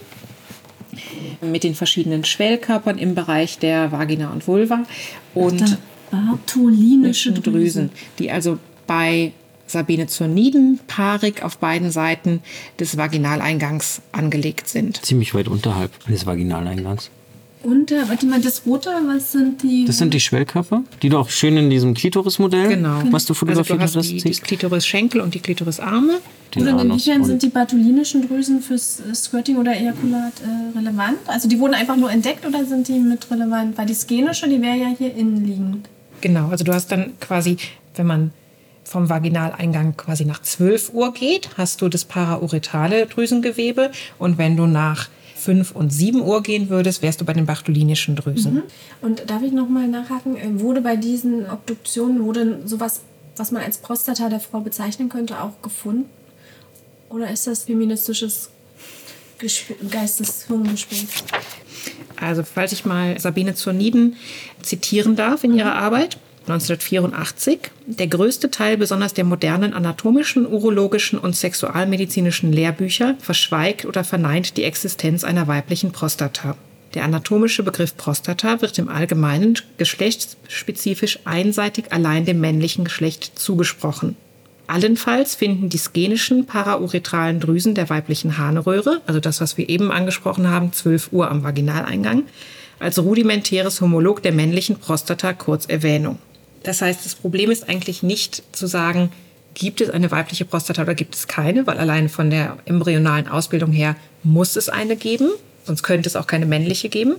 Mit 1.42 1.64
den 1.64 1.76
verschiedenen 1.76 2.24
Schwellkörpern 2.24 2.98
im 2.98 3.16
Bereich 3.16 3.60
der 3.60 3.92
Vagina 3.92 4.32
und 4.32 4.48
Vulva 4.48 4.86
und 5.34 5.78
Bartholinische 6.12 7.34
Drüsen, 7.34 7.90
die 8.20 8.32
also 8.32 8.60
bei 8.86 9.34
Sabine 9.66 10.06
Zoniden 10.08 10.80
paarig 10.88 11.42
auf 11.42 11.58
beiden 11.58 11.90
Seiten 11.90 12.42
des 12.80 12.98
Vaginaleingangs 12.98 14.02
angelegt 14.12 14.70
sind. 14.70 15.04
Ziemlich 15.04 15.34
weit 15.34 15.48
unterhalb 15.48 15.92
des 16.06 16.26
Vaginaleingangs. 16.28 17.10
Und, 17.64 17.92
äh, 17.92 18.08
warte 18.10 18.26
mal, 18.26 18.42
das 18.42 18.66
Rote, 18.66 18.90
was 19.08 19.32
sind 19.32 19.64
die? 19.64 19.86
Das 19.86 19.98
sind 19.98 20.14
die 20.14 20.20
Schwellkörper, 20.20 20.84
die 21.02 21.10
du 21.10 21.18
auch 21.18 21.30
schön 21.30 21.56
in 21.56 21.70
diesem 21.70 21.94
Klitorismodell, 21.94 22.68
Genau. 22.68 23.02
was 23.12 23.26
du 23.26 23.34
fotografiert 23.34 23.80
also 23.80 23.94
du 23.94 24.00
hast 24.00 24.12
hast, 24.14 24.26
die, 24.26 24.32
die. 24.32 24.40
Klitoris-Schenkel 24.42 25.22
und 25.22 25.34
die 25.34 25.40
Klitoris-Arme. 25.40 26.20
Den 26.54 26.64
Oder 26.64 26.82
inwiefern 26.82 27.24
sind 27.24 27.42
die 27.42 27.48
bartholinischen 27.48 28.28
Drüsen 28.28 28.62
fürs 28.62 29.00
äh, 29.00 29.16
Squirting 29.16 29.58
oder 29.58 29.72
Ejakulat 29.76 30.34
äh, 30.42 30.78
relevant? 30.78 31.18
Also 31.26 31.48
die 31.48 31.58
wurden 31.60 31.74
einfach 31.74 31.96
nur 31.96 32.12
entdeckt 32.12 32.46
oder 32.46 32.66
sind 32.66 32.88
die 32.90 33.00
mit 33.00 33.32
relevant? 33.32 33.78
Weil 33.78 33.86
die 33.86 33.94
skenische, 33.96 34.48
die 34.50 34.62
wäre 34.62 34.78
ja 34.78 34.94
hier 34.98 35.16
innen 35.16 35.46
liegend. 35.46 35.90
Genau, 36.22 36.50
also 36.50 36.64
du 36.64 36.74
hast 36.74 36.92
dann 36.92 37.14
quasi, 37.20 37.58
wenn 37.96 38.08
man 38.08 38.32
vom 38.84 39.10
Vaginaleingang 39.10 39.96
quasi 39.96 40.26
nach 40.26 40.42
12 40.42 40.94
Uhr 40.94 41.14
geht, 41.14 41.50
hast 41.58 41.82
du 41.82 41.88
das 41.90 42.04
parauretrale 42.06 43.06
Drüsengewebe. 43.08 43.92
Und 44.20 44.38
wenn 44.38 44.58
du 44.58 44.68
nach 44.68 45.08
5 45.44 45.72
und 45.72 45.92
7 45.92 46.22
Uhr 46.22 46.42
gehen 46.42 46.70
würdest, 46.70 47.02
wärst 47.02 47.22
du 47.22 47.26
bei 47.26 47.34
den 47.34 47.46
bartholinischen 47.46 48.16
Drüsen. 48.16 48.64
Und 49.02 49.30
darf 49.30 49.42
ich 49.42 49.52
nochmal 49.52 49.88
nachhaken, 49.88 50.38
äh, 50.38 50.60
wurde 50.60 50.82
bei 50.82 50.96
diesen 50.96 51.50
Obduktionen, 51.50 52.24
wurde 52.24 52.62
sowas, 52.66 53.02
was 53.36 53.52
man 53.52 53.62
als 53.62 53.78
Prostata 53.78 54.30
der 54.30 54.40
Frau 54.40 54.62
bezeichnen 54.62 55.10
könnte, 55.10 55.42
auch 55.42 55.62
gefunden? 55.62 56.06
Oder 57.10 57.30
ist 57.32 57.46
das 57.48 57.66
feministisches 57.66 58.50
Gesp 59.38 59.76
Geisteshirngespinst? 59.90 61.26
Also, 62.20 62.44
falls 62.44 62.72
ich 62.72 62.86
mal 62.86 63.20
Sabine 63.20 63.56
Zoniden 63.56 64.16
zitieren 64.62 65.16
darf 65.16 65.44
in 65.44 65.54
ihrer 65.54 65.76
Arbeit. 65.76 66.18
1984. 66.44 67.72
Der 67.88 68.08
größte 68.08 68.52
Teil 68.52 68.78
besonders 68.78 69.14
der 69.14 69.24
modernen 69.24 69.74
anatomischen, 69.74 70.46
urologischen 70.46 71.18
und 71.18 71.36
sexualmedizinischen 71.36 72.52
Lehrbücher 72.52 73.16
verschweigt 73.20 73.86
oder 73.86 74.04
verneint 74.04 74.58
die 74.58 74.66
Existenz 74.66 75.24
einer 75.24 75.48
weiblichen 75.48 75.92
Prostata. 75.92 76.58
Der 76.94 77.06
anatomische 77.06 77.64
Begriff 77.64 77.96
Prostata 77.98 78.62
wird 78.62 78.78
im 78.78 78.90
Allgemeinen 78.90 79.58
geschlechtsspezifisch 79.78 81.20
einseitig 81.26 81.92
allein 81.92 82.26
dem 82.26 82.40
männlichen 82.40 82.84
Geschlecht 82.84 83.40
zugesprochen. 83.40 84.16
Allenfalls 84.68 85.36
finden 85.36 85.70
die 85.70 85.78
skenischen 85.78 86.46
parauretralen 86.46 87.40
Drüsen 87.40 87.74
der 87.74 87.90
weiblichen 87.90 88.38
Harnröhre, 88.38 89.02
also 89.08 89.20
das, 89.20 89.42
was 89.42 89.58
wir 89.58 89.70
eben 89.70 89.92
angesprochen 89.92 90.50
haben, 90.50 90.72
12 90.72 91.12
Uhr 91.12 91.30
am 91.30 91.44
Vaginaleingang, 91.44 92.24
als 92.80 93.00
rudimentäres 93.00 93.82
Homolog 93.82 94.22
der 94.22 94.32
männlichen 94.32 94.78
Prostata 94.78 95.34
kurz 95.34 95.66
Erwähnung. 95.66 96.20
Das 96.64 96.82
heißt, 96.82 97.06
das 97.06 97.16
Problem 97.16 97.52
ist 97.52 97.68
eigentlich 97.70 98.04
nicht 98.04 98.44
zu 98.54 98.68
sagen, 98.68 99.12
gibt 99.54 99.82
es 99.82 99.90
eine 99.90 100.10
weibliche 100.12 100.46
Prostata 100.46 100.82
oder 100.82 100.96
gibt 100.96 101.16
es 101.16 101.28
keine, 101.28 101.68
weil 101.68 101.78
allein 101.78 102.10
von 102.10 102.30
der 102.30 102.58
embryonalen 102.66 103.28
Ausbildung 103.28 103.72
her 103.72 103.96
muss 104.24 104.56
es 104.56 104.70
eine 104.70 104.96
geben, 104.96 105.30
sonst 105.66 105.84
könnte 105.84 106.08
es 106.08 106.16
auch 106.16 106.28
keine 106.28 106.46
männliche 106.46 106.90
geben, 106.90 107.16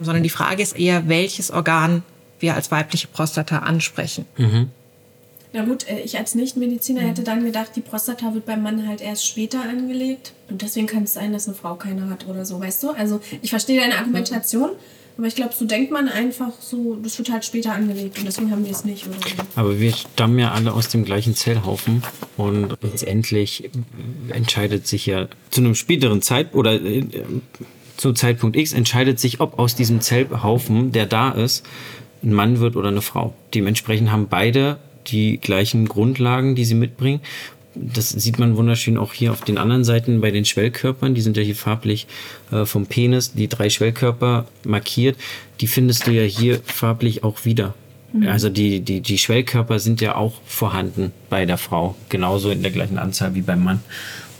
sondern 0.00 0.22
die 0.22 0.30
Frage 0.30 0.62
ist 0.62 0.78
eher, 0.78 1.08
welches 1.08 1.50
Organ 1.50 2.02
wir 2.38 2.54
als 2.54 2.70
weibliche 2.70 3.08
Prostata 3.08 3.58
ansprechen. 3.58 4.26
Ja 5.52 5.64
gut, 5.64 5.88
äh, 5.88 6.00
ich 6.00 6.18
als 6.18 6.34
Nichtmediziner 6.34 7.00
hätte 7.00 7.22
dann 7.22 7.42
gedacht, 7.42 7.70
die 7.76 7.80
Prostata 7.80 8.34
wird 8.34 8.44
beim 8.44 8.62
Mann 8.62 8.86
halt 8.86 9.00
erst 9.00 9.26
später 9.26 9.62
angelegt. 9.62 10.34
Und 10.50 10.60
deswegen 10.60 10.86
kann 10.86 11.04
es 11.04 11.14
sein, 11.14 11.32
dass 11.32 11.46
eine 11.46 11.56
Frau 11.56 11.76
keine 11.76 12.10
hat 12.10 12.26
oder 12.26 12.44
so, 12.44 12.60
weißt 12.60 12.82
du? 12.82 12.90
Also 12.90 13.20
ich 13.40 13.50
verstehe 13.50 13.80
deine 13.80 13.96
Argumentation, 13.96 14.70
aber 15.18 15.26
ich 15.26 15.34
glaube, 15.34 15.54
so 15.54 15.64
denkt 15.64 15.90
man 15.90 16.08
einfach 16.08 16.52
so, 16.60 16.96
das 17.02 17.16
wird 17.18 17.30
halt 17.30 17.44
später 17.44 17.72
angelegt 17.72 18.18
und 18.18 18.26
deswegen 18.26 18.50
haben 18.50 18.64
wir 18.64 18.72
es 18.72 18.84
nicht 18.84 19.06
oder. 19.06 19.16
Aber 19.54 19.80
wir 19.80 19.92
stammen 19.92 20.38
ja 20.38 20.52
alle 20.52 20.72
aus 20.72 20.88
dem 20.88 21.04
gleichen 21.04 21.34
Zellhaufen 21.34 22.02
und 22.36 22.76
letztendlich 22.82 23.70
entscheidet 24.28 24.86
sich 24.86 25.06
ja 25.06 25.28
zu 25.50 25.62
einem 25.62 25.74
späteren 25.74 26.20
Zeit 26.20 26.54
oder 26.54 26.74
äh, 26.74 27.04
zu 27.96 28.12
Zeitpunkt 28.12 28.56
X 28.56 28.74
entscheidet 28.74 29.18
sich, 29.18 29.40
ob 29.40 29.58
aus 29.58 29.74
diesem 29.74 30.02
Zellhaufen, 30.02 30.92
der 30.92 31.06
da 31.06 31.30
ist, 31.30 31.64
ein 32.22 32.32
Mann 32.32 32.60
wird 32.60 32.76
oder 32.76 32.88
eine 32.88 33.00
Frau. 33.00 33.34
Dementsprechend 33.54 34.10
haben 34.10 34.28
beide 34.28 34.78
die 35.06 35.38
gleichen 35.38 35.86
Grundlagen, 35.86 36.54
die 36.54 36.64
sie 36.64 36.74
mitbringen. 36.74 37.20
Das 37.76 38.10
sieht 38.10 38.38
man 38.38 38.56
wunderschön 38.56 38.96
auch 38.96 39.12
hier 39.12 39.32
auf 39.32 39.42
den 39.42 39.58
anderen 39.58 39.84
Seiten 39.84 40.20
bei 40.20 40.30
den 40.30 40.44
Schwellkörpern. 40.44 41.14
Die 41.14 41.20
sind 41.20 41.36
ja 41.36 41.42
hier 41.42 41.56
farblich 41.56 42.06
äh, 42.50 42.64
vom 42.64 42.86
Penis, 42.86 43.32
die 43.32 43.48
drei 43.48 43.70
Schwellkörper 43.70 44.46
markiert. 44.64 45.16
Die 45.60 45.66
findest 45.66 46.06
du 46.06 46.10
ja 46.10 46.22
hier 46.22 46.60
farblich 46.64 47.22
auch 47.22 47.44
wieder. 47.44 47.74
Also 48.24 48.48
die, 48.48 48.80
die, 48.80 49.00
die 49.00 49.18
Schwellkörper 49.18 49.78
sind 49.78 50.00
ja 50.00 50.14
auch 50.14 50.34
vorhanden 50.46 51.12
bei 51.28 51.44
der 51.44 51.58
Frau, 51.58 51.96
genauso 52.08 52.50
in 52.50 52.62
der 52.62 52.70
gleichen 52.70 52.98
Anzahl 52.98 53.34
wie 53.34 53.42
beim 53.42 53.62
Mann. 53.62 53.80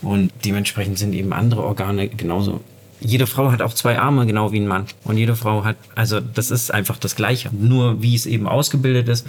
Und 0.03 0.30
dementsprechend 0.45 0.99
sind 0.99 1.12
eben 1.12 1.32
andere 1.32 1.64
Organe 1.64 2.09
genauso. 2.09 2.61
Jede 3.01 3.26
Frau 3.26 3.53
hat 3.53 3.61
auch 3.62 3.74
zwei 3.74 3.99
Arme, 3.99 4.26
genau 4.26 4.53
wie 4.53 4.61
ein 4.61 4.66
Mann. 4.66 4.86
Und 5.05 5.18
jede 5.18 5.36
Frau 5.36 5.64
hat, 5.64 5.76
also 5.94 6.20
das 6.20 6.51
ist 6.51 6.72
einfach 6.72 6.99
das 6.99 7.14
Gleiche. 7.14 7.51
Nur 7.53 8.03
wie 8.03 8.14
es 8.14 8.24
eben 8.26 8.49
ausgebildet 8.49 9.09
ist, 9.09 9.26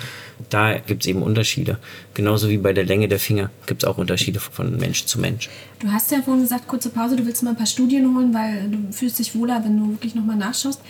da 0.50 0.78
gibt 0.78 1.04
es 1.04 1.08
eben 1.08 1.22
Unterschiede. 1.22 1.78
Genauso 2.14 2.50
wie 2.50 2.58
bei 2.58 2.74
der 2.74 2.86
Länge 2.86 3.08
der 3.08 3.20
Finger 3.20 3.50
gibt 3.66 3.84
es 3.84 3.90
auch 3.90 3.98
Unterschiede 3.98 4.40
von 4.40 4.78
Mensch 4.78 5.06
zu 5.06 5.20
Mensch. 5.20 5.50
Du 5.80 5.92
hast 5.92 6.12
ja 6.12 6.22
vorhin 6.22 6.44
gesagt, 6.44 6.68
kurze 6.68 6.90
Pause, 6.90 7.18
du 7.18 7.26
willst 7.26 7.44
mal 7.44 7.52
ein 7.52 7.58
paar 7.58 7.66
Studien 7.66 8.16
holen, 8.16 8.34
weil 8.34 8.70
du 8.70 8.92
fühlst 8.92 9.20
dich 9.20 9.36
wohler, 9.36 9.62
wenn 9.64 9.78
du 9.78 9.92
wirklich 9.92 10.16
nochmal 10.16 10.38
nachschaust. 10.38 10.82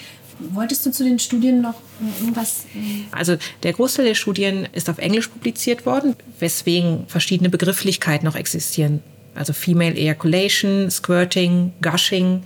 Wolltest 0.53 0.85
du 0.85 0.91
zu 0.91 1.03
den 1.03 1.17
Studien 1.17 1.61
noch 1.61 1.73
irgendwas? 2.19 2.65
äh, 2.75 3.05
Also 3.11 3.37
der 3.63 3.73
Großteil 3.73 4.05
der 4.05 4.13
Studien 4.13 4.67
ist 4.73 4.87
auf 4.87 4.99
Englisch 4.99 5.29
publiziert 5.29 5.87
worden, 5.87 6.15
weswegen 6.39 7.05
verschiedene 7.07 7.49
Begrifflichkeiten 7.49 8.25
noch 8.25 8.35
existieren. 8.35 9.01
Also 9.37 9.53
Female 9.53 9.95
Ejaculation, 9.95 10.89
Squirting, 10.89 11.73
Gushing 11.81 12.43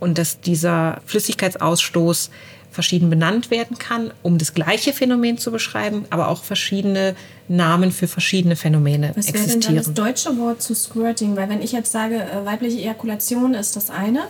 und 0.00 0.18
dass 0.18 0.40
dieser 0.40 1.00
Flüssigkeitsausstoß 1.06 2.30
verschieden 2.74 3.08
benannt 3.08 3.50
werden 3.50 3.78
kann, 3.78 4.12
um 4.22 4.36
das 4.36 4.52
gleiche 4.52 4.92
Phänomen 4.92 5.38
zu 5.38 5.50
beschreiben, 5.52 6.04
aber 6.10 6.28
auch 6.28 6.42
verschiedene 6.42 7.14
Namen 7.46 7.92
für 7.92 8.08
verschiedene 8.08 8.56
Phänomene 8.56 9.12
Was 9.14 9.32
wäre 9.32 9.46
denn 9.46 9.60
dann 9.60 9.76
das 9.76 9.86
existieren. 9.86 9.94
deutsche 9.94 10.38
Wort 10.38 10.60
zu 10.60 10.74
Squirting? 10.74 11.36
Weil 11.36 11.48
wenn 11.48 11.62
ich 11.62 11.72
jetzt 11.72 11.92
sage, 11.92 12.16
äh, 12.16 12.44
weibliche 12.44 12.78
Ejakulation 12.78 13.54
ist 13.54 13.76
das 13.76 13.90
eine, 13.90 14.26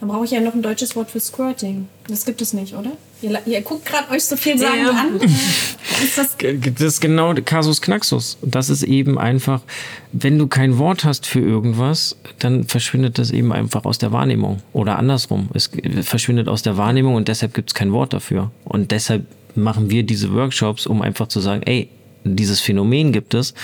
dann 0.00 0.08
brauche 0.08 0.24
ich 0.24 0.30
ja 0.30 0.40
noch 0.40 0.54
ein 0.54 0.62
deutsches 0.62 0.94
Wort 0.94 1.10
für 1.10 1.18
Squirting. 1.20 1.88
Das 2.08 2.24
gibt 2.24 2.40
es 2.40 2.52
nicht, 2.52 2.74
oder? 2.74 2.92
Ihr, 3.20 3.36
ihr 3.46 3.60
guckt 3.62 3.84
gerade 3.84 4.10
euch 4.12 4.24
so 4.24 4.36
viel 4.36 4.56
sagen 4.56 4.84
Ja. 4.84 4.90
an. 4.90 5.20
ist 6.02 6.16
das 6.16 6.36
Das 6.38 6.82
ist 6.82 7.00
genau 7.00 7.34
Kasus 7.44 7.80
Knaxus. 7.80 8.38
Das 8.42 8.70
ist 8.70 8.84
eben 8.84 9.18
einfach, 9.18 9.60
wenn 10.12 10.38
du 10.38 10.46
kein 10.46 10.78
Wort 10.78 11.04
hast 11.04 11.26
für 11.26 11.40
irgendwas, 11.40 12.16
dann 12.38 12.64
verschwindet 12.64 13.18
das 13.18 13.32
eben 13.32 13.52
einfach 13.52 13.84
aus 13.84 13.98
der 13.98 14.12
Wahrnehmung. 14.12 14.62
Oder 14.72 14.98
andersrum. 14.98 15.48
Es 15.52 15.68
verschwindet 16.02 16.48
aus 16.48 16.62
der 16.62 16.76
Wahrnehmung 16.76 17.16
und 17.16 17.26
deshalb 17.26 17.54
gibt 17.54 17.70
es 17.70 17.74
kein 17.74 17.92
Wort 17.92 18.12
dafür. 18.12 18.52
Und 18.64 18.92
deshalb 18.92 19.26
machen 19.56 19.90
wir 19.90 20.04
diese 20.04 20.32
Workshops, 20.32 20.86
um 20.86 21.02
einfach 21.02 21.26
zu 21.26 21.40
sagen, 21.40 21.62
ey, 21.64 21.88
dieses 22.36 22.60
Phänomen 22.60 23.12
gibt 23.12 23.34
es, 23.34 23.54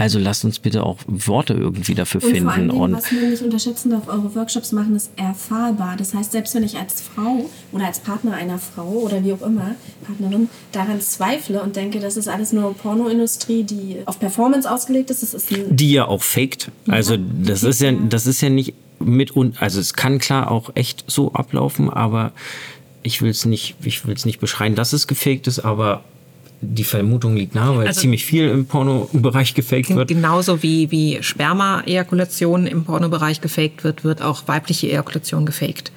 also 0.00 0.18
lasst 0.18 0.46
uns 0.46 0.58
bitte 0.58 0.82
auch 0.82 0.96
Worte 1.06 1.52
irgendwie 1.52 1.94
dafür 1.94 2.22
Und 2.22 2.30
vor 2.30 2.36
allen 2.38 2.54
finden. 2.54 2.70
Dingen, 2.70 2.80
Und 2.80 2.92
was 2.94 3.12
wir 3.12 3.28
nicht 3.28 3.42
unterschätzen 3.42 3.90
darf, 3.90 4.08
eure 4.08 4.34
Workshops 4.34 4.72
machen 4.72 4.96
ist 4.96 5.10
erfahrbar. 5.16 5.96
Das 5.98 6.14
heißt, 6.14 6.32
selbst 6.32 6.54
wenn 6.54 6.62
ich 6.62 6.78
als 6.78 7.02
Frau 7.02 7.50
oder 7.70 7.84
als 7.84 7.98
Partner 8.00 8.32
einer 8.32 8.58
Frau 8.58 8.88
oder 8.88 9.22
wie 9.22 9.34
auch 9.34 9.42
immer, 9.42 9.74
Partnerin, 10.06 10.48
daran 10.72 11.02
zweifle 11.02 11.62
und 11.62 11.76
denke, 11.76 12.00
das 12.00 12.16
ist 12.16 12.28
alles 12.28 12.52
nur 12.52 12.74
Pornoindustrie, 12.74 13.62
die 13.62 13.98
auf 14.06 14.18
Performance 14.18 14.70
ausgelegt 14.70 15.10
ist, 15.10 15.22
das 15.22 15.34
ist 15.34 15.48
die 15.50 15.92
ja 15.92 16.06
auch 16.06 16.22
faked. 16.22 16.70
Also 16.88 17.18
das 17.18 17.62
ist 17.62 17.82
ja, 17.82 17.92
das 17.92 18.26
ist 18.26 18.40
ja 18.40 18.48
nicht 18.48 18.72
mit 19.00 19.32
und 19.32 19.60
also 19.60 19.80
es 19.80 19.92
kann 19.92 20.18
klar 20.18 20.50
auch 20.50 20.70
echt 20.76 21.04
so 21.08 21.32
ablaufen, 21.34 21.90
aber 21.90 22.32
ich 23.02 23.20
will 23.20 23.30
es 23.30 23.44
nicht, 23.44 23.76
ich 23.82 24.06
will 24.06 24.14
es 24.14 24.24
nicht 24.24 24.40
beschreien, 24.40 24.74
dass 24.74 24.94
es 24.94 25.06
gefaked 25.06 25.46
ist, 25.46 25.60
aber 25.60 26.04
die 26.62 26.84
Vermutung 26.84 27.36
liegt 27.36 27.54
nahe, 27.54 27.76
weil 27.76 27.86
Also- 27.86 28.02
ziemlich 28.02 28.24
viel 28.24 28.48
im 28.48 28.66
Porno-Bereich 28.66 29.54
gefaked 29.54 29.94
wird. 29.94 30.08
Genauso 30.08 30.62
wie, 30.62 30.90
wie 30.90 31.22
Sperma-Ejakulation 31.22 32.66
im 32.66 32.84
Pornobereich 32.84 33.40
gefaked 33.40 33.82
wird, 33.82 34.04
wird 34.04 34.20
auch 34.22 34.46
weibliche 34.46 34.88
Ejakulation 34.88 35.46
gefaked. 35.46 35.90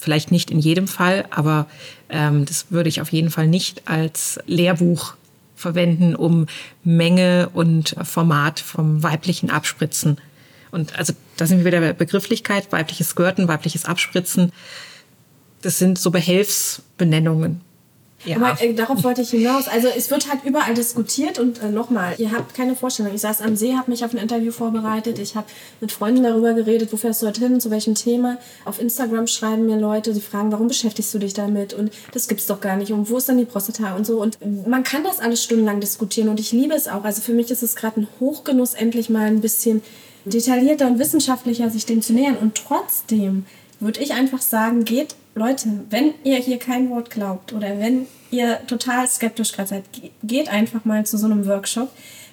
Vielleicht 0.00 0.32
nicht 0.32 0.50
in 0.50 0.58
jedem 0.58 0.88
Fall, 0.88 1.26
aber 1.30 1.66
ähm, 2.08 2.44
das 2.44 2.66
würde 2.70 2.88
ich 2.88 3.00
auf 3.00 3.12
jeden 3.12 3.30
Fall 3.30 3.46
nicht 3.46 3.82
als 3.86 4.40
Lehrbuch 4.46 5.14
verwenden, 5.54 6.16
um 6.16 6.46
Menge 6.82 7.50
und 7.52 7.94
Format 8.02 8.60
vom 8.60 9.02
weiblichen 9.02 9.50
Abspritzen. 9.50 10.18
Und 10.70 10.98
also 10.98 11.12
da 11.36 11.46
sind 11.46 11.58
wir 11.58 11.66
wieder 11.66 11.80
bei 11.80 11.92
Begrifflichkeit, 11.92 12.72
weibliches 12.72 13.10
Skirten, 13.10 13.46
weibliches 13.46 13.84
Abspritzen. 13.84 14.52
Das 15.62 15.78
sind 15.78 15.98
so 15.98 16.10
Behelfsbenennungen. 16.10 17.60
Ja. 18.24 18.36
Aber 18.36 18.60
äh, 18.60 18.74
darauf 18.74 19.02
wollte 19.02 19.22
ich 19.22 19.30
hinaus. 19.30 19.66
Also 19.66 19.88
es 19.88 20.10
wird 20.10 20.30
halt 20.30 20.44
überall 20.44 20.74
diskutiert 20.74 21.38
und 21.38 21.62
äh, 21.62 21.70
nochmal, 21.70 22.14
ihr 22.18 22.32
habt 22.32 22.54
keine 22.54 22.76
Vorstellung. 22.76 23.14
Ich 23.14 23.22
saß 23.22 23.40
am 23.40 23.56
See, 23.56 23.74
habe 23.74 23.90
mich 23.90 24.04
auf 24.04 24.12
ein 24.12 24.18
Interview 24.18 24.52
vorbereitet. 24.52 25.18
Ich 25.18 25.36
habe 25.36 25.46
mit 25.80 25.90
Freunden 25.90 26.22
darüber 26.22 26.52
geredet, 26.52 26.92
wo 26.92 26.96
fährst 26.96 27.22
du 27.22 27.26
dorthin, 27.26 27.60
zu 27.60 27.70
welchem 27.70 27.94
Thema. 27.94 28.36
Auf 28.64 28.80
Instagram 28.80 29.26
schreiben 29.26 29.66
mir 29.66 29.78
Leute, 29.78 30.12
die 30.12 30.20
fragen, 30.20 30.52
warum 30.52 30.68
beschäftigst 30.68 31.14
du 31.14 31.18
dich 31.18 31.32
damit? 31.32 31.72
Und 31.72 31.92
das 32.12 32.28
gibt's 32.28 32.46
doch 32.46 32.60
gar 32.60 32.76
nicht. 32.76 32.92
Und 32.92 33.08
wo 33.08 33.16
ist 33.16 33.28
dann 33.28 33.38
die 33.38 33.46
Prostata 33.46 33.96
und 33.96 34.06
so? 34.06 34.20
Und 34.20 34.38
man 34.66 34.84
kann 34.84 35.02
das 35.02 35.18
alles 35.18 35.42
stundenlang 35.42 35.80
diskutieren 35.80 36.28
und 36.28 36.40
ich 36.40 36.52
liebe 36.52 36.74
es 36.74 36.88
auch. 36.88 37.04
Also 37.04 37.22
für 37.22 37.32
mich 37.32 37.50
ist 37.50 37.62
es 37.62 37.74
gerade 37.74 38.00
ein 38.00 38.08
Hochgenuss, 38.20 38.74
endlich 38.74 39.08
mal 39.08 39.26
ein 39.26 39.40
bisschen 39.40 39.82
detaillierter 40.26 40.86
und 40.86 40.98
wissenschaftlicher 40.98 41.70
sich 41.70 41.86
dem 41.86 42.02
zu 42.02 42.12
nähern. 42.12 42.36
Und 42.36 42.54
trotzdem 42.54 43.46
würde 43.80 44.00
ich 44.00 44.12
einfach 44.12 44.42
sagen, 44.42 44.84
geht, 44.84 45.14
Leute, 45.34 45.68
wenn 45.90 46.14
ihr 46.24 46.36
hier 46.38 46.58
kein 46.58 46.90
Wort 46.90 47.10
glaubt 47.10 47.52
oder 47.52 47.78
wenn 47.78 48.06
ihr 48.30 48.58
total 48.66 49.08
skeptisch 49.08 49.52
gerade 49.52 49.68
seid, 49.68 49.92
ge- 49.92 50.10
geht 50.22 50.48
einfach 50.48 50.84
mal 50.84 51.04
zu 51.06 51.16
so 51.18 51.26
einem 51.26 51.46
Workshop. 51.46 51.90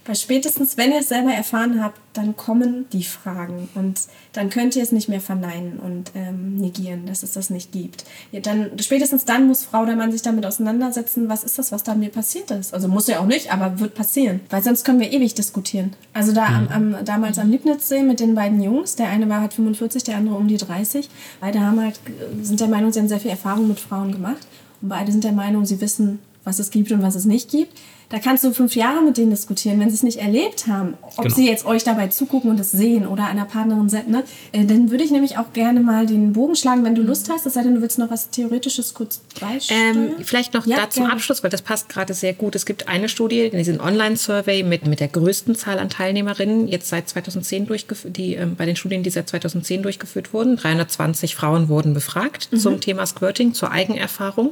Weil 0.07 0.15
spätestens, 0.15 0.77
wenn 0.77 0.91
ihr 0.91 1.01
es 1.01 1.09
selber 1.09 1.33
erfahren 1.33 1.83
habt, 1.83 1.99
dann 2.13 2.37
kommen 2.37 2.85
die 2.93 3.03
Fragen 3.03 3.67
und 3.75 3.99
dann 4.31 4.49
könnt 4.49 4.75
ihr 4.77 4.81
es 4.81 4.93
nicht 4.93 5.09
mehr 5.09 5.19
verneinen 5.19 5.79
und 5.79 6.11
ähm, 6.15 6.55
negieren, 6.55 7.05
dass 7.05 7.23
es 7.23 7.33
das 7.33 7.49
nicht 7.49 7.73
gibt. 7.73 8.05
Ja, 8.31 8.39
dann, 8.39 8.71
spätestens 8.79 9.25
dann 9.25 9.47
muss 9.47 9.65
Frau 9.65 9.83
oder 9.83 9.97
Mann 9.97 10.13
sich 10.13 10.21
damit 10.21 10.45
auseinandersetzen, 10.45 11.27
was 11.27 11.43
ist 11.43 11.59
das, 11.59 11.73
was 11.73 11.83
da 11.83 11.93
mir 11.93 12.09
passiert 12.09 12.49
ist. 12.51 12.73
Also 12.73 12.87
muss 12.87 13.07
ja 13.07 13.19
auch 13.19 13.25
nicht, 13.25 13.51
aber 13.51 13.81
wird 13.81 13.95
passieren. 13.95 14.39
Weil 14.49 14.63
sonst 14.63 14.85
können 14.85 15.01
wir 15.01 15.11
ewig 15.11 15.35
diskutieren. 15.35 15.93
Also 16.13 16.31
da 16.31 16.45
am, 16.45 16.69
am, 16.69 17.05
damals 17.05 17.37
am 17.37 17.51
Liebnitzsee 17.51 18.01
mit 18.01 18.21
den 18.21 18.33
beiden 18.33 18.63
Jungs, 18.63 18.95
der 18.95 19.09
eine 19.09 19.27
war 19.27 19.41
halt 19.41 19.53
45, 19.53 20.05
der 20.05 20.15
andere 20.15 20.37
um 20.37 20.47
die 20.47 20.57
30. 20.57 21.09
Beide 21.41 21.59
haben 21.59 21.81
halt, 21.81 21.99
äh, 22.05 22.43
sind 22.43 22.61
der 22.61 22.69
Meinung, 22.69 22.93
sie 22.93 22.99
haben 22.99 23.09
sehr 23.09 23.19
viel 23.19 23.31
Erfahrung 23.31 23.67
mit 23.67 23.81
Frauen 23.81 24.13
gemacht. 24.13 24.47
Und 24.81 24.87
beide 24.87 25.11
sind 25.11 25.25
der 25.25 25.33
Meinung, 25.33 25.65
sie 25.65 25.81
wissen, 25.81 26.19
was 26.45 26.59
es 26.59 26.71
gibt 26.71 26.93
und 26.93 27.01
was 27.01 27.15
es 27.15 27.25
nicht 27.25 27.51
gibt. 27.51 27.77
Da 28.09 28.19
kannst 28.19 28.43
du 28.45 28.53
fünf 28.53 28.75
Jahre 28.75 29.01
mit 29.03 29.17
denen 29.17 29.31
diskutieren, 29.31 29.81
wenn 29.81 29.89
sie 29.89 29.95
es 29.95 30.03
nicht 30.03 30.19
erlebt 30.19 30.67
haben, 30.67 30.93
ob 31.17 31.23
Genau. 31.23 31.35
sie 31.35 31.45
jetzt 31.45 31.65
euch 31.65 31.83
dabei 31.83 32.07
zugucken 32.07 32.49
und 32.49 32.57
es 32.57 32.71
sehen 32.71 33.05
oder 33.05 33.25
einer 33.25 33.43
Partnerin 33.43 33.89
sind, 33.89 34.07
ne? 34.09 34.23
Äh, 34.53 34.63
dann 34.63 34.91
würde 34.91 35.03
ich 35.03 35.11
nämlich 35.11 35.37
auch 35.37 35.51
gerne 35.51 35.81
mal 35.81 36.05
den 36.05 36.31
Bogen 36.31 36.55
schlagen, 36.55 36.85
wenn 36.85 36.95
du 36.95 37.01
Lust 37.01 37.29
hast, 37.29 37.45
es 37.45 37.55
sei 37.55 37.63
denn, 37.63 37.75
du 37.75 37.81
willst 37.81 37.99
noch 37.99 38.09
was 38.09 38.29
Theoretisches 38.29 38.93
kurz 38.93 39.19
beisteuern. 39.41 39.79
Ähm, 39.95 40.09
vielleicht 40.23 40.53
noch 40.53 40.65
Ja, 40.65 40.77
da 40.77 40.89
zum 40.89 41.03
gerne. 41.03 41.15
Abschluss, 41.15 41.43
weil 41.43 41.49
das 41.49 41.61
passt 41.61 41.89
gerade 41.89 42.13
sehr 42.13 42.33
gut. 42.33 42.55
Es 42.55 42.65
gibt 42.65 42.87
eine 42.87 43.09
Studie, 43.09 43.49
diesen 43.49 43.81
Online-Survey 43.81 44.63
mit, 44.63 44.87
mit 44.87 45.01
der 45.01 45.09
größten 45.09 45.55
Zahl 45.55 45.77
an 45.77 45.89
Teilnehmerinnen, 45.89 46.69
jetzt 46.69 46.87
seit 46.87 47.09
2010 47.09 47.65
durchgeführt, 47.65 48.15
die 48.15 48.35
ähm, 48.35 48.55
bei 48.55 48.65
den 48.65 48.77
Studien, 48.77 49.03
die 49.03 49.09
seit 49.09 49.27
2010 49.27 49.83
durchgeführt 49.83 50.33
wurden. 50.33 50.55
320 50.55 51.35
Frauen 51.35 51.67
wurden 51.67 51.93
befragt 51.93 52.47
zum 52.57 52.79
Thema 52.79 53.05
Squirting, 53.05 53.53
zur 53.53 53.71
Eigenerfahrung. 53.71 54.51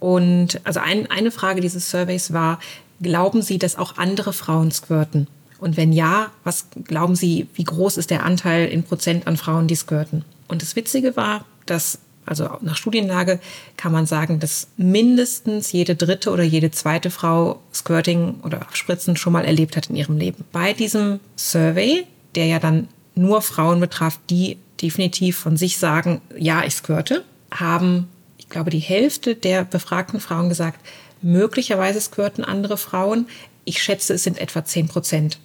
Und 0.00 0.60
also 0.64 0.80
ein, 0.80 1.10
eine 1.10 1.30
Frage 1.30 1.60
dieses 1.60 1.90
Surveys 1.90 2.32
war, 2.32 2.58
glauben 3.00 3.42
Sie, 3.42 3.58
dass 3.58 3.76
auch 3.76 3.98
andere 3.98 4.32
Frauen 4.32 4.70
squirten? 4.70 5.26
Und 5.58 5.76
wenn 5.76 5.92
ja, 5.92 6.30
was 6.44 6.66
glauben 6.84 7.16
Sie, 7.16 7.48
wie 7.54 7.64
groß 7.64 7.96
ist 7.96 8.10
der 8.10 8.24
Anteil 8.24 8.68
in 8.68 8.84
Prozent 8.84 9.26
an 9.26 9.36
Frauen, 9.36 9.66
die 9.66 9.74
squirten? 9.74 10.24
Und 10.46 10.62
das 10.62 10.76
Witzige 10.76 11.16
war, 11.16 11.44
dass, 11.66 11.98
also 12.26 12.48
nach 12.60 12.76
Studienlage 12.76 13.40
kann 13.76 13.92
man 13.92 14.06
sagen, 14.06 14.38
dass 14.38 14.68
mindestens 14.76 15.72
jede 15.72 15.96
dritte 15.96 16.30
oder 16.30 16.44
jede 16.44 16.70
zweite 16.70 17.10
Frau 17.10 17.60
Squirting 17.74 18.36
oder 18.42 18.62
Abspritzen 18.62 19.16
schon 19.16 19.32
mal 19.32 19.44
erlebt 19.44 19.76
hat 19.76 19.90
in 19.90 19.96
ihrem 19.96 20.16
Leben. 20.16 20.44
Bei 20.52 20.72
diesem 20.72 21.18
Survey, 21.36 22.06
der 22.34 22.46
ja 22.46 22.60
dann 22.60 22.88
nur 23.16 23.42
Frauen 23.42 23.80
betraf, 23.80 24.18
die 24.30 24.58
definitiv 24.80 25.38
von 25.38 25.56
sich 25.56 25.78
sagen, 25.78 26.20
ja, 26.36 26.62
ich 26.64 26.74
squirte, 26.74 27.24
haben 27.50 28.08
ich 28.48 28.52
glaube, 28.52 28.70
die 28.70 28.78
Hälfte 28.78 29.34
der 29.34 29.66
befragten 29.66 30.20
Frauen 30.20 30.48
gesagt, 30.48 30.80
möglicherweise 31.20 32.00
squirten 32.00 32.44
andere 32.44 32.78
Frauen. 32.78 33.28
Ich 33.66 33.82
schätze, 33.82 34.14
es 34.14 34.22
sind 34.22 34.38
etwa 34.38 34.64
10 34.64 34.88
Prozent. 34.88 35.38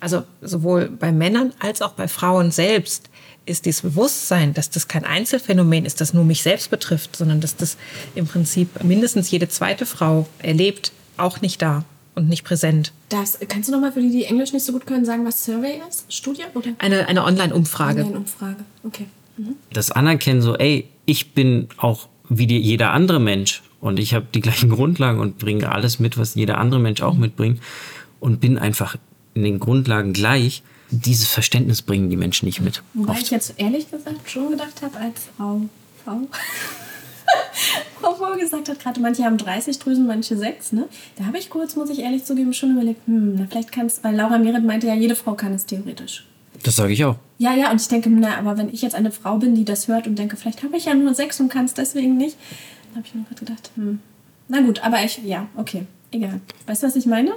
Also 0.00 0.24
sowohl 0.42 0.88
bei 0.88 1.12
Männern 1.12 1.52
als 1.60 1.80
auch 1.80 1.92
bei 1.92 2.08
Frauen 2.08 2.50
selbst 2.50 3.08
ist 3.46 3.66
dieses 3.66 3.82
Bewusstsein, 3.82 4.52
dass 4.52 4.68
das 4.68 4.88
kein 4.88 5.04
Einzelfenomen 5.04 5.84
ist, 5.84 6.00
das 6.00 6.12
nur 6.12 6.24
mich 6.24 6.42
selbst 6.42 6.72
betrifft, 6.72 7.14
sondern 7.14 7.40
dass 7.40 7.54
das 7.54 7.76
im 8.16 8.26
Prinzip 8.26 8.82
mindestens 8.82 9.30
jede 9.30 9.48
zweite 9.48 9.86
Frau 9.86 10.26
erlebt, 10.40 10.90
auch 11.16 11.40
nicht 11.40 11.62
da 11.62 11.84
und 12.16 12.28
nicht 12.28 12.42
präsent. 12.42 12.92
Das, 13.10 13.38
kannst 13.46 13.68
du 13.68 13.72
nochmal 13.72 13.92
für 13.92 14.00
die, 14.00 14.10
die 14.10 14.24
Englisch 14.24 14.52
nicht 14.52 14.64
so 14.64 14.72
gut 14.72 14.88
können, 14.88 15.04
sagen, 15.04 15.24
was 15.24 15.44
Survey 15.44 15.80
ist? 15.88 16.12
Studie 16.12 16.42
oder 16.52 16.70
Eine, 16.78 17.06
eine 17.06 17.22
Online-Umfrage. 17.22 18.00
Online-Umfrage? 18.00 18.64
Okay. 18.82 19.06
das 19.72 19.92
Anerkennen 19.92 20.42
so, 20.42 20.56
ey, 20.56 20.88
ich 21.06 21.32
bin 21.32 21.68
auch 21.76 22.08
wie 22.28 22.46
die, 22.46 22.58
jeder 22.58 22.92
andere 22.92 23.20
Mensch 23.20 23.62
und 23.80 23.98
ich 23.98 24.14
habe 24.14 24.26
die 24.34 24.40
gleichen 24.40 24.70
Grundlagen 24.76 25.20
und 25.20 25.38
bringe 25.38 25.70
alles 25.70 25.98
mit, 25.98 26.16
was 26.16 26.34
jeder 26.34 26.58
andere 26.58 26.80
Mensch 26.80 27.02
auch 27.02 27.14
mitbringt 27.14 27.60
und 28.20 28.40
bin 28.40 28.58
einfach 28.58 28.96
in 29.34 29.44
den 29.44 29.58
Grundlagen 29.58 30.12
gleich. 30.12 30.62
Dieses 30.90 31.28
Verständnis 31.28 31.82
bringen 31.82 32.08
die 32.08 32.16
Menschen 32.16 32.46
nicht 32.46 32.60
mit. 32.60 32.82
Wobei 32.94 33.12
Oft. 33.12 33.22
ich 33.22 33.30
jetzt 33.30 33.54
ehrlich 33.56 33.90
gesagt 33.90 34.30
schon 34.30 34.50
gedacht 34.50 34.80
habe, 34.82 34.96
als 34.98 35.28
Frau, 35.36 35.62
Frau, 36.04 36.20
Frau 38.00 38.14
Voll 38.14 38.38
gesagt 38.38 38.68
hat, 38.68 38.78
gerade 38.78 39.00
manche 39.00 39.24
haben 39.24 39.38
30 39.38 39.78
Drüsen, 39.78 40.06
manche 40.06 40.36
6, 40.36 40.72
ne? 40.72 40.88
Da 41.16 41.24
habe 41.24 41.38
ich 41.38 41.50
kurz, 41.50 41.74
muss 41.74 41.90
ich 41.90 42.00
ehrlich 42.00 42.24
zugeben, 42.24 42.52
schon 42.52 42.72
überlegt, 42.72 43.06
hm, 43.06 43.36
na, 43.36 43.46
vielleicht 43.50 43.72
kann 43.72 43.86
es, 43.86 44.04
weil 44.04 44.14
Laura 44.14 44.38
Meret 44.38 44.64
meinte 44.64 44.86
ja, 44.86 44.94
jede 44.94 45.16
Frau 45.16 45.34
kann 45.34 45.52
es 45.52 45.66
theoretisch. 45.66 46.24
Das 46.64 46.76
sage 46.76 46.92
ich 46.92 47.04
auch. 47.04 47.16
Ja, 47.38 47.54
ja, 47.54 47.70
und 47.70 47.80
ich 47.80 47.88
denke, 47.88 48.10
na, 48.10 48.36
aber 48.38 48.56
wenn 48.58 48.68
ich 48.72 48.82
jetzt 48.82 48.94
eine 48.94 49.10
Frau 49.12 49.36
bin, 49.38 49.54
die 49.54 49.64
das 49.64 49.86
hört 49.86 50.06
und 50.06 50.18
denke, 50.18 50.36
vielleicht 50.36 50.62
habe 50.62 50.76
ich 50.76 50.86
ja 50.86 50.94
nur 50.94 51.14
6 51.14 51.40
und 51.40 51.48
kann 51.50 51.66
es 51.66 51.74
deswegen 51.74 52.16
nicht, 52.16 52.36
dann 52.88 52.96
habe 52.96 53.06
ich 53.06 53.14
mir 53.14 53.22
gerade 53.24 53.40
gedacht, 53.44 53.70
hm, 53.76 54.00
na 54.48 54.60
gut, 54.60 54.82
aber 54.82 55.02
ich, 55.04 55.20
ja, 55.24 55.46
okay, 55.56 55.84
egal. 56.10 56.40
Weißt 56.66 56.82
du, 56.82 56.86
was 56.88 56.96
ich 56.96 57.06
meine? 57.06 57.32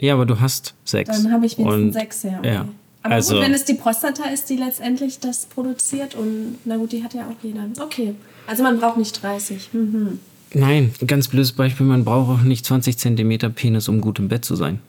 Ja, 0.00 0.14
aber 0.14 0.26
du 0.26 0.40
hast 0.40 0.74
Sex. 0.84 1.10
Dann 1.10 1.32
habe 1.32 1.46
ich 1.46 1.58
wenigstens 1.58 1.82
Und- 1.84 1.92
sechs, 1.92 2.22
ja. 2.24 2.38
Okay. 2.38 2.54
ja. 2.54 2.68
Aber 3.02 3.14
also, 3.14 3.34
gut, 3.36 3.44
wenn 3.44 3.54
es 3.54 3.64
die 3.64 3.74
Prostata 3.74 4.24
ist, 4.28 4.50
die 4.50 4.56
letztendlich 4.56 5.20
das 5.20 5.46
produziert 5.46 6.14
und 6.14 6.58
na 6.66 6.76
gut, 6.76 6.92
die 6.92 7.02
hat 7.02 7.14
ja 7.14 7.22
auch 7.22 7.42
jeder. 7.42 7.66
Okay. 7.80 8.14
Also 8.46 8.62
man 8.62 8.78
braucht 8.78 8.98
nicht 8.98 9.22
30. 9.22 9.70
Mhm. 9.72 10.18
Nein, 10.52 10.92
ein 11.00 11.06
ganz 11.06 11.28
blödes 11.28 11.52
Beispiel, 11.52 11.86
man 11.86 12.04
braucht 12.04 12.28
auch 12.28 12.42
nicht 12.42 12.66
20 12.66 12.98
Zentimeter 12.98 13.48
Penis, 13.48 13.88
um 13.88 14.00
gut 14.00 14.18
im 14.18 14.28
Bett 14.28 14.44
zu 14.44 14.56
sein. 14.56 14.80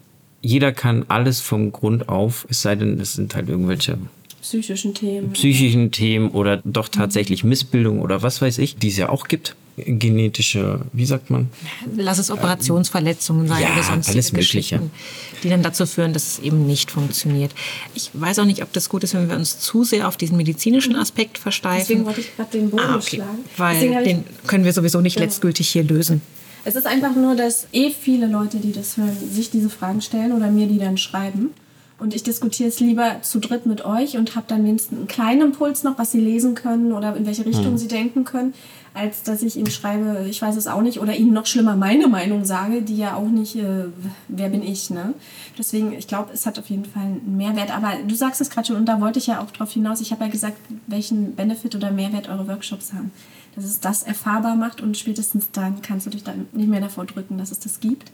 Jeder 0.42 0.72
kann 0.72 1.04
alles 1.08 1.40
vom 1.40 1.72
Grund 1.72 2.08
auf, 2.08 2.46
es 2.50 2.62
sei 2.62 2.74
denn, 2.74 2.98
es 3.00 3.14
sind 3.14 3.34
halt 3.34 3.48
irgendwelche 3.48 3.96
Psychischen 4.42 4.92
Themen. 4.92 5.32
psychischen 5.34 5.92
Themen 5.92 6.30
oder 6.30 6.60
doch 6.64 6.88
tatsächlich 6.88 7.44
Missbildung 7.44 8.00
oder 8.00 8.22
was 8.22 8.42
weiß 8.42 8.58
ich, 8.58 8.74
die 8.76 8.88
es 8.88 8.96
ja 8.96 9.08
auch 9.08 9.28
gibt. 9.28 9.54
Genetische, 9.76 10.80
wie 10.92 11.06
sagt 11.06 11.30
man? 11.30 11.48
Lass 11.96 12.18
es 12.18 12.30
Operationsverletzungen 12.30 13.48
sein 13.48 13.62
Ja, 13.62 13.72
oder 13.72 13.82
sonstige 13.84 14.16
alles 14.16 14.32
Mögliche. 14.32 14.76
Geschichten, 14.76 14.90
die 15.42 15.48
dann 15.48 15.62
dazu 15.62 15.86
führen, 15.86 16.12
dass 16.12 16.26
es 16.26 16.38
eben 16.40 16.66
nicht 16.66 16.90
funktioniert. 16.90 17.52
Ich 17.94 18.10
weiß 18.12 18.40
auch 18.40 18.44
nicht, 18.44 18.62
ob 18.62 18.72
das 18.72 18.88
gut 18.90 19.02
ist, 19.04 19.14
wenn 19.14 19.30
wir 19.30 19.36
uns 19.36 19.60
zu 19.60 19.84
sehr 19.84 20.08
auf 20.08 20.16
diesen 20.18 20.36
medizinischen 20.36 20.96
Aspekt 20.96 21.38
versteifen. 21.38 21.78
Deswegen 21.88 22.04
wollte 22.04 22.20
ich 22.20 22.36
gerade 22.36 22.50
den 22.58 22.68
Bogen 22.70 22.82
ah, 22.82 22.96
okay. 22.96 23.16
schlagen. 23.16 23.38
Weil 23.56 24.04
den 24.04 24.24
können 24.46 24.64
wir 24.64 24.72
sowieso 24.72 25.00
nicht 25.00 25.14
Genau. 25.14 25.24
letztgültig 25.26 25.68
hier 25.68 25.84
lösen. 25.84 26.20
Es 26.64 26.76
ist 26.76 26.86
einfach 26.86 27.14
nur, 27.14 27.34
dass 27.34 27.66
eh 27.72 27.90
viele 27.90 28.26
Leute, 28.26 28.58
die 28.58 28.72
das 28.72 28.96
hören, 28.96 29.16
sich 29.30 29.50
diese 29.50 29.70
Fragen 29.70 30.00
stellen 30.00 30.32
oder 30.32 30.50
mir 30.50 30.66
die 30.66 30.78
dann 30.78 30.96
schreiben. 30.96 31.50
Und 31.98 32.14
ich 32.14 32.24
diskutiere 32.24 32.68
es 32.68 32.80
lieber 32.80 33.22
zu 33.22 33.38
dritt 33.38 33.64
mit 33.64 33.84
euch 33.84 34.16
und 34.16 34.34
habe 34.34 34.46
dann 34.48 34.64
wenigstens 34.64 34.98
einen 34.98 35.06
kleinen 35.06 35.40
Impuls 35.40 35.84
noch, 35.84 35.98
was 35.98 36.10
sie 36.10 36.18
lesen 36.18 36.56
können 36.56 36.92
oder 36.92 37.14
in 37.14 37.26
welche 37.26 37.46
Richtung 37.46 37.72
mhm. 37.72 37.78
sie 37.78 37.86
denken 37.86 38.24
können, 38.24 38.54
als 38.92 39.22
dass 39.22 39.42
ich 39.42 39.56
ihnen 39.56 39.70
schreibe, 39.70 40.26
ich 40.28 40.42
weiß 40.42 40.56
es 40.56 40.66
auch 40.66 40.82
nicht, 40.82 41.00
oder 41.00 41.14
ihnen 41.14 41.32
noch 41.32 41.46
schlimmer 41.46 41.76
meine 41.76 42.08
Meinung 42.08 42.44
sage, 42.44 42.82
die 42.82 42.96
ja 42.96 43.14
auch 43.14 43.28
nicht, 43.28 43.54
äh, 43.54 43.84
wer 44.26 44.48
bin 44.48 44.64
ich, 44.64 44.90
ne? 44.90 45.14
Deswegen, 45.56 45.92
ich 45.92 46.08
glaube, 46.08 46.30
es 46.32 46.44
hat 46.44 46.58
auf 46.58 46.68
jeden 46.70 46.86
Fall 46.86 47.04
einen 47.04 47.36
Mehrwert. 47.36 47.70
Aber 47.70 47.92
du 48.06 48.14
sagst 48.16 48.40
es 48.40 48.50
gerade 48.50 48.66
schon, 48.66 48.76
und 48.76 48.86
da 48.86 49.00
wollte 49.00 49.20
ich 49.20 49.28
ja 49.28 49.40
auch 49.40 49.52
drauf 49.52 49.70
hinaus, 49.70 50.00
ich 50.00 50.10
habe 50.10 50.24
ja 50.24 50.30
gesagt, 50.30 50.58
welchen 50.88 51.36
Benefit 51.36 51.76
oder 51.76 51.92
Mehrwert 51.92 52.28
eure 52.28 52.48
Workshops 52.48 52.92
haben. 52.92 53.12
Dass 53.54 53.64
es 53.64 53.80
das 53.80 54.02
erfahrbar 54.02 54.56
macht 54.56 54.80
und 54.80 54.96
spätestens 54.96 55.50
dann 55.50 55.82
kannst 55.82 56.06
du 56.06 56.10
dich 56.10 56.24
dann 56.24 56.46
nicht 56.52 56.68
mehr 56.68 56.80
davor 56.80 57.04
drücken, 57.04 57.36
dass 57.36 57.50
es 57.50 57.58
das 57.58 57.80
gibt. 57.80 58.10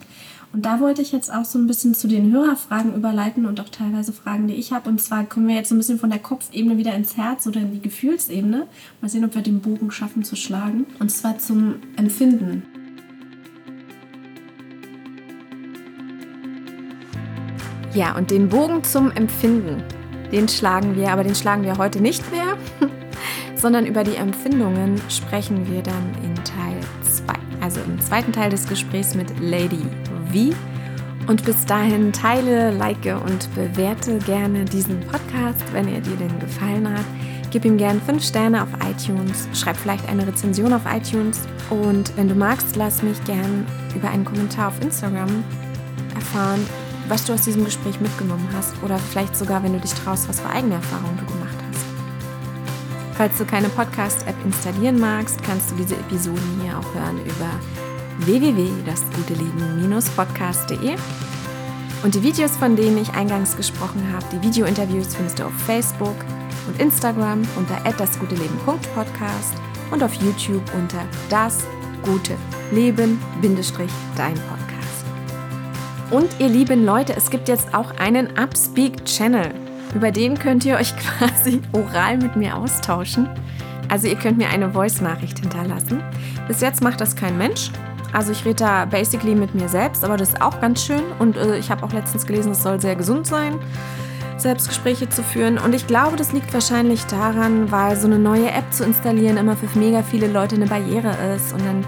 Und 0.52 0.64
da 0.64 0.80
wollte 0.80 1.02
ich 1.02 1.12
jetzt 1.12 1.32
auch 1.32 1.44
so 1.44 1.58
ein 1.58 1.66
bisschen 1.66 1.94
zu 1.94 2.08
den 2.08 2.32
Hörerfragen 2.32 2.94
überleiten 2.94 3.44
und 3.44 3.60
auch 3.60 3.68
teilweise 3.68 4.12
Fragen, 4.12 4.48
die 4.48 4.54
ich 4.54 4.72
habe. 4.72 4.88
Und 4.88 5.00
zwar 5.00 5.24
kommen 5.24 5.46
wir 5.46 5.54
jetzt 5.54 5.68
so 5.68 5.74
ein 5.74 5.78
bisschen 5.78 5.98
von 5.98 6.10
der 6.10 6.18
Kopfebene 6.18 6.78
wieder 6.78 6.94
ins 6.94 7.16
Herz 7.16 7.46
oder 7.46 7.60
in 7.60 7.72
die 7.72 7.80
Gefühlsebene. 7.80 8.66
Mal 9.00 9.08
sehen, 9.08 9.24
ob 9.24 9.34
wir 9.34 9.42
den 9.42 9.60
Bogen 9.60 9.90
schaffen 9.90 10.24
zu 10.24 10.36
schlagen. 10.36 10.86
Und 10.98 11.10
zwar 11.10 11.38
zum 11.38 11.76
Empfinden. 11.96 12.62
Ja, 17.94 18.16
und 18.16 18.30
den 18.30 18.48
Bogen 18.48 18.84
zum 18.84 19.10
Empfinden, 19.10 19.82
den 20.30 20.48
schlagen 20.48 20.94
wir, 20.94 21.10
aber 21.10 21.24
den 21.24 21.34
schlagen 21.34 21.64
wir 21.64 21.78
heute 21.78 22.00
nicht 22.00 22.22
mehr, 22.30 22.56
sondern 23.58 23.86
über 23.86 24.04
die 24.04 24.16
Empfindungen 24.16 25.00
sprechen 25.08 25.70
wir 25.70 25.82
dann 25.82 26.14
in 26.22 26.34
Teil 26.44 26.80
2. 27.02 27.34
Also 27.60 27.80
im 27.80 28.00
zweiten 28.00 28.32
Teil 28.32 28.50
des 28.50 28.68
Gesprächs 28.68 29.14
mit 29.14 29.28
Lady 29.40 29.84
wie. 30.30 30.54
Und 31.26 31.44
bis 31.44 31.66
dahin 31.66 32.12
teile, 32.12 32.70
like 32.70 33.04
und 33.26 33.54
bewerte 33.54 34.18
gerne 34.20 34.64
diesen 34.64 35.00
Podcast, 35.00 35.62
wenn 35.72 35.86
er 35.88 36.00
dir 36.00 36.16
denn 36.16 36.38
gefallen 36.38 36.88
hat. 36.88 37.04
Gib 37.50 37.64
ihm 37.64 37.76
gerne 37.76 38.00
5 38.00 38.24
Sterne 38.24 38.62
auf 38.62 38.68
iTunes, 38.88 39.48
schreib 39.54 39.76
vielleicht 39.76 40.08
eine 40.08 40.26
Rezension 40.26 40.72
auf 40.72 40.82
iTunes 40.86 41.40
und 41.70 42.14
wenn 42.16 42.28
du 42.28 42.34
magst, 42.34 42.76
lass 42.76 43.02
mich 43.02 43.22
gern 43.24 43.66
über 43.94 44.10
einen 44.10 44.24
Kommentar 44.24 44.68
auf 44.68 44.82
Instagram 44.82 45.44
erfahren, 46.14 46.60
was 47.08 47.24
du 47.24 47.32
aus 47.32 47.42
diesem 47.42 47.64
Gespräch 47.64 48.00
mitgenommen 48.00 48.46
hast 48.54 48.74
oder 48.82 48.98
vielleicht 48.98 49.34
sogar, 49.34 49.62
wenn 49.62 49.72
du 49.72 49.80
dich 49.80 49.94
traust, 49.94 50.28
was 50.28 50.40
für 50.40 50.50
eigene 50.50 50.74
Erfahrungen 50.74 51.16
du. 51.26 51.37
Falls 53.18 53.36
du 53.36 53.44
keine 53.44 53.68
Podcast-App 53.68 54.34
installieren 54.44 54.98
magst, 55.00 55.42
kannst 55.42 55.72
du 55.72 55.74
diese 55.74 55.96
Episoden 55.96 56.60
hier 56.62 56.78
auch 56.78 56.94
hören 56.94 57.18
über 57.24 57.50
www.dasguteleben-podcast.de. 58.18 60.94
Und 62.04 62.14
die 62.14 62.22
Videos, 62.22 62.56
von 62.56 62.76
denen 62.76 62.98
ich 62.98 63.12
eingangs 63.14 63.56
gesprochen 63.56 64.12
habe, 64.12 64.24
die 64.30 64.40
Video-Interviews 64.40 65.16
findest 65.16 65.40
du 65.40 65.46
auf 65.46 65.52
Facebook 65.66 66.14
und 66.68 66.80
Instagram 66.80 67.42
unter 67.56 67.80
dasguteleben.podcast 67.90 69.54
und 69.90 70.04
auf 70.04 70.14
YouTube 70.14 70.62
unter 70.76 71.04
das 71.28 71.66
gute 72.04 72.36
Leben-dein 72.70 73.18
Podcast. 74.34 75.04
Und 76.12 76.28
ihr 76.38 76.48
lieben 76.48 76.84
Leute, 76.84 77.16
es 77.16 77.30
gibt 77.30 77.48
jetzt 77.48 77.74
auch 77.74 77.90
einen 77.98 78.38
Upspeak-Channel. 78.38 79.67
Über 79.94 80.10
den 80.10 80.38
könnt 80.38 80.64
ihr 80.64 80.76
euch 80.76 80.94
quasi 81.18 81.60
oral 81.72 82.18
mit 82.18 82.36
mir 82.36 82.56
austauschen. 82.56 83.28
Also 83.88 84.06
ihr 84.06 84.16
könnt 84.16 84.38
mir 84.38 84.48
eine 84.48 84.70
Voice-Nachricht 84.70 85.38
hinterlassen. 85.38 86.02
Bis 86.46 86.60
jetzt 86.60 86.82
macht 86.82 87.00
das 87.00 87.16
kein 87.16 87.38
Mensch. 87.38 87.70
Also 88.12 88.32
ich 88.32 88.44
rede 88.44 88.56
da 88.56 88.84
basically 88.84 89.34
mit 89.34 89.54
mir 89.54 89.68
selbst, 89.68 90.04
aber 90.04 90.16
das 90.16 90.30
ist 90.30 90.42
auch 90.42 90.60
ganz 90.60 90.84
schön. 90.84 91.02
Und 91.18 91.36
äh, 91.36 91.58
ich 91.58 91.70
habe 91.70 91.84
auch 91.84 91.92
letztens 91.92 92.26
gelesen, 92.26 92.52
es 92.52 92.62
soll 92.62 92.80
sehr 92.80 92.96
gesund 92.96 93.26
sein, 93.26 93.58
Selbstgespräche 94.36 95.08
zu 95.08 95.22
führen. 95.22 95.58
Und 95.58 95.74
ich 95.74 95.86
glaube, 95.86 96.16
das 96.16 96.32
liegt 96.32 96.52
wahrscheinlich 96.52 97.04
daran, 97.04 97.70
weil 97.70 97.96
so 97.96 98.06
eine 98.06 98.18
neue 98.18 98.50
App 98.50 98.72
zu 98.72 98.84
installieren 98.84 99.36
immer 99.36 99.56
für 99.56 99.78
mega 99.78 100.02
viele 100.02 100.28
Leute 100.28 100.56
eine 100.56 100.66
Barriere 100.66 101.14
ist. 101.34 101.52
Und 101.52 101.64
dann 101.66 101.84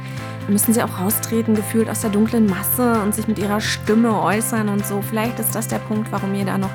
müssen 0.48 0.74
sie 0.74 0.82
auch 0.82 1.00
raustreten, 1.00 1.54
gefühlt 1.54 1.88
aus 1.88 2.00
der 2.00 2.10
dunklen 2.10 2.46
Masse 2.46 3.00
und 3.02 3.14
sich 3.14 3.28
mit 3.28 3.38
ihrer 3.38 3.60
Stimme 3.60 4.20
äußern 4.20 4.68
und 4.68 4.86
so. 4.86 5.00
Vielleicht 5.02 5.38
ist 5.38 5.54
das 5.54 5.68
der 5.68 5.78
Punkt, 5.78 6.10
warum 6.12 6.34
ihr 6.34 6.44
da 6.44 6.58
noch 6.58 6.70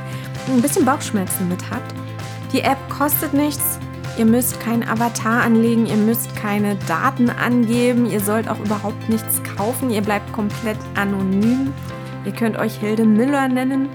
ein 0.53 0.61
bisschen 0.61 0.85
Bauchschmerzen 0.85 1.47
mit 1.47 1.69
habt. 1.69 1.93
Die 2.51 2.61
App 2.61 2.77
kostet 2.89 3.33
nichts, 3.33 3.79
Ihr 4.17 4.25
müsst 4.25 4.61
keinen 4.61 4.87
Avatar 4.87 5.43
anlegen, 5.43 5.87
ihr 5.87 5.97
müsst 5.97 6.33
keine 6.37 6.77
Daten 6.87 7.29
angeben, 7.29 8.05
ihr 8.05 8.21
sollt 8.21 8.47
auch 8.47 8.59
überhaupt 8.59 9.09
nichts 9.09 9.41
kaufen, 9.57 9.89
ihr 9.89 10.01
bleibt 10.01 10.31
komplett 10.31 10.77
anonym. 10.95 11.73
Ihr 12.23 12.31
könnt 12.31 12.57
euch 12.57 12.75
Hilde 12.77 13.03
Miller 13.03 13.49
nennen. 13.49 13.89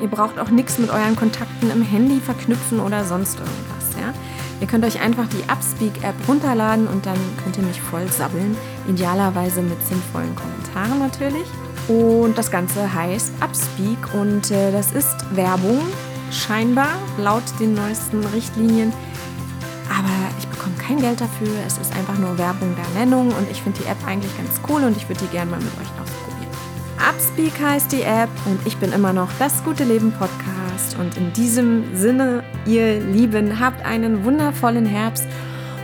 Ihr 0.00 0.08
braucht 0.08 0.38
auch 0.38 0.50
nichts 0.50 0.78
mit 0.78 0.90
euren 0.90 1.16
Kontakten 1.16 1.70
im 1.70 1.80
Handy 1.80 2.20
verknüpfen 2.20 2.80
oder 2.80 3.04
sonst 3.04 3.38
irgendwas. 3.38 3.98
Ja? 3.98 4.12
Ihr 4.60 4.66
könnt 4.66 4.84
euch 4.84 5.00
einfach 5.00 5.26
die 5.28 5.50
Upspeak-App 5.50 6.28
runterladen 6.28 6.86
und 6.86 7.06
dann 7.06 7.18
könnt 7.42 7.56
ihr 7.56 7.64
mich 7.64 7.80
voll 7.80 8.06
sabbeln. 8.08 8.56
Idealerweise 8.88 9.62
mit 9.62 9.82
sinnvollen 9.86 10.36
Kommentaren 10.36 10.98
natürlich. 10.98 11.46
Und 11.88 12.38
das 12.38 12.50
Ganze 12.50 12.92
heißt 12.92 13.32
Upspeak 13.40 14.14
und 14.14 14.50
äh, 14.50 14.72
das 14.72 14.92
ist 14.92 15.16
Werbung, 15.34 15.80
scheinbar 16.30 16.98
laut 17.18 17.42
den 17.60 17.74
neuesten 17.74 18.24
Richtlinien 18.26 18.92
aber 19.98 20.08
ich 20.38 20.46
bekomme 20.48 20.74
kein 20.76 21.00
Geld 21.00 21.20
dafür. 21.20 21.48
Es 21.66 21.78
ist 21.78 21.94
einfach 21.94 22.18
nur 22.18 22.36
Werbung 22.38 22.74
der 22.76 23.04
Nennung 23.04 23.28
und 23.28 23.50
ich 23.50 23.62
finde 23.62 23.80
die 23.80 23.88
App 23.88 23.98
eigentlich 24.06 24.34
ganz 24.36 24.60
cool 24.68 24.82
und 24.84 24.96
ich 24.96 25.08
würde 25.08 25.20
die 25.24 25.30
gerne 25.30 25.50
mal 25.50 25.60
mit 25.60 25.72
euch 25.74 25.90
ausprobieren. 26.00 26.50
Upspeak 26.98 27.60
heißt 27.60 27.92
die 27.92 28.02
App 28.02 28.30
und 28.46 28.64
ich 28.66 28.76
bin 28.76 28.92
immer 28.92 29.12
noch 29.12 29.28
das 29.38 29.62
gute 29.64 29.84
Leben 29.84 30.12
Podcast. 30.12 30.96
Und 30.98 31.16
in 31.16 31.32
diesem 31.32 31.96
Sinne, 31.96 32.44
ihr 32.64 33.00
Lieben, 33.00 33.60
habt 33.60 33.84
einen 33.84 34.24
wundervollen 34.24 34.86
Herbst 34.86 35.26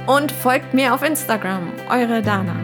und 0.06 0.32
folgt 0.32 0.74
mir 0.74 0.94
auf 0.94 1.02
Instagram. 1.02 1.72
Eure 1.90 2.22
Dana. 2.22 2.54